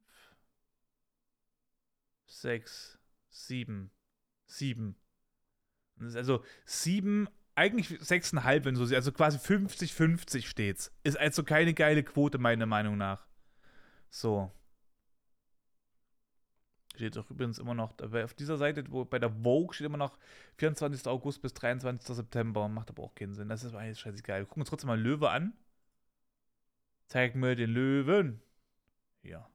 6, 2.28 3.00
7, 3.30 3.92
7. 4.46 4.96
Also 6.16 6.44
sieben 6.66 7.28
eigentlich 7.56 7.88
6,5, 7.88 8.66
wenn 8.66 8.76
so 8.76 8.86
sie, 8.86 8.96
also 8.96 9.12
quasi 9.12 9.38
50-50 9.38 10.46
steht's. 10.46 10.92
Ist 11.04 11.20
also 11.20 11.44
keine 11.44 11.74
geile 11.74 12.04
Quote, 12.04 12.38
meiner 12.38 12.66
Meinung 12.66 12.98
nach. 12.98 13.26
So. 14.10 14.52
Steht 16.96 17.18
auch 17.18 17.30
übrigens 17.32 17.58
immer 17.58 17.74
noch, 17.74 18.00
auf 18.00 18.34
dieser 18.36 18.58
Seite, 18.58 18.84
wo 18.90 19.04
bei 19.06 19.18
der 19.18 19.32
Vogue 19.32 19.74
steht 19.74 19.86
immer 19.86 19.98
noch 19.98 20.18
24. 20.58 21.08
August 21.08 21.42
bis 21.42 21.54
23. 21.54 22.16
September. 22.16 22.68
Macht 22.68 22.90
aber 22.90 23.04
auch 23.04 23.16
keinen 23.16 23.34
Sinn. 23.34 23.50
Das 23.50 23.64
ist 23.64 23.74
eigentlich 23.74 24.00
scheißegal. 24.00 24.42
Wir 24.42 24.46
gucken 24.46 24.62
uns 24.62 24.70
trotzdem 24.70 24.90
mal 24.90 25.00
Löwe 25.00 25.30
an. 25.30 25.54
Zeig 27.08 27.36
mir 27.36 27.56
den 27.56 27.72
Löwen. 27.72 28.42
Ja. 29.24 29.50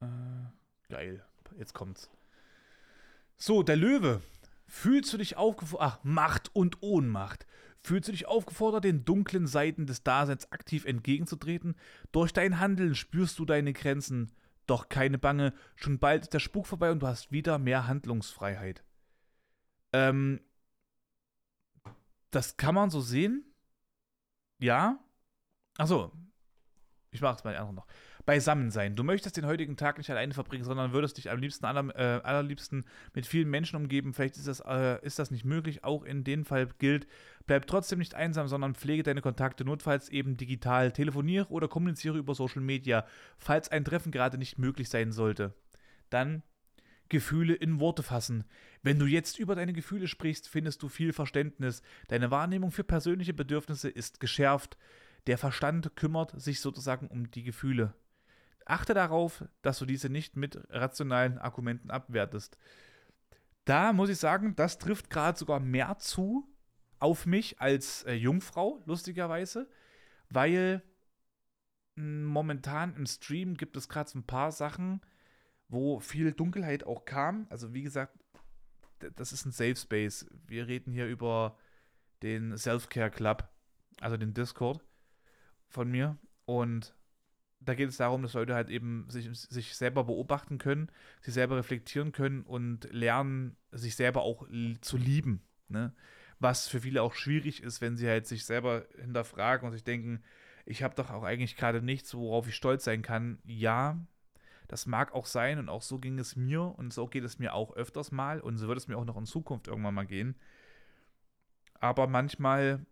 Äh, 0.00 0.06
geil 0.88 1.24
jetzt 1.58 1.74
kommt's. 1.74 2.10
So, 3.36 3.62
der 3.62 3.76
Löwe. 3.76 4.22
Fühlst 4.66 5.12
du 5.12 5.18
dich 5.18 5.36
aufgefordert, 5.36 5.98
ach, 5.98 6.04
Macht 6.04 6.54
und 6.54 6.82
Ohnmacht. 6.82 7.46
Fühlst 7.82 8.08
du 8.08 8.12
dich 8.12 8.26
aufgefordert, 8.26 8.84
den 8.84 9.04
dunklen 9.04 9.46
Seiten 9.46 9.86
des 9.86 10.02
Daseins 10.02 10.50
aktiv 10.52 10.86
entgegenzutreten? 10.86 11.76
Durch 12.12 12.32
dein 12.32 12.58
Handeln 12.58 12.94
spürst 12.94 13.38
du 13.38 13.44
deine 13.44 13.74
Grenzen. 13.74 14.32
Doch 14.66 14.88
keine 14.88 15.18
Bange, 15.18 15.52
schon 15.76 15.98
bald 15.98 16.22
ist 16.22 16.32
der 16.32 16.38
Spuk 16.38 16.66
vorbei 16.66 16.90
und 16.90 17.00
du 17.00 17.06
hast 17.06 17.30
wieder 17.30 17.58
mehr 17.58 17.86
Handlungsfreiheit. 17.86 18.82
Ähm, 19.92 20.40
das 22.30 22.56
kann 22.56 22.74
man 22.74 22.88
so 22.88 23.02
sehen. 23.02 23.53
Ja. 24.58 24.98
Achso. 25.78 26.12
Ich 27.10 27.20
mache 27.20 27.36
es 27.36 27.44
mal 27.44 27.56
anderen 27.56 27.76
noch 27.76 27.86
beisammen 28.26 28.70
sein. 28.70 28.96
Du 28.96 29.04
möchtest 29.04 29.36
den 29.36 29.46
heutigen 29.46 29.76
Tag 29.76 29.98
nicht 29.98 30.10
alleine 30.10 30.32
verbringen, 30.32 30.64
sondern 30.64 30.92
würdest 30.92 31.18
dich 31.18 31.30
am 31.30 31.38
liebsten 31.38 31.66
aller, 31.66 31.94
äh, 31.96 32.20
allerliebsten 32.22 32.84
mit 33.12 33.26
vielen 33.26 33.50
Menschen 33.50 33.76
umgeben. 33.76 34.14
Vielleicht 34.14 34.36
ist 34.36 34.48
das, 34.48 34.60
äh, 34.60 35.04
ist 35.04 35.18
das 35.18 35.30
nicht 35.30 35.44
möglich. 35.44 35.84
Auch 35.84 36.04
in 36.04 36.24
dem 36.24 36.44
Fall 36.44 36.68
gilt, 36.78 37.06
bleib 37.46 37.66
trotzdem 37.66 37.98
nicht 37.98 38.14
einsam, 38.14 38.48
sondern 38.48 38.74
pflege 38.74 39.02
deine 39.02 39.20
Kontakte 39.20 39.64
notfalls 39.64 40.08
eben 40.08 40.36
digital. 40.36 40.92
Telefoniere 40.92 41.48
oder 41.50 41.68
kommuniziere 41.68 42.18
über 42.18 42.34
Social 42.34 42.62
Media, 42.62 43.04
falls 43.38 43.68
ein 43.68 43.84
Treffen 43.84 44.12
gerade 44.12 44.38
nicht 44.38 44.58
möglich 44.58 44.88
sein 44.88 45.12
sollte. 45.12 45.54
Dann 46.10 46.42
Gefühle 47.08 47.54
in 47.54 47.80
Worte 47.80 48.02
fassen. 48.02 48.44
Wenn 48.82 48.98
du 48.98 49.06
jetzt 49.06 49.38
über 49.38 49.54
deine 49.54 49.72
Gefühle 49.72 50.08
sprichst, 50.08 50.48
findest 50.48 50.82
du 50.82 50.88
viel 50.88 51.12
Verständnis. 51.12 51.82
Deine 52.08 52.30
Wahrnehmung 52.30 52.70
für 52.70 52.84
persönliche 52.84 53.34
Bedürfnisse 53.34 53.88
ist 53.88 54.20
geschärft. 54.20 54.76
Der 55.26 55.38
Verstand 55.38 55.96
kümmert 55.96 56.40
sich 56.40 56.60
sozusagen 56.60 57.08
um 57.08 57.30
die 57.30 57.42
Gefühle. 57.42 57.94
Achte 58.66 58.94
darauf, 58.94 59.44
dass 59.62 59.78
du 59.78 59.86
diese 59.86 60.08
nicht 60.08 60.36
mit 60.36 60.58
rationalen 60.70 61.38
Argumenten 61.38 61.90
abwertest. 61.90 62.58
Da 63.64 63.92
muss 63.92 64.10
ich 64.10 64.18
sagen, 64.18 64.56
das 64.56 64.78
trifft 64.78 65.10
gerade 65.10 65.38
sogar 65.38 65.60
mehr 65.60 65.98
zu 65.98 66.48
auf 66.98 67.26
mich 67.26 67.60
als 67.60 68.02
äh, 68.04 68.14
Jungfrau, 68.14 68.82
lustigerweise, 68.86 69.68
weil 70.30 70.82
mh, 71.96 72.02
hm, 72.02 72.24
momentan 72.24 72.96
im 72.96 73.06
Stream 73.06 73.56
gibt 73.56 73.76
es 73.76 73.88
gerade 73.88 74.10
so 74.10 74.18
ein 74.18 74.26
paar 74.26 74.52
Sachen, 74.52 75.00
wo 75.68 76.00
viel 76.00 76.32
Dunkelheit 76.32 76.84
auch 76.84 77.04
kam. 77.04 77.46
Also 77.50 77.74
wie 77.74 77.82
gesagt, 77.82 78.18
das 79.16 79.32
ist 79.32 79.44
ein 79.44 79.52
Safe 79.52 79.76
Space. 79.76 80.26
Wir 80.46 80.66
reden 80.66 80.92
hier 80.92 81.06
über 81.06 81.56
den 82.22 82.56
Self-Care 82.56 83.10
Club, 83.10 83.48
also 84.00 84.16
den 84.16 84.34
Discord 84.34 84.84
von 85.68 85.90
mir. 85.90 86.18
Und 86.46 86.94
da 87.60 87.74
geht 87.74 87.88
es 87.88 87.96
darum, 87.96 88.22
dass 88.22 88.34
Leute 88.34 88.54
halt 88.54 88.70
eben 88.70 89.06
sich, 89.08 89.28
sich 89.32 89.76
selber 89.76 90.04
beobachten 90.04 90.58
können, 90.58 90.90
sich 91.22 91.34
selber 91.34 91.56
reflektieren 91.56 92.12
können 92.12 92.42
und 92.42 92.92
lernen, 92.92 93.56
sich 93.72 93.96
selber 93.96 94.22
auch 94.22 94.46
zu 94.80 94.96
lieben. 94.96 95.42
Ne? 95.68 95.94
Was 96.38 96.68
für 96.68 96.80
viele 96.80 97.02
auch 97.02 97.14
schwierig 97.14 97.62
ist, 97.62 97.80
wenn 97.80 97.96
sie 97.96 98.08
halt 98.08 98.26
sich 98.26 98.44
selber 98.44 98.86
hinterfragen 99.00 99.66
und 99.66 99.72
sich 99.72 99.84
denken, 99.84 100.22
ich 100.66 100.82
habe 100.82 100.94
doch 100.94 101.10
auch 101.10 101.24
eigentlich 101.24 101.56
gerade 101.56 101.82
nichts, 101.82 102.14
worauf 102.14 102.48
ich 102.48 102.54
stolz 102.54 102.84
sein 102.84 103.02
kann. 103.02 103.38
Ja, 103.44 103.98
das 104.68 104.86
mag 104.86 105.12
auch 105.12 105.26
sein 105.26 105.58
und 105.58 105.68
auch 105.68 105.82
so 105.82 105.98
ging 105.98 106.18
es 106.18 106.36
mir 106.36 106.62
und 106.62 106.92
so 106.92 107.06
geht 107.06 107.24
es 107.24 107.38
mir 107.38 107.54
auch 107.54 107.74
öfters 107.74 108.12
mal 108.12 108.40
und 108.40 108.56
so 108.56 108.68
wird 108.68 108.78
es 108.78 108.88
mir 108.88 108.96
auch 108.96 109.04
noch 109.04 109.16
in 109.16 109.26
Zukunft 109.26 109.68
irgendwann 109.68 109.94
mal 109.94 110.06
gehen. 110.06 110.36
Aber 111.80 112.06
manchmal 112.06 112.86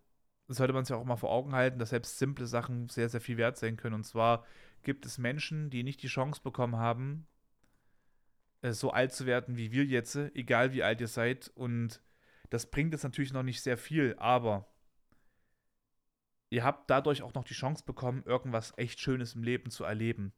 sollte 0.47 0.73
man 0.73 0.85
sich 0.85 0.95
auch 0.95 1.03
mal 1.03 1.15
vor 1.15 1.31
Augen 1.31 1.53
halten, 1.53 1.79
dass 1.79 1.89
selbst 1.89 2.19
simple 2.19 2.45
Sachen 2.45 2.89
sehr, 2.89 3.09
sehr 3.09 3.21
viel 3.21 3.37
wert 3.37 3.57
sein 3.57 3.77
können. 3.77 3.95
Und 3.95 4.03
zwar 4.03 4.45
gibt 4.83 5.05
es 5.05 5.17
Menschen, 5.17 5.69
die 5.69 5.83
nicht 5.83 6.03
die 6.03 6.07
Chance 6.07 6.41
bekommen 6.43 6.75
haben, 6.75 7.25
äh, 8.61 8.71
so 8.71 8.91
alt 8.91 9.13
zu 9.13 9.25
werden 9.25 9.57
wie 9.57 9.71
wir 9.71 9.85
jetzt, 9.85 10.15
egal 10.15 10.73
wie 10.73 10.83
alt 10.83 11.01
ihr 11.01 11.07
seid. 11.07 11.51
Und 11.55 12.01
das 12.49 12.69
bringt 12.69 12.93
jetzt 12.93 13.03
natürlich 13.03 13.33
noch 13.33 13.43
nicht 13.43 13.61
sehr 13.61 13.77
viel, 13.77 14.15
aber 14.19 14.67
ihr 16.49 16.63
habt 16.63 16.89
dadurch 16.89 17.23
auch 17.23 17.33
noch 17.33 17.45
die 17.45 17.55
Chance 17.55 17.83
bekommen, 17.85 18.23
irgendwas 18.25 18.73
echt 18.77 18.99
Schönes 18.99 19.33
im 19.33 19.43
Leben 19.43 19.71
zu 19.71 19.83
erleben. 19.85 20.33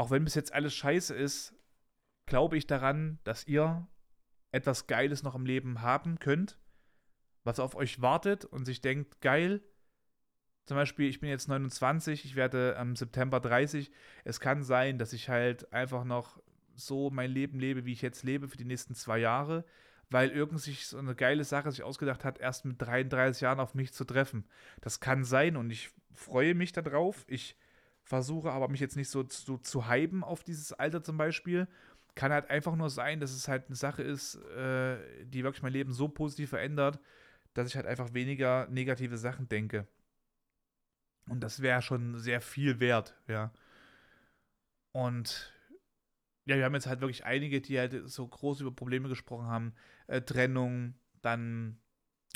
Auch 0.00 0.10
wenn 0.10 0.24
bis 0.24 0.34
jetzt 0.34 0.54
alles 0.54 0.74
scheiße 0.74 1.14
ist, 1.14 1.54
glaube 2.24 2.56
ich 2.56 2.66
daran, 2.66 3.18
dass 3.24 3.46
ihr 3.46 3.86
etwas 4.50 4.86
Geiles 4.86 5.22
noch 5.22 5.34
im 5.34 5.44
Leben 5.44 5.82
haben 5.82 6.18
könnt 6.18 6.58
was 7.44 7.60
auf 7.60 7.74
euch 7.74 8.00
wartet 8.00 8.44
und 8.44 8.64
sich 8.64 8.80
denkt, 8.80 9.20
geil, 9.20 9.62
zum 10.66 10.76
Beispiel, 10.76 11.08
ich 11.08 11.20
bin 11.20 11.30
jetzt 11.30 11.48
29, 11.48 12.24
ich 12.24 12.36
werde 12.36 12.76
am 12.76 12.94
September 12.94 13.40
30. 13.40 13.90
Es 14.24 14.40
kann 14.40 14.62
sein, 14.62 14.98
dass 14.98 15.12
ich 15.12 15.28
halt 15.28 15.72
einfach 15.72 16.04
noch 16.04 16.40
so 16.74 17.10
mein 17.10 17.30
Leben 17.30 17.58
lebe, 17.58 17.84
wie 17.84 17.92
ich 17.92 18.02
jetzt 18.02 18.22
lebe, 18.22 18.48
für 18.48 18.56
die 18.56 18.64
nächsten 18.64 18.94
zwei 18.94 19.18
Jahre, 19.18 19.64
weil 20.10 20.30
irgend 20.30 20.60
sich 20.60 20.86
so 20.86 20.98
eine 20.98 21.14
geile 21.14 21.44
Sache 21.44 21.70
sich 21.72 21.82
ausgedacht 21.82 22.24
hat, 22.24 22.38
erst 22.38 22.64
mit 22.64 22.80
33 22.80 23.42
Jahren 23.42 23.58
auf 23.58 23.74
mich 23.74 23.92
zu 23.92 24.04
treffen. 24.04 24.46
Das 24.80 25.00
kann 25.00 25.24
sein 25.24 25.56
und 25.56 25.70
ich 25.70 25.90
freue 26.14 26.54
mich 26.54 26.72
darauf. 26.72 27.24
Ich 27.26 27.56
versuche 28.10 28.50
aber 28.50 28.66
mich 28.66 28.80
jetzt 28.80 28.96
nicht 28.96 29.08
so 29.08 29.22
zu, 29.22 29.58
zu 29.58 29.88
hypen 29.88 30.24
auf 30.24 30.42
dieses 30.42 30.72
Alter 30.72 31.00
zum 31.00 31.16
Beispiel. 31.16 31.68
Kann 32.16 32.32
halt 32.32 32.50
einfach 32.50 32.74
nur 32.74 32.90
sein, 32.90 33.20
dass 33.20 33.30
es 33.30 33.46
halt 33.46 33.66
eine 33.68 33.76
Sache 33.76 34.02
ist, 34.02 34.34
äh, 34.34 35.24
die 35.26 35.44
wirklich 35.44 35.62
mein 35.62 35.72
Leben 35.72 35.92
so 35.92 36.08
positiv 36.08 36.50
verändert, 36.50 36.98
dass 37.54 37.68
ich 37.68 37.76
halt 37.76 37.86
einfach 37.86 38.12
weniger 38.12 38.66
negative 38.68 39.16
Sachen 39.16 39.48
denke. 39.48 39.86
Und 41.28 41.38
das 41.44 41.62
wäre 41.62 41.82
schon 41.82 42.18
sehr 42.18 42.40
viel 42.40 42.80
wert, 42.80 43.14
ja. 43.28 43.52
Und 44.90 45.52
ja, 46.46 46.56
wir 46.56 46.64
haben 46.64 46.74
jetzt 46.74 46.88
halt 46.88 47.00
wirklich 47.00 47.24
einige, 47.24 47.60
die 47.60 47.78
halt 47.78 48.10
so 48.10 48.26
groß 48.26 48.62
über 48.62 48.72
Probleme 48.72 49.08
gesprochen 49.08 49.46
haben. 49.46 49.72
Äh, 50.08 50.22
Trennung, 50.22 50.94
dann 51.22 51.78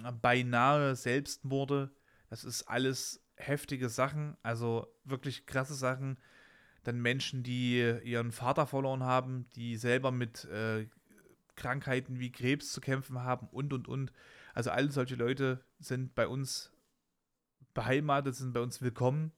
äh, 0.05 0.12
beinahe 0.12 0.95
Selbstmorde. 0.95 1.91
Das 2.29 2.45
ist 2.45 2.62
alles 2.62 3.24
heftige 3.37 3.89
Sachen, 3.89 4.37
also 4.43 4.87
wirklich 5.05 5.47
krasse 5.47 5.74
Sachen. 5.74 6.18
dann 6.85 7.01
Menschen, 7.01 7.43
die 7.43 7.80
ihren 8.05 8.30
Vater 8.30 8.66
verloren 8.66 9.05
haben, 9.05 9.49
die 9.57 9.76
selber 9.76 10.11
mit 10.11 10.45
äh, 10.45 10.87
Krankheiten 11.57 12.18
wie 12.20 12.30
Krebs 12.30 12.72
zu 12.72 12.80
kämpfen 12.80 13.22
haben 13.22 13.49
und, 13.49 13.72
und, 13.72 13.89
und. 13.89 14.12
Also 14.53 14.70
alle 14.70 14.91
solche 14.91 15.14
Leute 15.14 15.64
sind 15.78 16.14
bei 16.14 16.28
uns 16.28 16.72
beheimatet, 17.72 18.35
sind 18.35 18.53
bei 18.53 18.61
uns 18.61 18.82
willkommen 18.82 19.32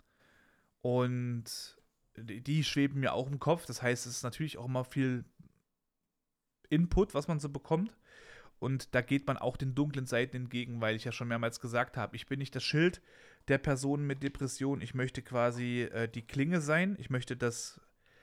und 0.80 1.76
die 2.16 2.64
schweben 2.64 3.00
mir 3.00 3.12
auch 3.12 3.30
im 3.30 3.38
Kopf. 3.38 3.66
Das 3.66 3.82
heißt, 3.82 4.06
es 4.06 4.16
ist 4.16 4.22
natürlich 4.22 4.58
auch 4.58 4.66
immer 4.66 4.84
viel 4.84 5.24
Input, 6.68 7.14
was 7.14 7.28
man 7.28 7.38
so 7.38 7.48
bekommt. 7.48 7.96
Und 8.58 8.94
da 8.94 9.02
geht 9.02 9.26
man 9.26 9.36
auch 9.36 9.56
den 9.56 9.74
dunklen 9.74 10.06
Seiten 10.06 10.36
entgegen, 10.36 10.80
weil 10.80 10.96
ich 10.96 11.04
ja 11.04 11.12
schon 11.12 11.28
mehrmals 11.28 11.60
gesagt 11.60 11.96
habe, 11.96 12.16
ich 12.16 12.26
bin 12.26 12.38
nicht 12.38 12.54
das 12.54 12.64
Schild 12.64 13.02
der 13.48 13.58
Personen 13.58 14.06
mit 14.06 14.22
Depression. 14.22 14.80
Ich 14.80 14.94
möchte 14.94 15.22
quasi 15.22 15.82
äh, 15.82 16.08
die 16.08 16.26
Klinge 16.26 16.60
sein. 16.60 16.96
Ich 16.98 17.10
möchte 17.10 17.36
das 17.36 17.80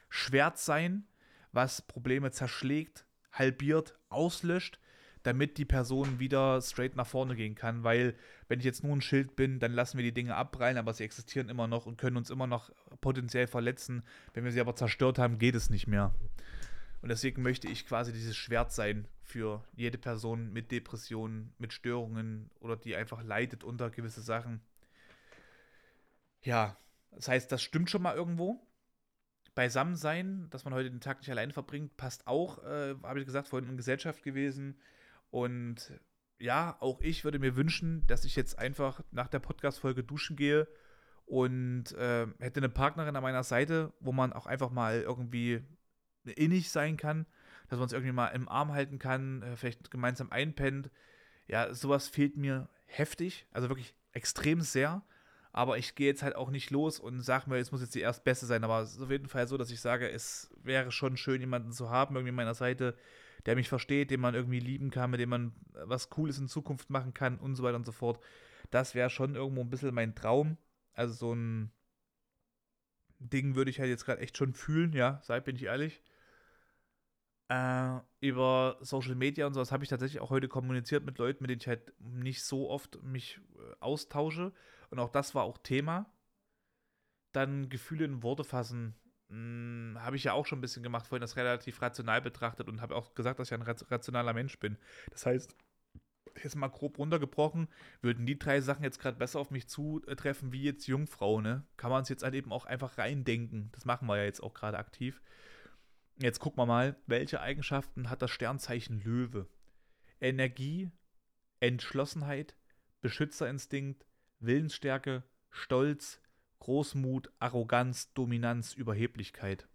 Schwert 0.10 0.58
sein, 0.58 1.06
was 1.52 1.82
Probleme 1.82 2.32
zerschlägt, 2.32 3.06
halbiert, 3.32 3.98
auslöscht, 4.10 4.80
damit 5.22 5.58
die 5.58 5.66
Person 5.66 6.20
wieder 6.20 6.62
straight 6.62 6.96
nach 6.96 7.08
vorne 7.08 7.36
gehen 7.36 7.56
kann. 7.56 7.84
Weil, 7.84 8.16
wenn 8.48 8.60
ich 8.60 8.66
jetzt 8.66 8.84
nur 8.84 8.96
ein 8.96 9.02
Schild 9.02 9.36
bin, 9.36 9.60
dann 9.60 9.72
lassen 9.72 9.98
wir 9.98 10.04
die 10.04 10.14
Dinge 10.14 10.36
abprallen, 10.36 10.78
aber 10.78 10.94
sie 10.94 11.04
existieren 11.04 11.48
immer 11.48 11.68
noch 11.68 11.86
und 11.86 11.98
können 11.98 12.18
uns 12.18 12.30
immer 12.30 12.48
noch 12.48 12.72
potenziell 13.02 13.48
verletzen. 13.48 14.04
Wenn 14.34 14.44
wir 14.44 14.52
sie 14.52 14.60
aber 14.60 14.76
zerstört 14.76 15.20
haben, 15.20 15.38
geht 15.38 15.56
es 15.56 15.70
nicht 15.70 15.88
mehr. 15.88 16.14
Und 17.02 17.10
deswegen 17.10 17.44
möchte 17.44 17.68
ich 17.68 17.86
quasi 17.86 18.12
dieses 18.12 18.36
Schwert 18.36 18.72
sein 18.72 19.08
für 19.24 19.64
jede 19.76 19.98
Person 19.98 20.52
mit 20.52 20.72
Depressionen, 20.72 21.54
mit 21.58 21.74
Störungen 21.74 22.50
oder 22.60 22.76
die 22.76 22.96
einfach 22.96 23.24
leidet 23.24 23.64
unter 23.64 23.90
gewisse 23.90 24.22
Sachen. 24.22 24.62
Ja, 26.42 26.78
das 27.12 27.28
heißt, 27.28 27.52
das 27.52 27.64
stimmt 27.64 27.90
schon 27.90 28.02
mal 28.02 28.16
irgendwo. 28.16 28.68
Beisammen 29.56 29.96
sein, 29.96 30.48
dass 30.50 30.66
man 30.66 30.74
heute 30.74 30.90
den 30.90 31.00
Tag 31.00 31.20
nicht 31.20 31.30
allein 31.30 31.52
verbringt, 31.52 31.96
passt 31.96 32.28
auch, 32.28 32.64
äh, 32.64 32.96
habe 33.04 33.20
ich 33.20 33.26
gesagt, 33.26 33.48
vorhin 33.48 33.70
in 33.70 33.78
Gesellschaft 33.78 34.24
gewesen. 34.24 34.80
Und 35.30 35.94
ja, 36.40 36.76
auch 36.80 37.00
ich 37.02 37.24
würde 37.24 37.40
mir 37.40 37.56
wünschen, 37.56 38.06
dass 38.08 38.26
ich 38.26 38.36
jetzt 38.36 38.60
einfach 38.60 39.02
nach 39.12 39.28
der 39.28 39.40
Podcast-Folge 39.40 40.04
duschen 40.04 40.36
gehe 40.36 40.68
und 41.26 41.92
äh, 41.94 42.28
hätte 42.40 42.60
eine 42.60 42.70
Partnerin 42.70 43.16
an 43.16 43.24
meiner 43.24 43.44
Seite, 43.44 43.94
wo 44.00 44.12
man 44.12 44.34
auch 44.34 44.46
einfach 44.46 44.72
mal 44.72 45.02
irgendwie 45.02 45.64
innig 46.26 46.72
sein 46.72 46.98
kann, 46.98 47.26
dass 47.74 47.80
man 47.80 47.88
es 47.88 47.94
irgendwie 47.94 48.14
mal 48.14 48.28
im 48.28 48.48
Arm 48.48 48.72
halten 48.72 49.00
kann, 49.00 49.42
äh, 49.42 49.56
vielleicht 49.56 49.90
gemeinsam 49.90 50.32
einpennt. 50.32 50.92
Ja, 51.48 51.74
sowas 51.74 52.08
fehlt 52.08 52.38
mir 52.38 52.70
heftig, 52.86 53.48
also 53.52 53.68
wirklich 53.68 53.96
extrem 54.12 54.62
sehr. 54.62 55.04
Aber 55.52 55.78
ich 55.78 55.96
gehe 55.96 56.08
jetzt 56.08 56.24
halt 56.24 56.36
auch 56.36 56.50
nicht 56.50 56.72
los 56.72 57.00
und 57.00 57.22
sage 57.22 57.50
mir, 57.50 57.58
es 57.58 57.72
muss 57.72 57.82
jetzt 57.82 57.96
die 57.96 58.02
Erstbeste 58.02 58.46
sein. 58.46 58.64
Aber 58.64 58.82
es 58.82 58.94
ist 58.96 59.02
auf 59.02 59.12
jeden 59.12 59.28
Fall 59.28 59.48
so, 59.48 59.58
dass 59.58 59.72
ich 59.72 59.82
sage, 59.82 60.10
es 60.10 60.52
wäre 60.64 60.92
schon 60.92 61.18
schön, 61.18 61.42
jemanden 61.42 61.72
zu 61.72 61.90
haben, 61.90 62.16
irgendwie 62.16 62.30
an 62.30 62.36
meiner 62.36 62.56
Seite, 62.56 62.96
der 63.46 63.56
mich 63.56 63.70
versteht, 63.70 64.10
den 64.10 64.20
man 64.20 64.34
irgendwie 64.34 64.60
lieben 64.60 64.90
kann, 64.90 65.12
mit 65.12 65.20
dem 65.20 65.30
man 65.30 65.54
was 65.74 66.10
Cooles 66.10 66.40
in 66.40 66.48
Zukunft 66.48 66.90
machen 66.90 67.14
kann 67.14 67.38
und 67.38 67.56
so 67.56 67.64
weiter 67.64 67.76
und 67.76 67.86
so 67.86 67.92
fort. 67.92 68.20
Das 68.72 68.96
wäre 68.96 69.10
schon 69.10 69.36
irgendwo 69.36 69.62
ein 69.62 69.70
bisschen 69.70 69.94
mein 69.94 70.16
Traum. 70.16 70.58
Also 70.94 71.14
so 71.14 71.34
ein 71.34 71.72
Ding 73.20 73.56
würde 73.56 73.70
ich 73.70 73.80
halt 73.80 73.90
jetzt 73.90 74.06
gerade 74.06 74.22
echt 74.22 74.38
schon 74.38 74.54
fühlen, 74.54 74.94
ja, 74.94 75.20
sei 75.24 75.40
bin 75.40 75.56
ich 75.56 75.64
ehrlich. 75.64 76.02
Äh, 77.54 78.00
über 78.22 78.78
Social 78.82 79.16
Media 79.16 79.46
und 79.46 79.54
sowas 79.54 79.72
habe 79.72 79.84
ich 79.84 79.90
tatsächlich 79.90 80.22
auch 80.22 80.32
heute 80.32 80.48
kommuniziert 80.48 81.06
mit 81.06 81.20
Leuten, 81.20 81.44
mit 81.44 81.50
denen 81.52 81.62
ich 81.62 81.68
halt 81.68 81.94
nicht 82.00 82.44
so 82.44 82.70
oft 82.70 83.04
mich 83.04 83.40
äh, 83.58 83.76
austausche. 83.80 84.54
Und 84.90 85.00
auch 85.00 85.10
das 85.10 85.36
war 85.36 85.44
auch 85.44 85.58
Thema. 85.60 86.12
Dann 87.32 87.70
Gefühle 87.70 88.06
in 88.06 88.24
Worte 88.24 88.44
fassen. 88.44 88.96
Hm, 89.30 89.98
habe 90.00 90.16
ich 90.16 90.24
ja 90.24 90.34
auch 90.34 90.46
schon 90.48 90.60
ein 90.60 90.62
bisschen 90.62 90.84
gemacht, 90.84 91.06
vorhin 91.06 91.22
das 91.22 91.36
relativ 91.36 91.82
rational 91.82 92.22
betrachtet 92.22 92.70
und 92.70 92.82
habe 92.82 92.96
auch 92.96 93.14
gesagt, 93.14 93.40
dass 93.40 93.52
ich 93.52 93.54
ein 93.54 93.62
rationaler 93.62 94.34
Mensch 94.34 94.58
bin. 94.60 94.78
Das 95.12 95.26
heißt, 95.26 95.56
jetzt 96.42 96.56
mal 96.56 96.70
grob 96.70 96.98
runtergebrochen, 96.98 97.68
würden 98.02 98.26
die 98.26 98.40
drei 98.40 98.62
Sachen 98.62 98.84
jetzt 98.84 99.00
gerade 99.00 99.18
besser 99.18 99.40
auf 99.40 99.52
mich 99.52 99.68
zutreffen 99.68 100.52
wie 100.52 100.64
jetzt 100.64 100.88
Jungfrau, 100.88 101.42
ne? 101.42 101.66
Kann 101.78 101.92
man 101.92 102.04
es 102.04 102.10
jetzt 102.10 102.24
halt 102.24 102.34
eben 102.34 102.52
auch 102.52 102.66
einfach 102.66 102.98
reindenken. 102.98 103.70
Das 103.74 103.86
machen 103.86 104.08
wir 104.08 104.18
ja 104.18 104.24
jetzt 104.24 104.42
auch 104.42 104.54
gerade 104.54 104.80
aktiv. 104.80 105.22
Jetzt 106.18 106.40
gucken 106.40 106.60
wir 106.60 106.66
mal, 106.66 106.96
welche 107.08 107.42
Eigenschaften 107.42 108.10
hat 108.10 108.22
das 108.22 108.32
Sternzeichen 108.32 109.02
Löwe? 109.02 109.48
Energie, 110.22 110.92
Entschlossenheit, 111.60 112.56
Beschützerinstinkt, 113.02 114.06
Willensstärke, 114.40 115.24
Stolz, 115.50 116.22
Großmut, 116.60 117.32
Arroganz, 117.40 118.14
Dominanz, 118.14 118.74
Überheblichkeit. 118.74 119.68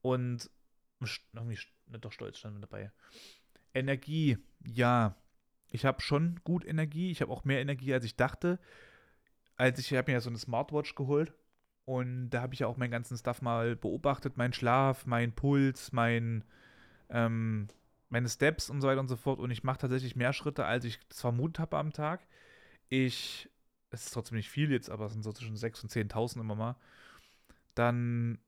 Und 0.00 0.48
irgendwie 1.32 1.58
nicht 1.86 2.04
doch 2.04 2.12
Stolz 2.12 2.38
stand 2.38 2.62
dabei. 2.62 2.92
Energie, 3.74 4.38
ja. 4.64 5.16
Ich 5.68 5.84
habe 5.84 6.00
schon 6.00 6.40
gut 6.44 6.64
Energie. 6.64 7.10
Ich 7.10 7.20
habe 7.20 7.32
auch 7.32 7.44
mehr 7.44 7.60
Energie, 7.60 7.92
als 7.92 8.04
ich 8.04 8.16
dachte. 8.16 8.58
Als 9.56 9.78
ich, 9.78 9.90
ich 9.90 9.98
habe 9.98 10.10
mir 10.10 10.14
ja 10.14 10.20
so 10.20 10.30
eine 10.30 10.38
Smartwatch 10.38 10.94
geholt 10.94 11.34
und 11.86 12.30
da 12.30 12.42
habe 12.42 12.52
ich 12.52 12.60
ja 12.60 12.66
auch 12.66 12.76
meinen 12.76 12.90
ganzen 12.90 13.16
Stuff 13.16 13.42
mal 13.42 13.76
beobachtet, 13.76 14.36
meinen 14.36 14.52
Schlaf, 14.52 15.06
meinen 15.06 15.32
Puls, 15.32 15.92
mein, 15.92 16.42
ähm, 17.08 17.68
meine 18.08 18.28
Steps 18.28 18.68
und 18.70 18.80
so 18.80 18.88
weiter 18.88 19.00
und 19.00 19.08
so 19.08 19.14
fort. 19.14 19.38
Und 19.38 19.52
ich 19.52 19.62
mache 19.62 19.78
tatsächlich 19.78 20.16
mehr 20.16 20.32
Schritte, 20.32 20.64
als 20.64 20.84
ich 20.84 20.98
es 21.08 21.20
vermutet 21.20 21.60
habe 21.60 21.78
am 21.78 21.92
Tag. 21.92 22.26
Ich, 22.88 23.48
es 23.90 24.06
ist 24.06 24.14
trotzdem 24.14 24.36
nicht 24.36 24.50
viel 24.50 24.72
jetzt, 24.72 24.90
aber 24.90 25.06
es 25.06 25.12
sind 25.12 25.22
so 25.22 25.32
zwischen 25.32 25.54
6.000 25.54 25.82
und 25.82 26.12
10.000 26.12 26.40
immer 26.40 26.56
mal. 26.56 26.76
Dann 27.76 28.40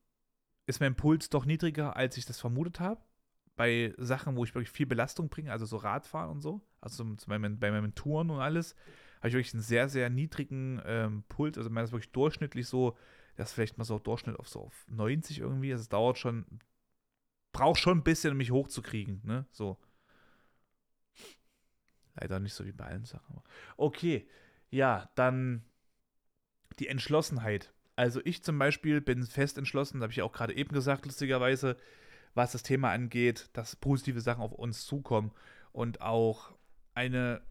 ist 0.65 0.81
mein 0.81 0.95
Puls 0.95 1.29
doch 1.29 1.45
niedriger, 1.45 1.95
als 1.95 2.17
ich 2.17 2.25
das 2.25 2.41
vermutet 2.41 2.81
habe. 2.81 3.01
Bei 3.55 3.93
Sachen, 3.97 4.35
wo 4.35 4.43
ich 4.43 4.53
wirklich 4.53 4.71
viel 4.71 4.85
Belastung 4.85 5.29
bringe, 5.29 5.53
also 5.53 5.65
so 5.65 5.77
Radfahren 5.77 6.29
und 6.29 6.41
so, 6.41 6.61
also 6.81 7.05
bei 7.25 7.39
meinen, 7.39 7.57
bei 7.57 7.71
meinen 7.71 7.95
Touren 7.95 8.29
und 8.31 8.41
alles, 8.41 8.75
habe 9.19 9.29
ich 9.29 9.33
wirklich 9.33 9.53
einen 9.53 9.63
sehr, 9.63 9.87
sehr 9.87 10.09
niedrigen 10.09 10.81
ähm, 10.85 11.23
Puls. 11.29 11.57
Also, 11.57 11.69
man 11.69 11.83
ist 11.85 11.91
wirklich 11.91 12.11
durchschnittlich 12.11 12.67
so 12.67 12.97
das 13.39 13.53
vielleicht 13.53 13.77
mal 13.77 13.85
so 13.85 13.99
Durchschnitt 13.99 14.37
auf 14.37 14.49
so 14.49 14.61
auf 14.63 14.85
90 14.89 15.39
irgendwie. 15.39 15.71
Also 15.71 15.83
es 15.83 15.89
dauert 15.89 16.17
schon, 16.17 16.45
braucht 17.53 17.79
schon 17.79 17.99
ein 17.99 18.03
bisschen, 18.03 18.31
um 18.31 18.37
mich 18.37 18.51
hochzukriegen, 18.51 19.21
ne? 19.23 19.45
So. 19.51 19.77
Leider 22.15 22.39
nicht 22.39 22.53
so 22.53 22.65
wie 22.65 22.73
bei 22.73 22.85
allen 22.85 23.05
Sachen. 23.05 23.41
Okay, 23.77 24.27
ja, 24.69 25.09
dann 25.15 25.63
die 26.79 26.89
Entschlossenheit. 26.89 27.73
Also 27.95 28.19
ich 28.25 28.43
zum 28.43 28.59
Beispiel 28.59 28.99
bin 28.99 29.25
fest 29.25 29.57
entschlossen, 29.57 30.01
habe 30.01 30.11
ich 30.11 30.17
ja 30.17 30.25
auch 30.25 30.33
gerade 30.33 30.53
eben 30.53 30.73
gesagt, 30.73 31.05
lustigerweise, 31.05 31.77
was 32.33 32.51
das 32.51 32.63
Thema 32.63 32.91
angeht, 32.91 33.49
dass 33.53 33.77
positive 33.77 34.19
Sachen 34.19 34.41
auf 34.41 34.51
uns 34.51 34.85
zukommen 34.85 35.31
und 35.71 36.01
auch 36.01 36.57
eine, 36.93 37.41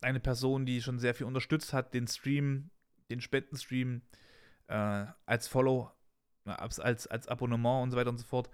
eine 0.00 0.20
Person, 0.20 0.64
die 0.64 0.80
schon 0.80 0.98
sehr 0.98 1.14
viel 1.14 1.26
unterstützt 1.26 1.74
hat, 1.74 1.92
den 1.92 2.06
Stream, 2.06 2.70
den 3.10 3.20
Spendenstream, 3.20 4.00
äh, 4.00 4.25
als 4.68 5.48
Follow, 5.48 5.90
als, 6.44 6.80
als 6.80 7.28
Abonnement 7.28 7.84
und 7.84 7.90
so 7.90 7.96
weiter 7.96 8.10
und 8.10 8.18
so 8.18 8.26
fort, 8.26 8.50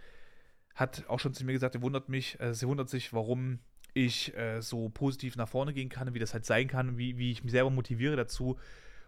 hat 0.75 1.05
auch 1.09 1.21
schon 1.21 1.35
zu 1.35 1.45
mir 1.45 1.53
gesagt, 1.53 1.75
er 1.75 1.83
wundert 1.83 2.09
mich, 2.09 2.41
äh, 2.41 2.55
sie 2.55 2.67
wundert 2.67 2.89
sich, 2.89 3.13
warum 3.13 3.59
ich 3.95 4.35
äh, 4.37 4.63
so 4.63 4.89
positiv 4.89 5.37
nach 5.37 5.49
vorne 5.49 5.75
gehen 5.75 5.89
kann, 5.89 6.15
wie 6.15 6.19
das 6.19 6.33
halt 6.33 6.47
sein 6.47 6.67
kann, 6.67 6.97
wie, 6.97 7.19
wie 7.19 7.31
ich 7.31 7.45
mich 7.45 7.53
selber 7.53 7.71
motiviere 7.71 8.17
dazu. 8.17 8.59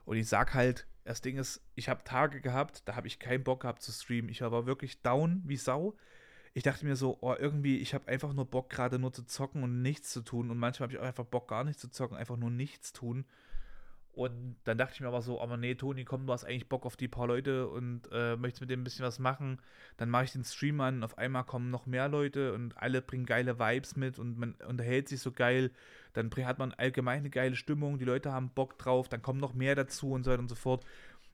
Und 0.05 0.19
ich 0.19 0.29
sag 0.29 0.53
halt, 0.53 0.87
das 1.05 1.23
Ding 1.23 1.39
ist, 1.39 1.63
ich 1.75 1.89
habe 1.89 2.05
Tage 2.05 2.41
gehabt, 2.41 2.83
da 2.87 2.97
habe 2.97 3.07
ich 3.07 3.19
keinen 3.19 3.45
Bock 3.45 3.61
gehabt 3.61 3.83
zu 3.83 3.93
streamen. 3.93 4.31
Ich 4.31 4.43
war 4.43 4.67
wirklich 4.67 5.01
down 5.03 5.43
wie 5.47 5.57
Sau. 5.57 5.97
Ich 6.53 6.63
dachte 6.63 6.85
mir 6.85 6.97
so, 6.97 7.19
oh, 7.21 7.35
irgendwie, 7.39 7.79
ich 7.79 7.95
habe 7.95 8.09
einfach 8.09 8.33
nur 8.33 8.45
Bock, 8.45 8.71
gerade 8.71 8.99
nur 8.99 9.13
zu 9.13 9.25
zocken 9.25 9.63
und 9.63 9.83
nichts 9.83 10.11
zu 10.11 10.23
tun. 10.23 10.51
Und 10.51 10.59
manchmal 10.59 10.87
habe 10.87 10.95
ich 10.95 11.01
auch 11.01 11.07
einfach 11.07 11.25
Bock, 11.25 11.49
gar 11.49 11.65
nichts 11.65 11.81
zu 11.81 11.91
zocken, 11.91 12.17
einfach 12.17 12.37
nur 12.37 12.51
nichts 12.51 12.93
tun. 12.93 13.25
Und 14.15 14.57
dann 14.63 14.79
dachte 14.79 14.95
ich 14.95 15.01
mir 15.01 15.09
aber 15.09 15.23
so, 15.23 15.41
aber 15.41 15.57
nee, 15.57 15.75
Toni, 15.75 16.05
komm, 16.05 16.27
du 16.27 16.33
hast 16.33 16.45
eigentlich 16.45 16.69
Bock 16.69 16.87
auf 16.87 16.97
die 16.97 17.09
paar 17.09 17.27
Leute 17.27 17.67
und 17.69 18.03
äh, 18.13 18.37
möchtest 18.37 18.61
mit 18.61 18.71
dem 18.71 18.81
ein 18.81 18.85
bisschen 18.85 19.05
was 19.05 19.19
machen. 19.19 19.61
Dann 19.97 20.09
mache 20.09 20.25
ich 20.25 20.33
den 20.33 20.45
Stream 20.45 20.81
an, 20.81 21.03
auf 21.03 21.19
einmal 21.19 21.43
kommen 21.45 21.71
noch 21.71 21.87
mehr 21.87 22.09
Leute 22.09 22.53
und 22.55 22.79
alle 22.79 23.03
bringen 23.03 23.27
geile 23.27 23.59
Vibes 23.59 23.97
mit 23.97 24.21
und 24.21 24.39
man 24.39 24.55
unterhält 24.69 25.09
sich 25.09 25.21
so 25.21 25.33
geil. 25.33 25.73
Dann 26.13 26.31
hat 26.31 26.59
man 26.61 26.73
allgemein 26.73 27.19
eine 27.21 27.31
geile 27.31 27.57
Stimmung, 27.57 27.99
die 27.99 28.05
Leute 28.05 28.31
haben 28.31 28.51
Bock 28.51 28.79
drauf, 28.79 29.09
dann 29.09 29.21
kommen 29.21 29.41
noch 29.41 29.53
mehr 29.53 29.75
dazu 29.75 30.13
und 30.13 30.23
so 30.23 30.31
weiter 30.31 30.43
und 30.43 30.49
so 30.49 30.55
fort. 30.55 30.85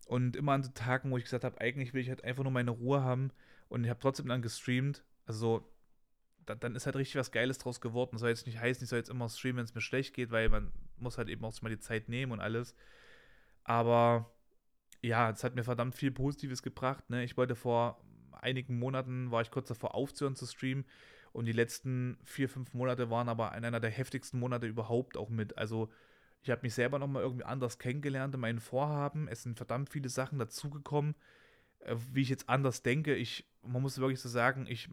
Und 0.07 0.35
immer 0.35 0.53
an 0.53 0.63
so 0.63 0.71
Tagen, 0.73 1.11
wo 1.11 1.19
ich 1.19 1.25
gesagt 1.25 1.45
habe, 1.45 1.61
eigentlich 1.61 1.93
will 1.93 2.01
ich 2.01 2.09
halt 2.09 2.25
einfach 2.25 2.45
nur 2.45 2.53
meine 2.53 2.71
Ruhe 2.71 3.03
haben 3.03 3.31
und 3.69 3.85
ich 3.85 3.91
habe 3.91 4.01
trotzdem 4.01 4.27
dann 4.27 4.41
gestreamt. 4.41 5.05
Also 5.27 5.71
dann 6.47 6.75
ist 6.75 6.87
halt 6.87 6.97
richtig 6.97 7.17
was 7.17 7.31
Geiles 7.31 7.59
draus 7.59 7.83
geworden. 7.83 8.13
Das 8.13 8.21
soll 8.21 8.31
jetzt 8.31 8.47
nicht 8.47 8.59
heißen, 8.59 8.83
ich 8.83 8.89
soll 8.89 8.99
jetzt 8.99 9.11
immer 9.11 9.29
streamen, 9.29 9.59
wenn 9.59 9.65
es 9.65 9.75
mir 9.75 9.83
schlecht 9.83 10.15
geht, 10.15 10.31
weil 10.31 10.49
man 10.49 10.73
muss 11.03 11.19
halt 11.19 11.29
eben 11.29 11.45
auch 11.45 11.61
mal 11.63 11.69
die 11.71 11.79
Zeit 11.79 12.09
nehmen 12.09 12.33
und 12.33 12.41
alles. 12.41 12.75
Aber 13.65 14.31
ja, 15.03 15.31
es 15.31 15.45
hat 15.45 15.55
mir 15.55 15.65
verdammt 15.65 15.95
viel 15.95 16.11
Positives 16.11 16.63
gebracht. 16.63 17.11
Ne? 17.11 17.25
Ich 17.25 17.37
wollte 17.37 17.57
vor 17.57 18.03
einigen 18.33 18.79
Monaten, 18.79 19.31
war 19.31 19.43
ich 19.43 19.51
kurz 19.51 19.69
davor 19.69 19.95
aufzuhören 19.95 20.37
zu 20.37 20.47
streamen. 20.47 20.87
Und 21.33 21.47
die 21.47 21.53
letzten 21.53 22.19
vier, 22.25 22.49
fünf 22.49 22.75
Monate 22.75 23.11
waren 23.11 23.29
aber 23.29 23.53
einer 23.53 23.81
der 23.81 23.91
heftigsten 23.91 24.41
Monate 24.41 24.67
überhaupt 24.67 25.17
auch 25.17 25.29
mit. 25.31 25.57
Also 25.59 25.91
ich 26.43 26.51
habe 26.51 26.63
mich 26.63 26.75
selber 26.75 26.99
nochmal 26.99 27.23
irgendwie 27.23 27.45
anders 27.45 27.79
kennengelernt 27.79 28.35
in 28.35 28.41
meinen 28.41 28.61
Vorhaben. 28.61 29.29
Es 29.29 29.43
sind 29.43 29.57
verdammt 29.57 29.91
viele 29.91 30.09
Sachen 30.09 30.39
dazugekommen. 30.39 31.15
äh, 31.81 31.97
wie 32.13 32.23
ich 32.23 32.29
jetzt 32.31 32.49
anders 32.49 32.83
denke. 32.83 33.15
Ich, 33.15 33.50
man 33.63 33.83
muss 33.83 33.99
wirklich 33.99 34.21
so 34.21 34.29
sagen, 34.29 34.67
ich, 34.69 34.89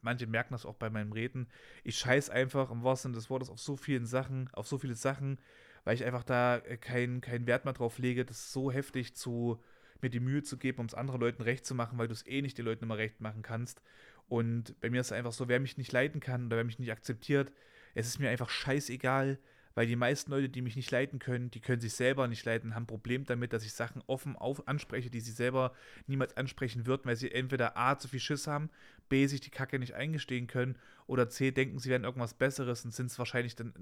manche 0.00 0.26
merken 0.26 0.54
das 0.54 0.66
auch 0.66 0.74
bei 0.74 0.90
meinem 0.90 1.12
Reden. 1.12 1.48
Ich 1.84 1.98
scheiß 1.98 2.30
einfach 2.30 2.70
im 2.70 2.84
wahrsten 2.84 3.10
Sinne 3.10 3.20
des 3.20 3.30
Wortes 3.30 3.50
auf 3.50 3.58
so 3.58 3.76
vielen 3.76 4.06
Sachen, 4.06 4.48
auf 4.52 4.66
so 4.66 4.78
viele 4.78 4.94
Sachen, 4.94 5.38
weil 5.84 5.94
ich 5.94 6.04
einfach 6.04 6.24
da 6.24 6.58
äh, 6.58 6.76
keinen 6.76 7.20
kein 7.20 7.46
Wert 7.46 7.64
mehr 7.64 7.74
drauf 7.74 7.98
lege, 7.98 8.24
das 8.24 8.52
so 8.52 8.70
heftig 8.70 9.14
zu 9.14 9.60
mir 10.00 10.10
die 10.10 10.20
Mühe 10.20 10.42
zu 10.42 10.56
geben, 10.56 10.80
um 10.80 10.86
es 10.86 10.94
anderen 10.94 11.20
Leuten 11.20 11.42
recht 11.42 11.64
zu 11.64 11.74
machen, 11.74 11.98
weil 11.98 12.08
du 12.08 12.12
es 12.12 12.26
eh 12.26 12.42
nicht 12.42 12.58
den 12.58 12.64
Leuten 12.64 12.84
immer 12.84 12.98
recht 12.98 13.20
machen 13.20 13.42
kannst. 13.42 13.82
Und 14.28 14.80
bei 14.80 14.90
mir 14.90 15.00
ist 15.00 15.08
es 15.08 15.12
einfach 15.12 15.32
so, 15.32 15.48
wer 15.48 15.60
mich 15.60 15.78
nicht 15.78 15.92
leiden 15.92 16.20
kann 16.20 16.46
oder 16.46 16.56
wer 16.56 16.64
mich 16.64 16.78
nicht 16.78 16.92
akzeptiert, 16.92 17.52
es 17.94 18.06
ist 18.06 18.18
mir 18.18 18.30
einfach 18.30 18.48
scheißegal, 18.48 19.38
weil 19.74 19.86
die 19.86 19.96
meisten 19.96 20.30
Leute, 20.30 20.48
die 20.48 20.62
mich 20.62 20.76
nicht 20.76 20.90
leiten 20.90 21.18
können, 21.18 21.50
die 21.50 21.60
können 21.60 21.80
sich 21.80 21.94
selber 21.94 22.28
nicht 22.28 22.44
leiten, 22.44 22.74
haben 22.74 22.84
ein 22.84 22.86
Problem 22.86 23.24
damit, 23.24 23.52
dass 23.52 23.64
ich 23.64 23.72
Sachen 23.72 24.02
offen 24.06 24.36
auf 24.36 24.66
anspreche, 24.68 25.10
die 25.10 25.20
sie 25.20 25.32
selber 25.32 25.72
niemals 26.06 26.36
ansprechen 26.36 26.86
würden, 26.86 27.04
weil 27.04 27.16
sie 27.16 27.30
entweder 27.30 27.76
A, 27.76 27.98
zu 27.98 28.08
viel 28.08 28.20
Schiss 28.20 28.46
haben, 28.46 28.70
B, 29.08 29.26
sich 29.26 29.40
die 29.40 29.50
Kacke 29.50 29.78
nicht 29.78 29.94
eingestehen 29.94 30.46
können 30.46 30.76
oder 31.06 31.28
C, 31.28 31.50
denken, 31.50 31.78
sie 31.78 31.90
werden 31.90 32.04
irgendwas 32.04 32.34
Besseres 32.34 32.84
und 32.84 32.92
sind 32.92 33.06
es 33.06 33.18
wahrscheinlich 33.18 33.56
sind 33.56 33.74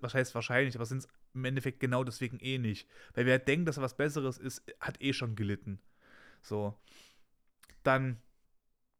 was 0.00 0.14
heißt 0.14 0.34
wahrscheinlich, 0.34 0.74
aber 0.76 0.86
sind 0.86 0.98
es 0.98 1.08
im 1.34 1.44
Endeffekt 1.44 1.80
genau 1.80 2.04
deswegen 2.04 2.38
eh 2.40 2.58
nicht. 2.58 2.88
Weil 3.14 3.26
wer 3.26 3.38
denkt, 3.38 3.68
dass 3.68 3.78
er 3.78 3.82
was 3.82 3.96
Besseres 3.96 4.38
ist, 4.38 4.62
hat 4.80 5.00
eh 5.02 5.12
schon 5.12 5.36
gelitten. 5.36 5.78
So. 6.42 6.74
Dann 7.82 8.18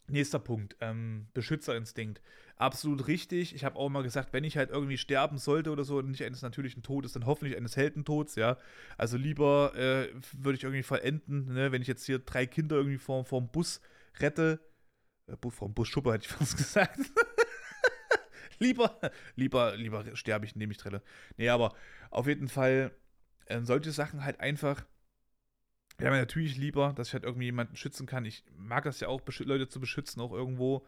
Nächster 0.09 0.39
Punkt, 0.39 0.77
ähm, 0.81 1.27
Beschützerinstinkt. 1.35 2.21
Absolut 2.59 3.07
richtig. 3.07 3.55
Ich 3.55 3.65
habe 3.65 3.77
auch 3.77 3.91
mal 3.91 4.03
gesagt, 4.03 4.33
wenn 4.33 4.43
ich 4.45 4.57
halt 4.57 4.71
irgendwie 4.71 4.97
sterben 4.97 5.37
sollte 5.37 5.71
oder 5.71 5.85
so, 5.85 6.01
nicht 6.01 6.25
eines 6.25 6.41
natürlichen 6.41 6.83
Todes, 6.83 7.13
dann 7.13 7.27
hoffentlich 7.27 7.55
eines 7.57 7.77
Heldentods, 7.77 8.35
ja. 8.37 8.57
Also 8.97 9.19
lieber 9.19 9.75
äh, 9.75 10.09
würde 10.33 10.57
ich 10.57 10.65
irgendwie 10.65 10.83
verenden, 10.83 11.53
ne? 11.53 11.71
wenn 11.71 11.83
ich 11.83 11.89
jetzt 11.89 12.07
hier 12.07 12.19
drei 12.19 12.47
Kinder 12.47 12.77
irgendwie 12.77 12.97
vor, 12.99 13.25
vor 13.27 13.43
Bus 13.43 13.81
rette. 14.21 14.61
Äh, 15.27 15.37
vor 15.51 15.69
dem 15.69 15.75
Busschuppe 15.75 16.15
hätte 16.15 16.25
ich 16.25 16.33
fast 16.33 16.57
gesagt. 16.57 16.99
lieber, 18.59 18.99
lieber, 19.35 19.77
lieber 19.77 20.17
sterbe 20.17 20.47
ich, 20.47 20.55
indem 20.55 20.71
ich 20.71 20.79
trenne. 20.79 21.03
Nee, 21.37 21.51
aber 21.51 21.75
auf 22.11 22.27
jeden 22.27 22.49
Fall 22.49 22.91
äh, 23.47 23.61
solche 23.63 23.93
Sachen 23.93 24.25
halt 24.25 24.41
einfach 24.41 24.83
ja, 26.01 26.11
natürlich 26.11 26.57
lieber, 26.59 26.93
dass 26.95 27.09
ich 27.09 27.15
halt 27.15 27.25
irgendwie 27.25 27.47
jemanden 27.47 27.77
schützen 27.77 28.07
kann. 28.07 28.25
Ich 28.27 28.45
mag 28.57 28.85
das 28.85 29.01
ja 29.01 29.09
auch, 29.09 29.23
Leute 29.41 29.69
zu 29.69 29.81
beschützen, 29.81 30.21
auch 30.21 30.33
irgendwo. 30.33 30.87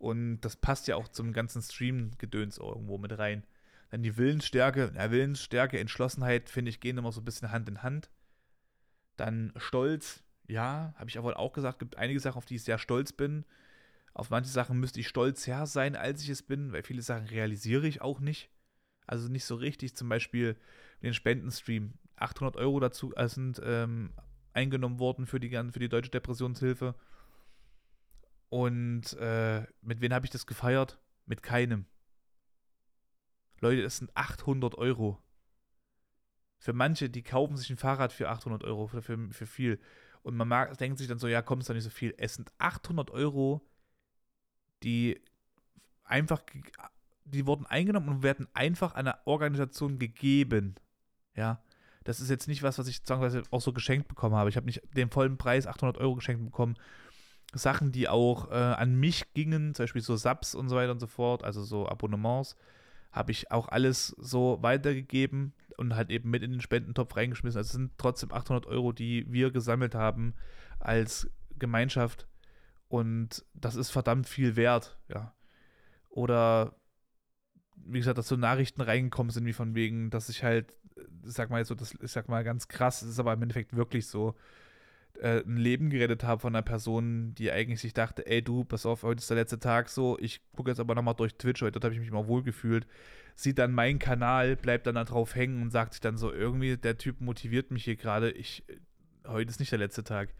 Und 0.00 0.40
das 0.40 0.56
passt 0.56 0.88
ja 0.88 0.96
auch 0.96 1.08
zum 1.08 1.34
ganzen 1.34 1.60
Stream-Gedöns 1.60 2.56
irgendwo 2.56 2.96
mit 2.96 3.18
rein. 3.18 3.44
Dann 3.90 4.02
die 4.02 4.16
Willensstärke, 4.16 4.92
ja, 4.96 5.10
Willensstärke, 5.10 5.78
Entschlossenheit, 5.78 6.48
finde 6.48 6.70
ich, 6.70 6.80
gehen 6.80 6.96
immer 6.96 7.12
so 7.12 7.20
ein 7.20 7.24
bisschen 7.26 7.52
Hand 7.52 7.68
in 7.68 7.82
Hand. 7.82 8.08
Dann 9.18 9.52
Stolz, 9.56 10.22
ja, 10.48 10.94
habe 10.96 11.10
ich 11.10 11.18
aber 11.18 11.38
auch 11.38 11.52
gesagt, 11.52 11.80
gibt 11.80 11.98
einige 11.98 12.18
Sachen, 12.18 12.38
auf 12.38 12.46
die 12.46 12.54
ich 12.54 12.64
sehr 12.64 12.78
stolz 12.78 13.12
bin. 13.12 13.44
Auf 14.14 14.30
manche 14.30 14.48
Sachen 14.48 14.80
müsste 14.80 15.00
ich 15.00 15.08
stolzer 15.08 15.66
sein, 15.66 15.94
als 15.96 16.22
ich 16.22 16.30
es 16.30 16.42
bin, 16.42 16.72
weil 16.72 16.82
viele 16.82 17.02
Sachen 17.02 17.26
realisiere 17.26 17.86
ich 17.86 18.00
auch 18.00 18.20
nicht. 18.20 18.48
Also 19.06 19.28
nicht 19.28 19.44
so 19.44 19.56
richtig. 19.56 19.96
Zum 19.96 20.08
Beispiel 20.08 20.56
den 21.02 21.12
Spendenstream. 21.12 21.92
800 22.16 22.56
Euro 22.56 22.80
dazu 22.80 23.14
also 23.16 23.34
sind 23.34 23.60
ähm, 23.62 24.14
eingenommen 24.54 24.98
worden 24.98 25.26
für 25.26 25.40
die, 25.40 25.50
für 25.50 25.78
die 25.78 25.90
Deutsche 25.90 26.10
Depressionshilfe. 26.10 26.94
Und 28.50 29.14
äh, 29.14 29.66
mit 29.80 30.00
wem 30.00 30.12
habe 30.12 30.26
ich 30.26 30.30
das 30.30 30.46
gefeiert? 30.46 30.98
Mit 31.24 31.42
keinem. 31.42 31.86
Leute, 33.60 33.82
das 33.82 33.96
sind 33.98 34.14
800 34.14 34.74
Euro. 34.76 35.18
Für 36.58 36.72
manche, 36.72 37.08
die 37.08 37.22
kaufen 37.22 37.56
sich 37.56 37.70
ein 37.70 37.76
Fahrrad 37.76 38.12
für 38.12 38.28
800 38.28 38.64
Euro, 38.64 38.86
für, 38.86 39.00
für, 39.00 39.18
für 39.30 39.46
viel. 39.46 39.80
Und 40.22 40.36
man 40.36 40.48
mag, 40.48 40.76
denkt 40.76 40.98
sich 40.98 41.08
dann 41.08 41.18
so, 41.18 41.28
ja, 41.28 41.40
komm, 41.40 41.60
ist 41.60 41.70
doch 41.70 41.74
nicht 41.74 41.84
so 41.84 41.90
viel. 41.90 42.14
Es 42.18 42.34
sind 42.34 42.52
800 42.58 43.10
Euro, 43.10 43.66
die 44.82 45.22
einfach, 46.04 46.42
die 47.24 47.46
wurden 47.46 47.66
eingenommen 47.66 48.08
und 48.08 48.22
werden 48.22 48.48
einfach 48.52 48.94
einer 48.94 49.20
Organisation 49.24 49.98
gegeben. 49.98 50.74
Ja 51.34 51.62
das 52.04 52.20
ist 52.20 52.30
jetzt 52.30 52.48
nicht 52.48 52.62
was, 52.62 52.78
was 52.78 52.88
ich 52.88 52.98
sozusagen 52.98 53.42
auch 53.50 53.60
so 53.60 53.72
geschenkt 53.72 54.08
bekommen 54.08 54.34
habe. 54.34 54.48
Ich 54.48 54.56
habe 54.56 54.66
nicht 54.66 54.82
den 54.96 55.10
vollen 55.10 55.36
Preis 55.36 55.66
800 55.66 55.98
Euro 55.98 56.14
geschenkt 56.14 56.44
bekommen. 56.44 56.76
Sachen, 57.54 57.92
die 57.92 58.08
auch 58.08 58.50
äh, 58.50 58.54
an 58.54 58.94
mich 58.94 59.32
gingen, 59.34 59.74
zum 59.74 59.84
Beispiel 59.84 60.02
so 60.02 60.16
Subs 60.16 60.54
und 60.54 60.68
so 60.68 60.76
weiter 60.76 60.92
und 60.92 61.00
so 61.00 61.06
fort, 61.06 61.42
also 61.44 61.62
so 61.62 61.88
Abonnements, 61.88 62.56
habe 63.12 63.32
ich 63.32 63.50
auch 63.50 63.68
alles 63.68 64.08
so 64.18 64.58
weitergegeben 64.60 65.52
und 65.76 65.96
halt 65.96 66.10
eben 66.10 66.30
mit 66.30 66.42
in 66.42 66.52
den 66.52 66.60
Spendentopf 66.60 67.16
reingeschmissen. 67.16 67.58
Also 67.58 67.68
es 67.68 67.72
sind 67.72 67.92
trotzdem 67.98 68.32
800 68.32 68.66
Euro, 68.66 68.92
die 68.92 69.26
wir 69.32 69.50
gesammelt 69.50 69.94
haben 69.94 70.34
als 70.78 71.28
Gemeinschaft 71.58 72.28
und 72.88 73.44
das 73.54 73.76
ist 73.76 73.90
verdammt 73.90 74.28
viel 74.28 74.56
wert, 74.56 74.98
ja. 75.08 75.34
Oder 76.08 76.74
wie 77.76 77.98
gesagt, 77.98 78.18
dass 78.18 78.28
so 78.28 78.36
Nachrichten 78.36 78.80
reingekommen 78.80 79.30
sind, 79.30 79.46
wie 79.46 79.52
von 79.52 79.74
wegen, 79.74 80.10
dass 80.10 80.28
ich 80.28 80.42
halt 80.42 80.74
sag 81.22 81.50
mal 81.50 81.64
so, 81.64 81.74
das 81.74 81.94
ich 82.02 82.12
sag 82.12 82.28
mal 82.28 82.44
ganz 82.44 82.68
krass, 82.68 83.00
das 83.00 83.08
ist 83.08 83.18
aber 83.18 83.32
im 83.32 83.42
Endeffekt 83.42 83.76
wirklich 83.76 84.06
so, 84.06 84.34
äh, 85.20 85.42
ein 85.44 85.56
Leben 85.56 85.90
gerettet 85.90 86.24
habe 86.24 86.40
von 86.40 86.54
einer 86.54 86.62
Person, 86.62 87.34
die 87.34 87.50
eigentlich 87.50 87.80
sich 87.80 87.92
dachte, 87.92 88.26
ey 88.26 88.42
du, 88.42 88.64
pass 88.64 88.86
auf, 88.86 89.02
heute 89.02 89.20
ist 89.20 89.30
der 89.30 89.36
letzte 89.36 89.58
Tag 89.58 89.88
so, 89.88 90.18
ich 90.18 90.40
gucke 90.52 90.70
jetzt 90.70 90.80
aber 90.80 90.94
nochmal 90.94 91.14
durch 91.14 91.34
Twitch, 91.34 91.62
heute 91.62 91.80
habe 91.80 91.94
ich 91.94 92.00
mich 92.00 92.10
mal 92.10 92.26
wohlgefühlt, 92.26 92.86
sieht 93.34 93.58
dann 93.58 93.72
meinen 93.72 93.98
Kanal, 93.98 94.56
bleibt 94.56 94.86
dann 94.86 94.94
da 94.96 95.04
drauf 95.04 95.34
hängen 95.34 95.62
und 95.62 95.70
sagt 95.70 95.94
sich 95.94 96.00
dann 96.00 96.16
so, 96.16 96.32
irgendwie, 96.32 96.76
der 96.76 96.98
Typ 96.98 97.20
motiviert 97.20 97.70
mich 97.70 97.84
hier 97.84 97.96
gerade, 97.96 98.30
ich, 98.30 98.64
heute 99.26 99.50
ist 99.50 99.60
nicht 99.60 99.72
der 99.72 99.78
letzte 99.78 100.04
Tag. 100.04 100.34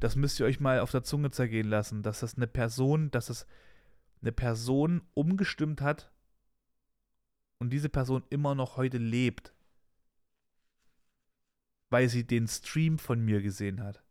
Das 0.00 0.16
müsst 0.16 0.38
ihr 0.40 0.46
euch 0.46 0.60
mal 0.60 0.80
auf 0.80 0.90
der 0.90 1.02
Zunge 1.02 1.30
zergehen 1.30 1.68
lassen, 1.68 2.02
dass 2.02 2.20
das 2.20 2.36
eine 2.36 2.46
Person, 2.46 3.10
dass 3.10 3.26
das 3.26 3.46
eine 4.20 4.32
Person 4.32 5.02
umgestimmt 5.14 5.80
hat 5.80 6.10
und 7.58 7.72
diese 7.72 7.88
Person 7.88 8.24
immer 8.30 8.54
noch 8.54 8.76
heute 8.76 8.98
lebt 8.98 9.52
weil 11.90 12.08
sie 12.08 12.26
den 12.26 12.46
Stream 12.48 12.98
von 12.98 13.20
mir 13.20 13.42
gesehen 13.42 13.82
hat. 13.82 14.02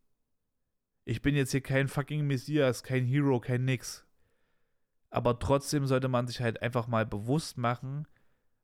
Ich 1.09 1.21
bin 1.21 1.37
jetzt 1.37 1.51
hier 1.51 1.61
kein 1.61 1.87
fucking 1.87 2.27
Messias, 2.27 2.83
kein 2.83 3.05
Hero, 3.05 3.39
kein 3.39 3.63
Nix. 3.63 4.05
Aber 5.09 5.39
trotzdem 5.39 5.85
sollte 5.85 6.09
man 6.09 6.27
sich 6.27 6.41
halt 6.41 6.61
einfach 6.61 6.87
mal 6.87 7.05
bewusst 7.05 7.57
machen, 7.57 8.05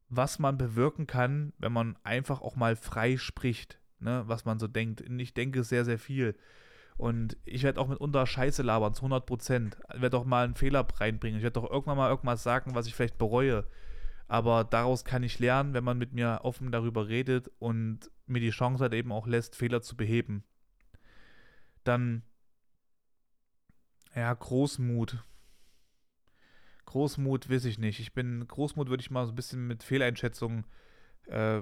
was 0.09 0.39
man 0.39 0.57
bewirken 0.57 1.07
kann, 1.07 1.53
wenn 1.57 1.71
man 1.71 1.95
einfach 2.03 2.41
auch 2.41 2.57
mal 2.57 2.75
frei 2.75 3.15
spricht, 3.15 3.79
ne, 3.99 4.23
was 4.27 4.43
man 4.43 4.59
so 4.59 4.67
denkt. 4.67 4.99
Und 5.01 5.19
ich 5.19 5.33
denke 5.33 5.63
sehr, 5.63 5.85
sehr 5.85 5.97
viel. 5.97 6.35
Und 6.97 7.37
ich 7.45 7.63
werde 7.63 7.79
auch 7.79 7.87
mitunter 7.87 8.27
Scheiße 8.27 8.61
labern, 8.61 8.93
zu 8.93 9.03
100 9.03 9.25
Prozent. 9.25 9.77
Ich 9.95 10.01
werde 10.01 10.17
auch 10.17 10.25
mal 10.25 10.43
einen 10.43 10.55
Fehler 10.55 10.85
reinbringen. 10.97 11.37
Ich 11.37 11.43
werde 11.43 11.61
doch 11.61 11.71
irgendwann 11.71 11.95
mal 11.95 12.09
irgendwas 12.09 12.43
sagen, 12.43 12.75
was 12.75 12.87
ich 12.87 12.93
vielleicht 12.93 13.17
bereue. 13.17 13.65
Aber 14.27 14.65
daraus 14.65 15.05
kann 15.05 15.23
ich 15.23 15.39
lernen, 15.39 15.73
wenn 15.73 15.85
man 15.85 15.97
mit 15.97 16.11
mir 16.11 16.41
offen 16.43 16.73
darüber 16.73 17.07
redet 17.07 17.49
und 17.59 18.11
mir 18.27 18.41
die 18.41 18.49
Chance 18.49 18.83
hat 18.83 18.93
eben 18.93 19.13
auch 19.13 19.27
lässt, 19.27 19.55
Fehler 19.55 19.81
zu 19.81 19.95
beheben. 19.95 20.43
Dann, 21.85 22.23
ja, 24.15 24.33
Großmut. 24.33 25.23
Großmut 26.85 27.49
weiß 27.49 27.65
ich 27.65 27.79
nicht. 27.79 27.99
Ich 27.99 28.13
bin, 28.13 28.47
Großmut 28.47 28.89
würde 28.89 29.01
ich 29.01 29.11
mal 29.11 29.25
so 29.25 29.31
ein 29.31 29.35
bisschen 29.35 29.67
mit 29.67 29.83
Fehleinschätzungen 29.83 30.65
äh, 31.27 31.61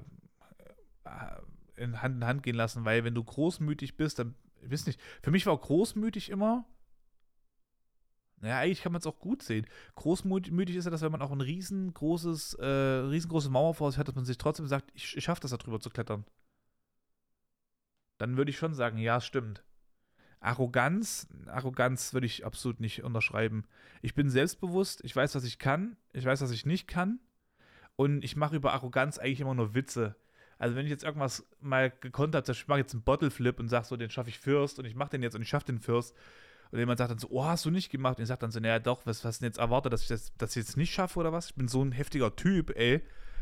in 1.75 2.01
Hand 2.01 2.15
in 2.15 2.25
Hand 2.25 2.43
gehen 2.43 2.55
lassen, 2.55 2.85
weil 2.85 3.03
wenn 3.03 3.15
du 3.15 3.23
großmütig 3.23 3.97
bist, 3.97 4.19
dann, 4.19 4.35
ich 4.61 4.71
weiß 4.71 4.85
nicht, 4.85 4.99
für 5.21 5.31
mich 5.31 5.45
war 5.45 5.57
großmütig 5.57 6.29
immer, 6.29 6.65
naja, 8.37 8.59
eigentlich 8.59 8.81
kann 8.81 8.91
man 8.91 8.99
es 8.99 9.07
auch 9.07 9.19
gut 9.19 9.43
sehen. 9.43 9.67
Großmütig 9.95 10.75
ist 10.75 10.85
ja 10.85 10.91
das, 10.91 11.01
wenn 11.01 11.11
man 11.11 11.21
auch 11.21 11.31
ein 11.31 11.41
riesengroßes, 11.41 12.55
äh, 12.55 12.65
riesengroßes 12.65 13.51
Mauer 13.51 13.75
vor 13.75 13.91
sich 13.91 13.99
hat, 13.99 14.07
dass 14.07 14.15
man 14.15 14.25
sich 14.25 14.37
trotzdem 14.39 14.67
sagt, 14.67 14.91
ich, 14.95 15.15
ich 15.15 15.23
schaffe 15.23 15.41
das 15.41 15.51
da 15.51 15.57
drüber 15.57 15.79
zu 15.79 15.89
klettern 15.89 16.25
dann 18.21 18.37
würde 18.37 18.51
ich 18.51 18.57
schon 18.57 18.75
sagen, 18.75 18.99
ja, 18.99 19.19
stimmt. 19.19 19.63
Arroganz, 20.41 21.27
Arroganz 21.45 22.13
würde 22.13 22.25
ich 22.25 22.45
absolut 22.45 22.79
nicht 22.79 23.03
unterschreiben. 23.03 23.65
Ich 24.01 24.15
bin 24.15 24.29
selbstbewusst, 24.29 25.01
ich 25.03 25.15
weiß, 25.15 25.35
was 25.35 25.43
ich 25.43 25.59
kann, 25.59 25.95
ich 26.13 26.25
weiß, 26.25 26.41
was 26.41 26.51
ich 26.51 26.65
nicht 26.65 26.87
kann 26.87 27.19
und 27.95 28.23
ich 28.23 28.35
mache 28.35 28.55
über 28.55 28.73
Arroganz 28.73 29.19
eigentlich 29.19 29.39
immer 29.39 29.53
nur 29.53 29.75
Witze. 29.75 30.15
Also 30.57 30.75
wenn 30.75 30.85
ich 30.85 30.91
jetzt 30.91 31.03
irgendwas 31.03 31.45
mal 31.59 31.91
gekonnt 31.91 32.35
habe, 32.35 32.51
ich 32.51 32.67
mache 32.67 32.79
jetzt 32.79 32.93
einen 32.93 33.03
Bottleflip 33.03 33.59
und 33.59 33.69
sage 33.69 33.85
so, 33.85 33.97
den 33.97 34.09
schaffe 34.09 34.29
ich 34.29 34.39
First 34.39 34.79
und 34.79 34.85
ich 34.85 34.95
mache 34.95 35.11
den 35.11 35.23
jetzt 35.23 35.35
und 35.35 35.43
ich 35.43 35.49
schaffe 35.49 35.67
den 35.67 35.79
First 35.79 36.15
und 36.71 36.79
jemand 36.79 36.97
sagt 36.97 37.11
dann 37.11 37.19
so, 37.19 37.27
oh, 37.29 37.45
hast 37.45 37.65
du 37.65 37.69
nicht 37.69 37.91
gemacht? 37.91 38.17
Und 38.17 38.23
ich 38.23 38.27
sage 38.27 38.39
dann 38.39 38.51
so, 38.51 38.59
naja, 38.59 38.79
doch, 38.79 39.05
was, 39.05 39.23
was 39.25 39.39
denn 39.39 39.47
jetzt 39.47 39.59
erwartet, 39.59 39.93
dass 39.93 40.03
ich 40.03 40.07
das, 40.07 40.31
das 40.37 40.55
jetzt 40.55 40.77
nicht 40.77 40.93
schaffe 40.93 41.19
oder 41.19 41.31
was? 41.31 41.47
Ich 41.47 41.55
bin 41.55 41.67
so 41.67 41.83
ein 41.83 41.91
heftiger 41.91 42.35
Typ, 42.35 42.75
ey. 42.75 43.01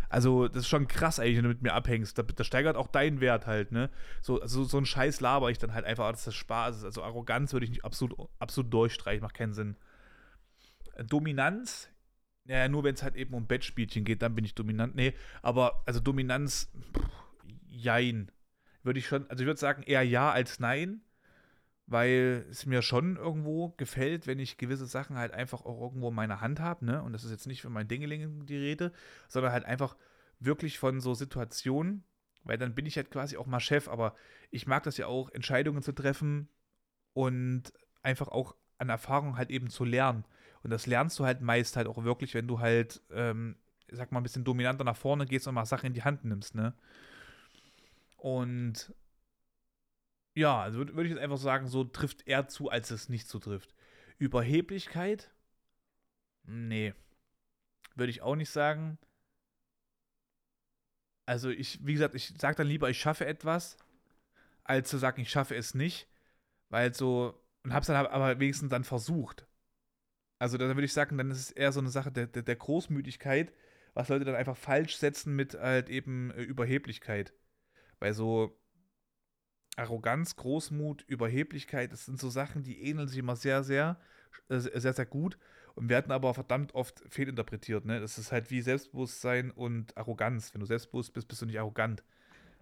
Also, 0.09 0.47
das 0.47 0.63
ist 0.63 0.67
schon 0.67 0.87
krass 0.87 1.19
eigentlich, 1.19 1.37
wenn 1.37 1.43
du 1.43 1.49
mit 1.49 1.61
mir 1.61 1.73
abhängst. 1.73 2.17
Da, 2.17 2.23
das 2.23 2.47
steigert 2.47 2.75
auch 2.75 2.87
deinen 2.87 3.21
Wert 3.21 3.45
halt, 3.47 3.71
ne? 3.71 3.89
So, 4.21 4.41
also, 4.41 4.63
so 4.63 4.77
ein 4.77 4.85
Scheiß 4.85 5.21
laber 5.21 5.51
ich 5.51 5.59
dann 5.59 5.73
halt 5.73 5.85
einfach, 5.85 6.09
dass 6.11 6.25
das 6.25 6.35
Spaß 6.35 6.77
ist. 6.77 6.83
Also, 6.83 7.03
Arroganz 7.03 7.53
würde 7.53 7.65
ich 7.65 7.69
nicht 7.69 7.85
absolut, 7.85 8.29
absolut 8.39 8.73
durchstreichen, 8.73 9.21
macht 9.21 9.35
keinen 9.35 9.53
Sinn. 9.53 9.75
Dominanz, 11.07 11.89
ja, 12.45 12.67
nur 12.67 12.83
wenn 12.83 12.95
es 12.95 13.03
halt 13.03 13.15
eben 13.15 13.33
um 13.35 13.45
Bettspielchen 13.47 14.03
geht, 14.03 14.21
dann 14.21 14.35
bin 14.35 14.43
ich 14.43 14.55
dominant. 14.55 14.95
Nee, 14.95 15.13
aber, 15.41 15.83
also 15.85 15.99
Dominanz, 15.99 16.71
pff, 16.97 17.07
jein. 17.67 18.31
Würde 18.81 18.99
ich 18.99 19.07
schon, 19.07 19.29
also 19.29 19.43
ich 19.43 19.47
würde 19.47 19.59
sagen 19.59 19.83
eher 19.83 20.03
ja 20.03 20.31
als 20.31 20.59
nein, 20.59 21.01
weil 21.89 22.45
es 22.51 22.67
mir 22.67 22.83
schon 22.83 23.17
irgendwo 23.17 23.69
gefällt, 23.69 24.27
wenn 24.27 24.37
ich 24.37 24.57
gewisse 24.57 24.85
Sachen 24.85 25.17
halt 25.17 25.33
einfach 25.33 25.65
auch 25.65 25.81
irgendwo 25.81 26.09
in 26.09 26.15
meiner 26.15 26.39
Hand 26.39 26.59
habe, 26.59 26.85
ne? 26.85 27.01
Und 27.01 27.13
das 27.13 27.23
ist 27.23 27.31
jetzt 27.31 27.47
nicht 27.47 27.61
für 27.61 27.69
mein 27.69 27.87
Dingeling 27.87 28.45
die 28.45 28.57
Rede, 28.57 28.91
sondern 29.27 29.51
halt 29.51 29.65
einfach 29.65 29.95
wirklich 30.39 30.77
von 30.77 31.01
so 31.01 31.15
Situationen, 31.15 32.03
weil 32.43 32.59
dann 32.59 32.75
bin 32.75 32.85
ich 32.85 32.95
halt 32.95 33.09
quasi 33.09 33.37
auch 33.37 33.47
mal 33.47 33.59
Chef, 33.59 33.87
aber 33.87 34.13
ich 34.51 34.67
mag 34.67 34.83
das 34.83 34.97
ja 34.97 35.07
auch, 35.07 35.29
Entscheidungen 35.31 35.81
zu 35.81 35.91
treffen 35.91 36.47
und 37.13 37.73
einfach 38.03 38.27
auch 38.27 38.55
an 38.77 38.89
Erfahrung 38.89 39.35
halt 39.35 39.49
eben 39.49 39.69
zu 39.69 39.83
lernen. 39.83 40.25
Und 40.61 40.69
das 40.69 40.85
lernst 40.85 41.17
du 41.17 41.25
halt 41.25 41.41
meist 41.41 41.75
halt 41.75 41.87
auch 41.87 42.03
wirklich, 42.03 42.35
wenn 42.35 42.47
du 42.47 42.59
halt, 42.59 43.01
ähm, 43.11 43.55
sag 43.91 44.11
mal, 44.11 44.19
ein 44.19 44.23
bisschen 44.23 44.43
dominanter 44.43 44.83
nach 44.83 44.95
vorne 44.95 45.25
gehst 45.25 45.47
und 45.47 45.55
mal 45.55 45.65
Sachen 45.65 45.87
in 45.87 45.93
die 45.93 46.03
Hand 46.03 46.23
nimmst, 46.23 46.53
ne? 46.53 46.73
Und 48.17 48.93
ja, 50.35 50.61
also 50.61 50.79
würde 50.79 50.95
würd 50.95 51.07
ich 51.07 51.13
jetzt 51.13 51.21
einfach 51.21 51.37
sagen, 51.37 51.67
so 51.67 51.83
trifft 51.83 52.27
er 52.27 52.47
zu, 52.47 52.69
als 52.69 52.91
es 52.91 53.09
nicht 53.09 53.27
zutrifft. 53.27 53.73
Überheblichkeit? 54.17 55.31
Nee. 56.43 56.93
Würde 57.95 58.11
ich 58.11 58.21
auch 58.21 58.35
nicht 58.35 58.49
sagen. 58.49 58.97
Also 61.25 61.49
ich, 61.49 61.85
wie 61.85 61.93
gesagt, 61.93 62.15
ich 62.15 62.33
sage 62.39 62.55
dann 62.57 62.67
lieber, 62.67 62.89
ich 62.89 62.99
schaffe 62.99 63.25
etwas, 63.25 63.77
als 64.63 64.89
zu 64.89 64.97
sagen, 64.97 65.21
ich 65.21 65.29
schaffe 65.29 65.55
es 65.55 65.75
nicht. 65.75 66.07
Weil 66.69 66.93
so, 66.93 67.39
und 67.63 67.73
hab's 67.73 67.87
dann 67.87 68.05
aber 68.05 68.39
wenigstens 68.39 68.69
dann 68.69 68.83
versucht. 68.83 69.47
Also 70.39 70.57
dann 70.57 70.69
würde 70.69 70.85
ich 70.85 70.93
sagen, 70.93 71.17
dann 71.17 71.31
ist 71.31 71.39
es 71.39 71.51
eher 71.51 71.71
so 71.71 71.79
eine 71.79 71.89
Sache 71.89 72.11
der, 72.11 72.27
der, 72.27 72.43
der 72.43 72.55
Großmütigkeit, 72.55 73.53
was 73.93 74.09
Leute 74.09 74.25
dann 74.25 74.35
einfach 74.35 74.55
falsch 74.57 74.95
setzen 74.97 75.35
mit 75.35 75.53
halt 75.55 75.89
eben 75.89 76.31
äh, 76.31 76.43
Überheblichkeit. 76.43 77.33
Weil 77.99 78.13
so, 78.13 78.57
Arroganz, 79.75 80.35
Großmut, 80.35 81.03
Überheblichkeit, 81.07 81.91
das 81.91 82.05
sind 82.05 82.19
so 82.19 82.29
Sachen, 82.29 82.63
die 82.63 82.81
ähneln 82.83 83.07
sich 83.07 83.19
immer 83.19 83.35
sehr, 83.35 83.63
sehr, 83.63 83.97
äh, 84.49 84.59
sehr, 84.59 84.93
sehr 84.93 85.05
gut 85.05 85.37
und 85.75 85.89
werden 85.89 86.11
aber 86.11 86.33
verdammt 86.33 86.75
oft 86.75 87.01
fehlinterpretiert. 87.09 87.85
Ne? 87.85 87.99
Das 88.01 88.17
ist 88.17 88.31
halt 88.31 88.51
wie 88.51 88.61
Selbstbewusstsein 88.61 89.51
und 89.51 89.95
Arroganz. 89.95 90.53
Wenn 90.53 90.59
du 90.59 90.65
selbstbewusst 90.65 91.13
bist, 91.13 91.27
bist 91.27 91.41
du 91.41 91.45
nicht 91.45 91.59
arrogant. 91.59 92.03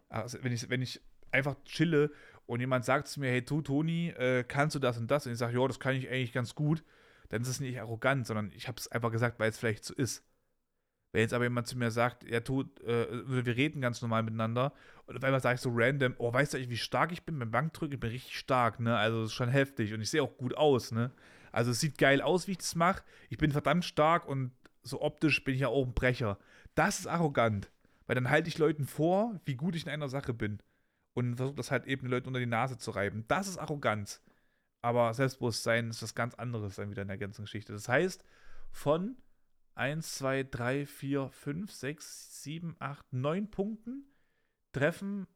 Also 0.09 0.37
wenn, 0.43 0.51
ich, 0.51 0.69
wenn 0.69 0.81
ich 0.81 1.01
einfach 1.31 1.55
chille 1.65 2.11
und 2.45 2.59
jemand 2.59 2.85
sagt 2.85 3.07
zu 3.07 3.19
mir, 3.19 3.31
hey, 3.31 3.43
du, 3.43 3.61
Toni, 3.61 4.09
äh, 4.09 4.43
kannst 4.43 4.75
du 4.75 4.79
das 4.79 4.97
und 4.97 5.09
das? 5.09 5.25
Und 5.25 5.33
ich 5.33 5.37
sage, 5.37 5.59
ja, 5.59 5.67
das 5.67 5.79
kann 5.79 5.95
ich 5.95 6.09
eigentlich 6.09 6.33
ganz 6.33 6.55
gut, 6.55 6.83
dann 7.29 7.41
ist 7.41 7.47
es 7.47 7.59
nicht 7.59 7.79
arrogant, 7.79 8.27
sondern 8.27 8.51
ich 8.55 8.67
habe 8.67 8.77
es 8.77 8.87
einfach 8.87 9.11
gesagt, 9.11 9.39
weil 9.39 9.49
es 9.49 9.57
vielleicht 9.57 9.83
so 9.83 9.93
ist. 9.93 10.23
Wenn 11.11 11.21
jetzt 11.21 11.33
aber 11.33 11.45
jemand 11.45 11.67
zu 11.67 11.77
mir 11.77 11.89
sagt, 11.89 12.23
er 12.25 12.43
tut, 12.43 12.81
äh, 12.81 13.07
wir 13.27 13.55
reden 13.55 13.81
ganz 13.81 14.01
normal 14.01 14.23
miteinander 14.23 14.73
und 15.05 15.17
auf 15.17 15.23
einmal 15.23 15.41
sage 15.41 15.55
ich 15.55 15.61
so 15.61 15.71
random, 15.73 16.15
oh, 16.17 16.31
weißt 16.31 16.53
du 16.53 16.57
eigentlich, 16.57 16.69
wie 16.69 16.77
stark 16.77 17.11
ich 17.11 17.23
bin 17.23 17.39
beim 17.39 17.51
Bankdrücken? 17.51 17.93
Ich 17.93 17.99
bin 17.99 18.11
richtig 18.11 18.37
stark, 18.37 18.79
ne? 18.79 18.97
Also 18.97 19.21
das 19.21 19.29
ist 19.29 19.35
schon 19.35 19.49
heftig 19.49 19.93
und 19.93 20.01
ich 20.01 20.09
sehe 20.09 20.21
auch 20.21 20.37
gut 20.37 20.55
aus, 20.55 20.91
ne? 20.91 21.11
Also 21.51 21.71
es 21.71 21.79
sieht 21.79 21.97
geil 21.97 22.21
aus, 22.21 22.47
wie 22.47 22.51
ich 22.51 22.57
das 22.57 22.75
mache. 22.75 23.03
Ich 23.29 23.37
bin 23.37 23.51
verdammt 23.51 23.85
stark 23.85 24.27
und 24.27 24.51
so 24.83 25.01
optisch 25.01 25.43
bin 25.43 25.55
ich 25.55 25.61
ja 25.61 25.69
auch 25.69 25.85
ein 25.85 25.93
Brecher. 25.93 26.37
Das 26.75 26.99
ist 26.99 27.07
arrogant, 27.07 27.71
weil 28.05 28.15
dann 28.15 28.29
halte 28.29 28.49
ich 28.49 28.57
Leuten 28.57 28.85
vor, 28.85 29.39
wie 29.45 29.55
gut 29.55 29.75
ich 29.75 29.85
in 29.85 29.91
einer 29.91 30.09
Sache 30.09 30.33
bin 30.33 30.59
und 31.13 31.37
versuche 31.37 31.55
das 31.55 31.71
halt 31.71 31.87
eben 31.87 32.03
den 32.03 32.11
Leuten 32.11 32.27
unter 32.27 32.39
die 32.39 32.45
Nase 32.45 32.77
zu 32.77 32.91
reiben. 32.91 33.25
Das 33.27 33.47
ist 33.47 33.57
Arroganz. 33.57 34.21
Aber 34.83 35.13
Selbstbewusstsein 35.13 35.89
ist 35.89 36.03
was 36.03 36.13
ganz 36.13 36.35
anderes 36.35 36.75
dann 36.75 36.91
wieder 36.91 37.01
in 37.01 37.07
der 37.07 37.17
ganzen 37.17 37.45
Geschichte. 37.45 37.73
Das 37.73 37.89
heißt, 37.89 38.23
von 38.71 39.17
1, 39.77 40.15
2, 40.17 40.43
3, 40.43 40.85
4, 40.87 41.29
5, 41.29 41.71
6, 41.71 42.43
7, 42.43 42.75
8, 42.79 43.13
9 43.13 43.51
Punkten 43.51 44.05
treffen 44.71 45.27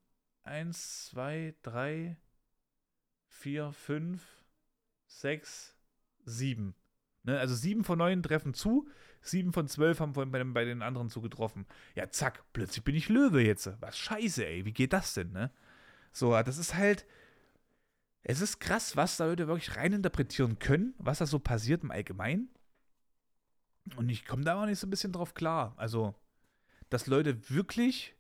1, 0.44 1.10
2, 1.12 1.54
3, 1.62 2.18
4, 3.28 3.72
5, 3.72 4.22
6, 5.06 5.78
7. 6.26 6.76
Ne? 7.24 7.40
Also 7.40 7.54
7 7.54 7.84
von 7.84 8.00
9 8.00 8.24
treffen 8.24 8.56
zu, 8.56 8.90
7 9.22 9.54
von 9.54 9.68
12 9.68 10.00
haben 10.00 10.14
vorhin 10.16 10.32
bei, 10.32 10.44
bei 10.44 10.66
den 10.66 10.82
anderen 10.82 11.10
zugetroffen. 11.10 11.68
Ja, 11.94 12.10
zack, 12.10 12.44
plötzlich 12.52 12.84
bin 12.84 12.96
ich 12.96 13.10
Löwe 13.10 13.44
jetzt. 13.44 13.70
Was 13.80 13.96
scheiße, 13.98 14.44
ey, 14.44 14.66
wie 14.66 14.74
geht 14.74 14.94
das 14.94 15.14
denn, 15.14 15.32
ne? 15.32 15.52
So, 16.12 16.32
das 16.32 16.58
ist 16.58 16.76
halt. 16.76 17.06
Es 18.24 18.42
ist 18.42 18.60
krass, 18.60 18.96
was 18.96 19.18
da 19.18 19.26
Leute 19.26 19.48
wirklich 19.48 19.76
reininterpretieren 19.76 20.60
können, 20.60 20.94
was 20.98 21.20
da 21.20 21.26
so 21.26 21.40
passiert 21.40 21.84
im 21.84 21.92
Allgemeinen. 21.92 22.50
Und 23.96 24.10
ich 24.10 24.26
komme 24.26 24.44
da 24.44 24.62
auch 24.62 24.66
nicht 24.66 24.80
so 24.80 24.88
ein 24.88 24.90
bisschen 24.90 25.12
drauf 25.12 25.34
klar. 25.34 25.74
Also, 25.78 26.16
dass 26.90 27.08
Leute 27.08 27.50
wirklich 27.50 28.16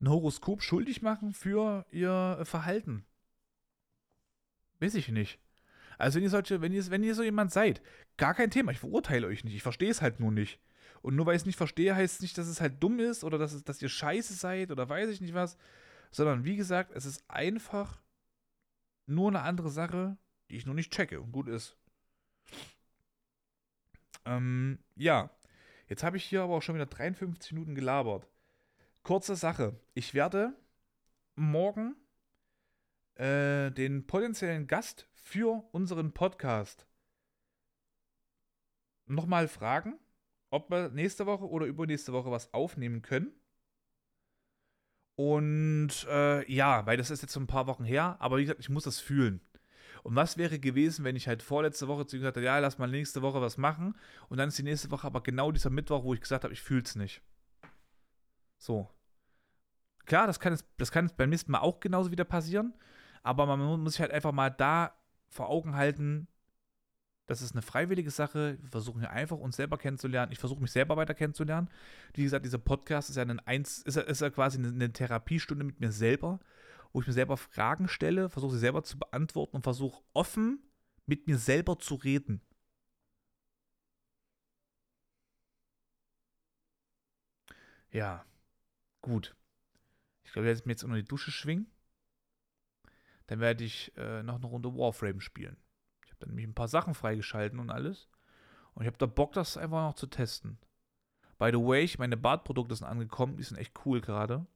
ein 0.00 0.08
Horoskop 0.08 0.62
schuldig 0.62 1.02
machen 1.02 1.32
für 1.32 1.86
ihr 1.90 2.40
Verhalten. 2.44 3.04
Weiß 4.80 4.94
ich 4.94 5.08
nicht. 5.08 5.38
Also, 5.98 6.16
wenn 6.16 6.24
ihr 6.24 6.30
solche, 6.30 6.60
wenn 6.60 6.72
ihr, 6.72 6.90
wenn 6.90 7.04
ihr 7.04 7.14
so 7.14 7.22
jemand 7.22 7.52
seid, 7.52 7.80
gar 8.16 8.34
kein 8.34 8.50
Thema. 8.50 8.72
Ich 8.72 8.78
verurteile 8.78 9.26
euch 9.26 9.44
nicht. 9.44 9.54
Ich 9.54 9.62
verstehe 9.62 9.90
es 9.90 10.02
halt 10.02 10.20
nur 10.20 10.32
nicht. 10.32 10.60
Und 11.02 11.16
nur 11.16 11.26
weil 11.26 11.36
ich 11.36 11.42
es 11.42 11.46
nicht 11.46 11.56
verstehe, 11.56 11.94
heißt 11.94 12.16
es 12.16 12.22
nicht, 12.22 12.38
dass 12.38 12.46
es 12.46 12.60
halt 12.60 12.82
dumm 12.82 12.98
ist 12.98 13.24
oder 13.24 13.36
dass, 13.36 13.52
es, 13.52 13.62
dass 13.62 13.82
ihr 13.82 13.90
scheiße 13.90 14.34
seid 14.34 14.70
oder 14.70 14.88
weiß 14.88 15.10
ich 15.10 15.20
nicht 15.20 15.34
was. 15.34 15.58
Sondern 16.10 16.44
wie 16.44 16.56
gesagt, 16.56 16.92
es 16.94 17.04
ist 17.04 17.22
einfach 17.28 18.00
nur 19.06 19.28
eine 19.28 19.42
andere 19.42 19.70
Sache, 19.70 20.16
die 20.50 20.56
ich 20.56 20.66
nur 20.66 20.74
nicht 20.74 20.92
checke 20.92 21.20
und 21.20 21.32
gut 21.32 21.48
ist. 21.48 21.76
Ähm, 24.24 24.78
ja, 24.96 25.30
jetzt 25.88 26.02
habe 26.02 26.16
ich 26.16 26.24
hier 26.24 26.42
aber 26.42 26.54
auch 26.54 26.62
schon 26.62 26.74
wieder 26.74 26.86
53 26.86 27.52
Minuten 27.52 27.74
gelabert. 27.74 28.28
Kurze 29.02 29.36
Sache. 29.36 29.78
Ich 29.94 30.14
werde 30.14 30.54
morgen 31.34 31.96
äh, 33.16 33.70
den 33.70 34.06
potenziellen 34.06 34.66
Gast 34.66 35.08
für 35.12 35.64
unseren 35.72 36.12
Podcast 36.12 36.86
nochmal 39.06 39.48
fragen, 39.48 39.98
ob 40.50 40.70
wir 40.70 40.88
nächste 40.90 41.26
Woche 41.26 41.48
oder 41.48 41.66
übernächste 41.66 42.12
Woche 42.12 42.30
was 42.30 42.52
aufnehmen 42.54 43.02
können. 43.02 43.32
Und 45.16 46.06
äh, 46.08 46.50
ja, 46.52 46.86
weil 46.86 46.96
das 46.96 47.10
ist 47.10 47.22
jetzt 47.22 47.32
so 47.32 47.40
ein 47.40 47.46
paar 47.46 47.66
Wochen 47.66 47.84
her, 47.84 48.16
aber 48.20 48.38
wie 48.38 48.42
gesagt, 48.42 48.60
ich 48.60 48.68
muss 48.68 48.84
das 48.84 48.98
fühlen. 48.98 49.40
Und 50.04 50.16
was 50.16 50.36
wäre 50.36 50.58
gewesen, 50.58 51.02
wenn 51.02 51.16
ich 51.16 51.26
halt 51.28 51.42
vorletzte 51.42 51.88
Woche 51.88 52.06
zu 52.06 52.16
ihm 52.16 52.20
gesagt 52.20 52.36
hätte, 52.36 52.44
ja, 52.44 52.58
lass 52.58 52.76
mal 52.76 52.86
nächste 52.86 53.22
Woche 53.22 53.40
was 53.40 53.56
machen. 53.56 53.96
Und 54.28 54.36
dann 54.36 54.48
ist 54.48 54.58
die 54.58 54.62
nächste 54.62 54.90
Woche 54.90 55.06
aber 55.06 55.22
genau 55.22 55.50
dieser 55.50 55.70
Mittwoch, 55.70 56.04
wo 56.04 56.12
ich 56.12 56.20
gesagt 56.20 56.44
habe, 56.44 56.52
ich 56.52 56.60
fühle 56.60 56.82
es 56.82 56.94
nicht. 56.94 57.22
So. 58.58 58.90
Klar, 60.04 60.26
das 60.26 60.40
kann, 60.40 60.52
es, 60.52 60.62
das 60.76 60.92
kann 60.92 61.10
beim 61.16 61.30
nächsten 61.30 61.50
Mal 61.50 61.60
auch 61.60 61.80
genauso 61.80 62.10
wieder 62.10 62.24
passieren. 62.24 62.74
Aber 63.22 63.46
man 63.46 63.58
muss 63.80 63.94
sich 63.94 64.00
halt 64.02 64.12
einfach 64.12 64.32
mal 64.32 64.50
da 64.50 64.94
vor 65.30 65.48
Augen 65.48 65.74
halten, 65.74 66.28
das 67.26 67.40
ist 67.40 67.52
eine 67.52 67.62
freiwillige 67.62 68.10
Sache. 68.10 68.58
Wir 68.60 68.70
versuchen 68.70 69.00
hier 69.00 69.10
einfach 69.10 69.38
uns 69.38 69.56
selber 69.56 69.78
kennenzulernen. 69.78 70.30
Ich 70.32 70.38
versuche 70.38 70.60
mich 70.60 70.72
selber 70.72 70.98
weiter 70.98 71.14
kennenzulernen. 71.14 71.70
Wie 72.12 72.22
gesagt, 72.22 72.44
dieser 72.44 72.58
Podcast 72.58 73.08
ist 73.08 73.16
ja, 73.16 73.24
ein 73.24 73.62
ist 73.62 73.96
ja, 73.96 74.02
ist 74.02 74.20
ja 74.20 74.28
quasi 74.28 74.58
eine, 74.58 74.68
eine 74.68 74.92
Therapiestunde 74.92 75.64
mit 75.64 75.80
mir 75.80 75.90
selber 75.90 76.40
wo 76.94 77.00
ich 77.00 77.08
mir 77.08 77.12
selber 77.12 77.36
Fragen 77.36 77.88
stelle, 77.88 78.30
versuche 78.30 78.52
sie 78.52 78.60
selber 78.60 78.84
zu 78.84 78.96
beantworten 78.96 79.56
und 79.56 79.62
versuche 79.64 80.02
offen 80.14 80.62
mit 81.06 81.26
mir 81.26 81.38
selber 81.38 81.78
zu 81.78 81.96
reden. 81.96 82.40
Ja, 87.90 88.24
gut. 89.02 89.36
Ich 90.22 90.32
glaube, 90.32 90.46
ich 90.46 90.54
werde 90.54 90.68
mir 90.68 90.72
jetzt 90.72 90.84
unter 90.84 90.96
die 90.96 91.04
Dusche 91.04 91.32
schwingen. 91.32 91.66
Dann 93.26 93.40
werde 93.40 93.64
ich 93.64 93.92
äh, 93.96 94.22
noch 94.22 94.36
eine 94.36 94.46
Runde 94.46 94.72
Warframe 94.74 95.20
spielen. 95.20 95.56
Ich 96.04 96.10
habe 96.12 96.20
dann 96.20 96.28
nämlich 96.30 96.46
ein 96.46 96.54
paar 96.54 96.68
Sachen 96.68 96.94
freigeschalten 96.94 97.58
und 97.58 97.70
alles. 97.70 98.08
Und 98.74 98.82
ich 98.82 98.86
habe 98.86 98.98
da 98.98 99.06
Bock, 99.06 99.32
das 99.32 99.56
einfach 99.56 99.88
noch 99.88 99.94
zu 99.94 100.06
testen. 100.06 100.58
By 101.38 101.50
the 101.52 101.58
way, 101.58 101.90
meine 101.98 102.16
Bartprodukte 102.16 102.76
sind 102.76 102.86
angekommen. 102.86 103.36
Die 103.36 103.42
sind 103.42 103.56
echt 103.56 103.84
cool 103.84 104.00
gerade. 104.00 104.46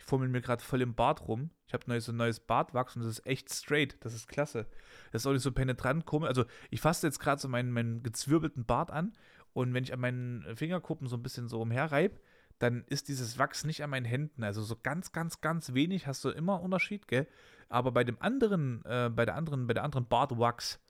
Ich 0.00 0.06
fummel 0.06 0.28
mir 0.28 0.40
gerade 0.40 0.64
voll 0.64 0.80
im 0.80 0.94
Bart 0.94 1.28
rum. 1.28 1.50
Ich 1.66 1.74
habe 1.74 1.84
neues, 1.86 2.06
so 2.06 2.12
ein 2.12 2.16
neues 2.16 2.40
Bartwachs 2.40 2.96
und 2.96 3.02
das 3.02 3.10
ist 3.18 3.26
echt 3.26 3.52
straight. 3.52 3.98
Das 4.00 4.14
ist 4.14 4.28
klasse. 4.28 4.66
Das 5.12 5.22
ist 5.22 5.26
auch 5.26 5.32
nicht 5.32 5.42
so 5.42 5.52
penetrant 5.52 6.06
komisch. 6.06 6.28
Also 6.28 6.46
ich 6.70 6.80
fasse 6.80 7.06
jetzt 7.06 7.20
gerade 7.20 7.40
so 7.40 7.48
meinen, 7.48 7.70
meinen 7.70 8.02
gezwirbelten 8.02 8.64
Bart 8.64 8.90
an 8.90 9.12
und 9.52 9.74
wenn 9.74 9.84
ich 9.84 9.92
an 9.92 10.00
meinen 10.00 10.56
Fingerkuppen 10.56 11.06
so 11.06 11.16
ein 11.16 11.22
bisschen 11.22 11.48
so 11.48 11.60
umherreib, 11.60 12.18
dann 12.58 12.82
ist 12.88 13.08
dieses 13.08 13.38
Wachs 13.38 13.64
nicht 13.64 13.84
an 13.84 13.90
meinen 13.90 14.06
Händen. 14.06 14.42
Also 14.42 14.62
so 14.62 14.74
ganz, 14.82 15.12
ganz, 15.12 15.42
ganz 15.42 15.74
wenig 15.74 16.06
hast 16.06 16.24
du 16.24 16.30
immer 16.30 16.62
Unterschied, 16.62 17.06
gell? 17.06 17.28
Aber 17.68 17.92
bei 17.92 18.02
dem 18.02 18.20
anderen, 18.22 18.82
äh, 18.86 19.10
bei 19.14 19.26
der 19.26 19.36
anderen, 19.36 19.66
bei 19.66 19.74
der 19.74 19.84
anderen 19.84 20.08
Bartwachs 20.08 20.80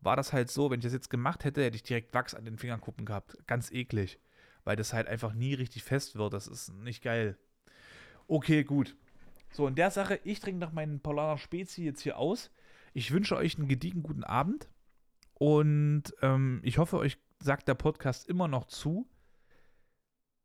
war 0.00 0.14
das 0.14 0.32
halt 0.32 0.48
so, 0.48 0.70
wenn 0.70 0.78
ich 0.78 0.84
das 0.84 0.92
jetzt 0.92 1.10
gemacht 1.10 1.44
hätte, 1.44 1.64
hätte 1.64 1.74
ich 1.76 1.82
direkt 1.82 2.14
Wachs 2.14 2.34
an 2.34 2.44
den 2.44 2.56
Fingerkuppen 2.56 3.04
gehabt. 3.04 3.36
Ganz 3.48 3.72
eklig. 3.72 4.20
Weil 4.62 4.76
das 4.76 4.92
halt 4.92 5.08
einfach 5.08 5.34
nie 5.34 5.54
richtig 5.54 5.82
fest 5.82 6.14
wird. 6.14 6.32
Das 6.32 6.46
ist 6.46 6.72
nicht 6.72 7.02
geil. 7.02 7.36
Okay, 8.30 8.62
gut. 8.62 8.94
So, 9.50 9.66
in 9.66 9.74
der 9.74 9.90
Sache, 9.90 10.20
ich 10.22 10.38
trinke 10.38 10.60
nach 10.60 10.70
meinen 10.70 11.00
Polaner 11.00 11.36
Spezi 11.36 11.82
jetzt 11.82 12.00
hier 12.00 12.16
aus. 12.16 12.52
Ich 12.94 13.10
wünsche 13.10 13.34
euch 13.34 13.58
einen 13.58 13.66
gediegen 13.66 14.04
guten 14.04 14.22
Abend. 14.22 14.68
Und 15.34 16.14
ähm, 16.22 16.60
ich 16.62 16.78
hoffe, 16.78 16.98
euch 16.98 17.18
sagt 17.40 17.66
der 17.66 17.74
Podcast 17.74 18.28
immer 18.28 18.46
noch 18.46 18.66
zu. 18.66 19.10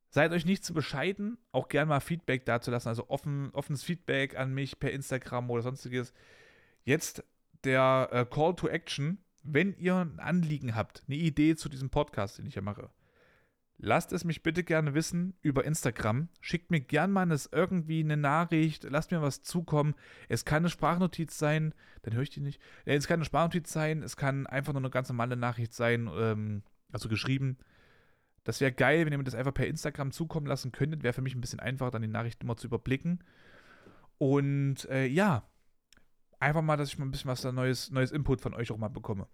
Seid 0.10 0.32
euch 0.32 0.48
nicht 0.48 0.66
zu 0.66 0.74
bescheiden, 0.74 1.38
auch 1.52 1.68
gerne 1.68 1.90
mal 1.90 2.00
Feedback 2.00 2.44
dazulassen, 2.46 2.90
also 2.90 3.08
offen, 3.10 3.52
offenes 3.54 3.84
Feedback 3.84 4.36
an 4.36 4.52
mich 4.52 4.80
per 4.80 4.92
Instagram 4.92 5.52
oder 5.52 5.62
sonstiges. 5.62 6.12
Jetzt 6.86 7.24
der 7.66 8.10
äh, 8.12 8.26
Call 8.26 8.56
to 8.56 8.68
Action, 8.68 9.20
wenn 9.44 9.78
ihr 9.78 9.98
ein 9.98 10.20
Anliegen 10.20 10.74
habt, 10.74 11.04
eine 11.06 11.18
Idee 11.18 11.56
zu 11.56 11.70
diesem 11.70 11.92
Podcast, 11.92 12.40
den 12.40 12.48
ich 12.48 12.54
hier 12.54 12.64
mache, 12.64 12.90
lasst 13.78 14.14
es 14.14 14.24
mich 14.24 14.44
bitte 14.44 14.64
gerne 14.64 14.94
wissen 14.94 15.34
über 15.42 15.66
Instagram. 15.66 16.30
Schickt 16.42 16.72
mir 16.72 16.80
gerne 16.80 17.12
mal 17.12 17.22
eine, 17.24 17.38
irgendwie 17.52 18.00
eine 18.00 18.18
Nachricht, 18.18 18.84
lasst 18.84 19.12
mir 19.12 19.22
was 19.22 19.42
zukommen. 19.44 19.96
Es 20.30 20.46
kann 20.46 20.60
eine 20.60 20.70
Sprachnotiz 20.70 21.38
sein, 21.38 21.74
dann 22.04 22.14
höre 22.14 22.24
ich 22.24 22.30
die 22.30 22.42
nicht. 22.42 22.62
Es 22.86 23.08
kann 23.08 23.16
eine 23.16 23.26
Sprachnotiz 23.26 23.72
sein, 23.72 24.04
es 24.04 24.18
kann 24.18 24.48
einfach 24.48 24.74
nur 24.74 24.82
eine 24.82 24.90
ganz 24.90 25.10
normale 25.10 25.36
Nachricht 25.36 25.74
sein, 25.74 26.10
ähm, 26.16 26.64
also 26.92 27.10
geschrieben. 27.10 27.58
Das 28.44 28.62
wäre 28.62 28.72
geil, 28.72 29.06
wenn 29.06 29.12
ihr 29.12 29.18
mir 29.18 29.24
das 29.24 29.36
einfach 29.36 29.54
per 29.54 29.68
Instagram 29.68 30.12
zukommen 30.12 30.46
lassen 30.46 30.72
könntet. 30.72 31.04
Wäre 31.04 31.14
für 31.14 31.22
mich 31.22 31.36
ein 31.36 31.42
bisschen 31.42 31.60
einfacher, 31.60 31.92
dann 31.92 32.04
die 32.04 32.08
Nachrichten 32.08 32.44
immer 32.44 32.58
zu 32.58 32.68
überblicken. 32.68 33.24
Und 34.18 34.88
äh, 34.90 35.08
ja, 35.08 35.50
einfach 36.40 36.62
mal, 36.62 36.78
dass 36.78 36.90
ich 36.90 37.00
mal 37.00 37.06
ein 37.06 37.12
bisschen 37.12 37.30
was 37.30 37.42
da 37.42 37.52
neues, 37.52 37.92
neues 37.92 38.12
Input 38.12 38.42
von 38.42 38.54
euch 38.54 38.72
auch 38.72 38.78
mal 38.78 38.88
bekomme. 38.88 39.28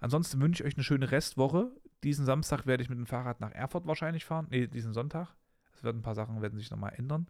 Ansonsten 0.00 0.40
wünsche 0.40 0.62
ich 0.62 0.68
euch 0.68 0.76
eine 0.76 0.84
schöne 0.84 1.10
Restwoche. 1.10 1.72
Diesen 2.04 2.24
Samstag 2.24 2.66
werde 2.66 2.82
ich 2.82 2.88
mit 2.88 2.98
dem 2.98 3.06
Fahrrad 3.06 3.40
nach 3.40 3.52
Erfurt 3.52 3.86
wahrscheinlich 3.86 4.24
fahren. 4.24 4.46
Ne, 4.50 4.68
diesen 4.68 4.92
Sonntag. 4.92 5.34
Es 5.74 5.82
werden 5.82 5.98
ein 5.98 6.02
paar 6.02 6.14
Sachen 6.14 6.40
werden 6.42 6.58
sich 6.58 6.70
nochmal 6.70 6.94
ändern. 6.96 7.28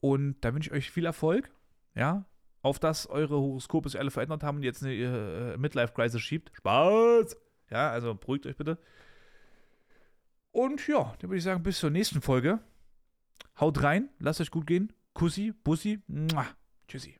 Und 0.00 0.36
da 0.40 0.54
wünsche 0.54 0.70
ich 0.70 0.76
euch 0.76 0.90
viel 0.90 1.06
Erfolg. 1.06 1.50
Ja, 1.94 2.24
auf 2.62 2.78
dass 2.78 3.06
eure 3.06 3.36
Horoskope 3.36 3.88
sich 3.88 3.98
alle 3.98 4.10
verändert 4.10 4.42
haben 4.42 4.58
und 4.58 4.62
jetzt 4.62 4.82
eine 4.82 4.94
äh, 4.94 5.56
Midlife-Crisis 5.56 6.20
schiebt. 6.20 6.50
Spaß! 6.54 7.36
Ja, 7.70 7.90
also 7.90 8.14
beruhigt 8.14 8.46
euch 8.46 8.56
bitte. 8.56 8.78
Und 10.52 10.86
ja, 10.88 11.14
dann 11.18 11.30
würde 11.30 11.38
ich 11.38 11.44
sagen, 11.44 11.62
bis 11.62 11.78
zur 11.78 11.90
nächsten 11.90 12.20
Folge. 12.20 12.60
Haut 13.60 13.82
rein, 13.82 14.08
lasst 14.18 14.40
euch 14.40 14.50
gut 14.50 14.66
gehen. 14.66 14.92
Kussi, 15.12 15.52
Bussi, 15.64 16.00
Mua. 16.06 16.46
Tschüssi. 16.86 17.17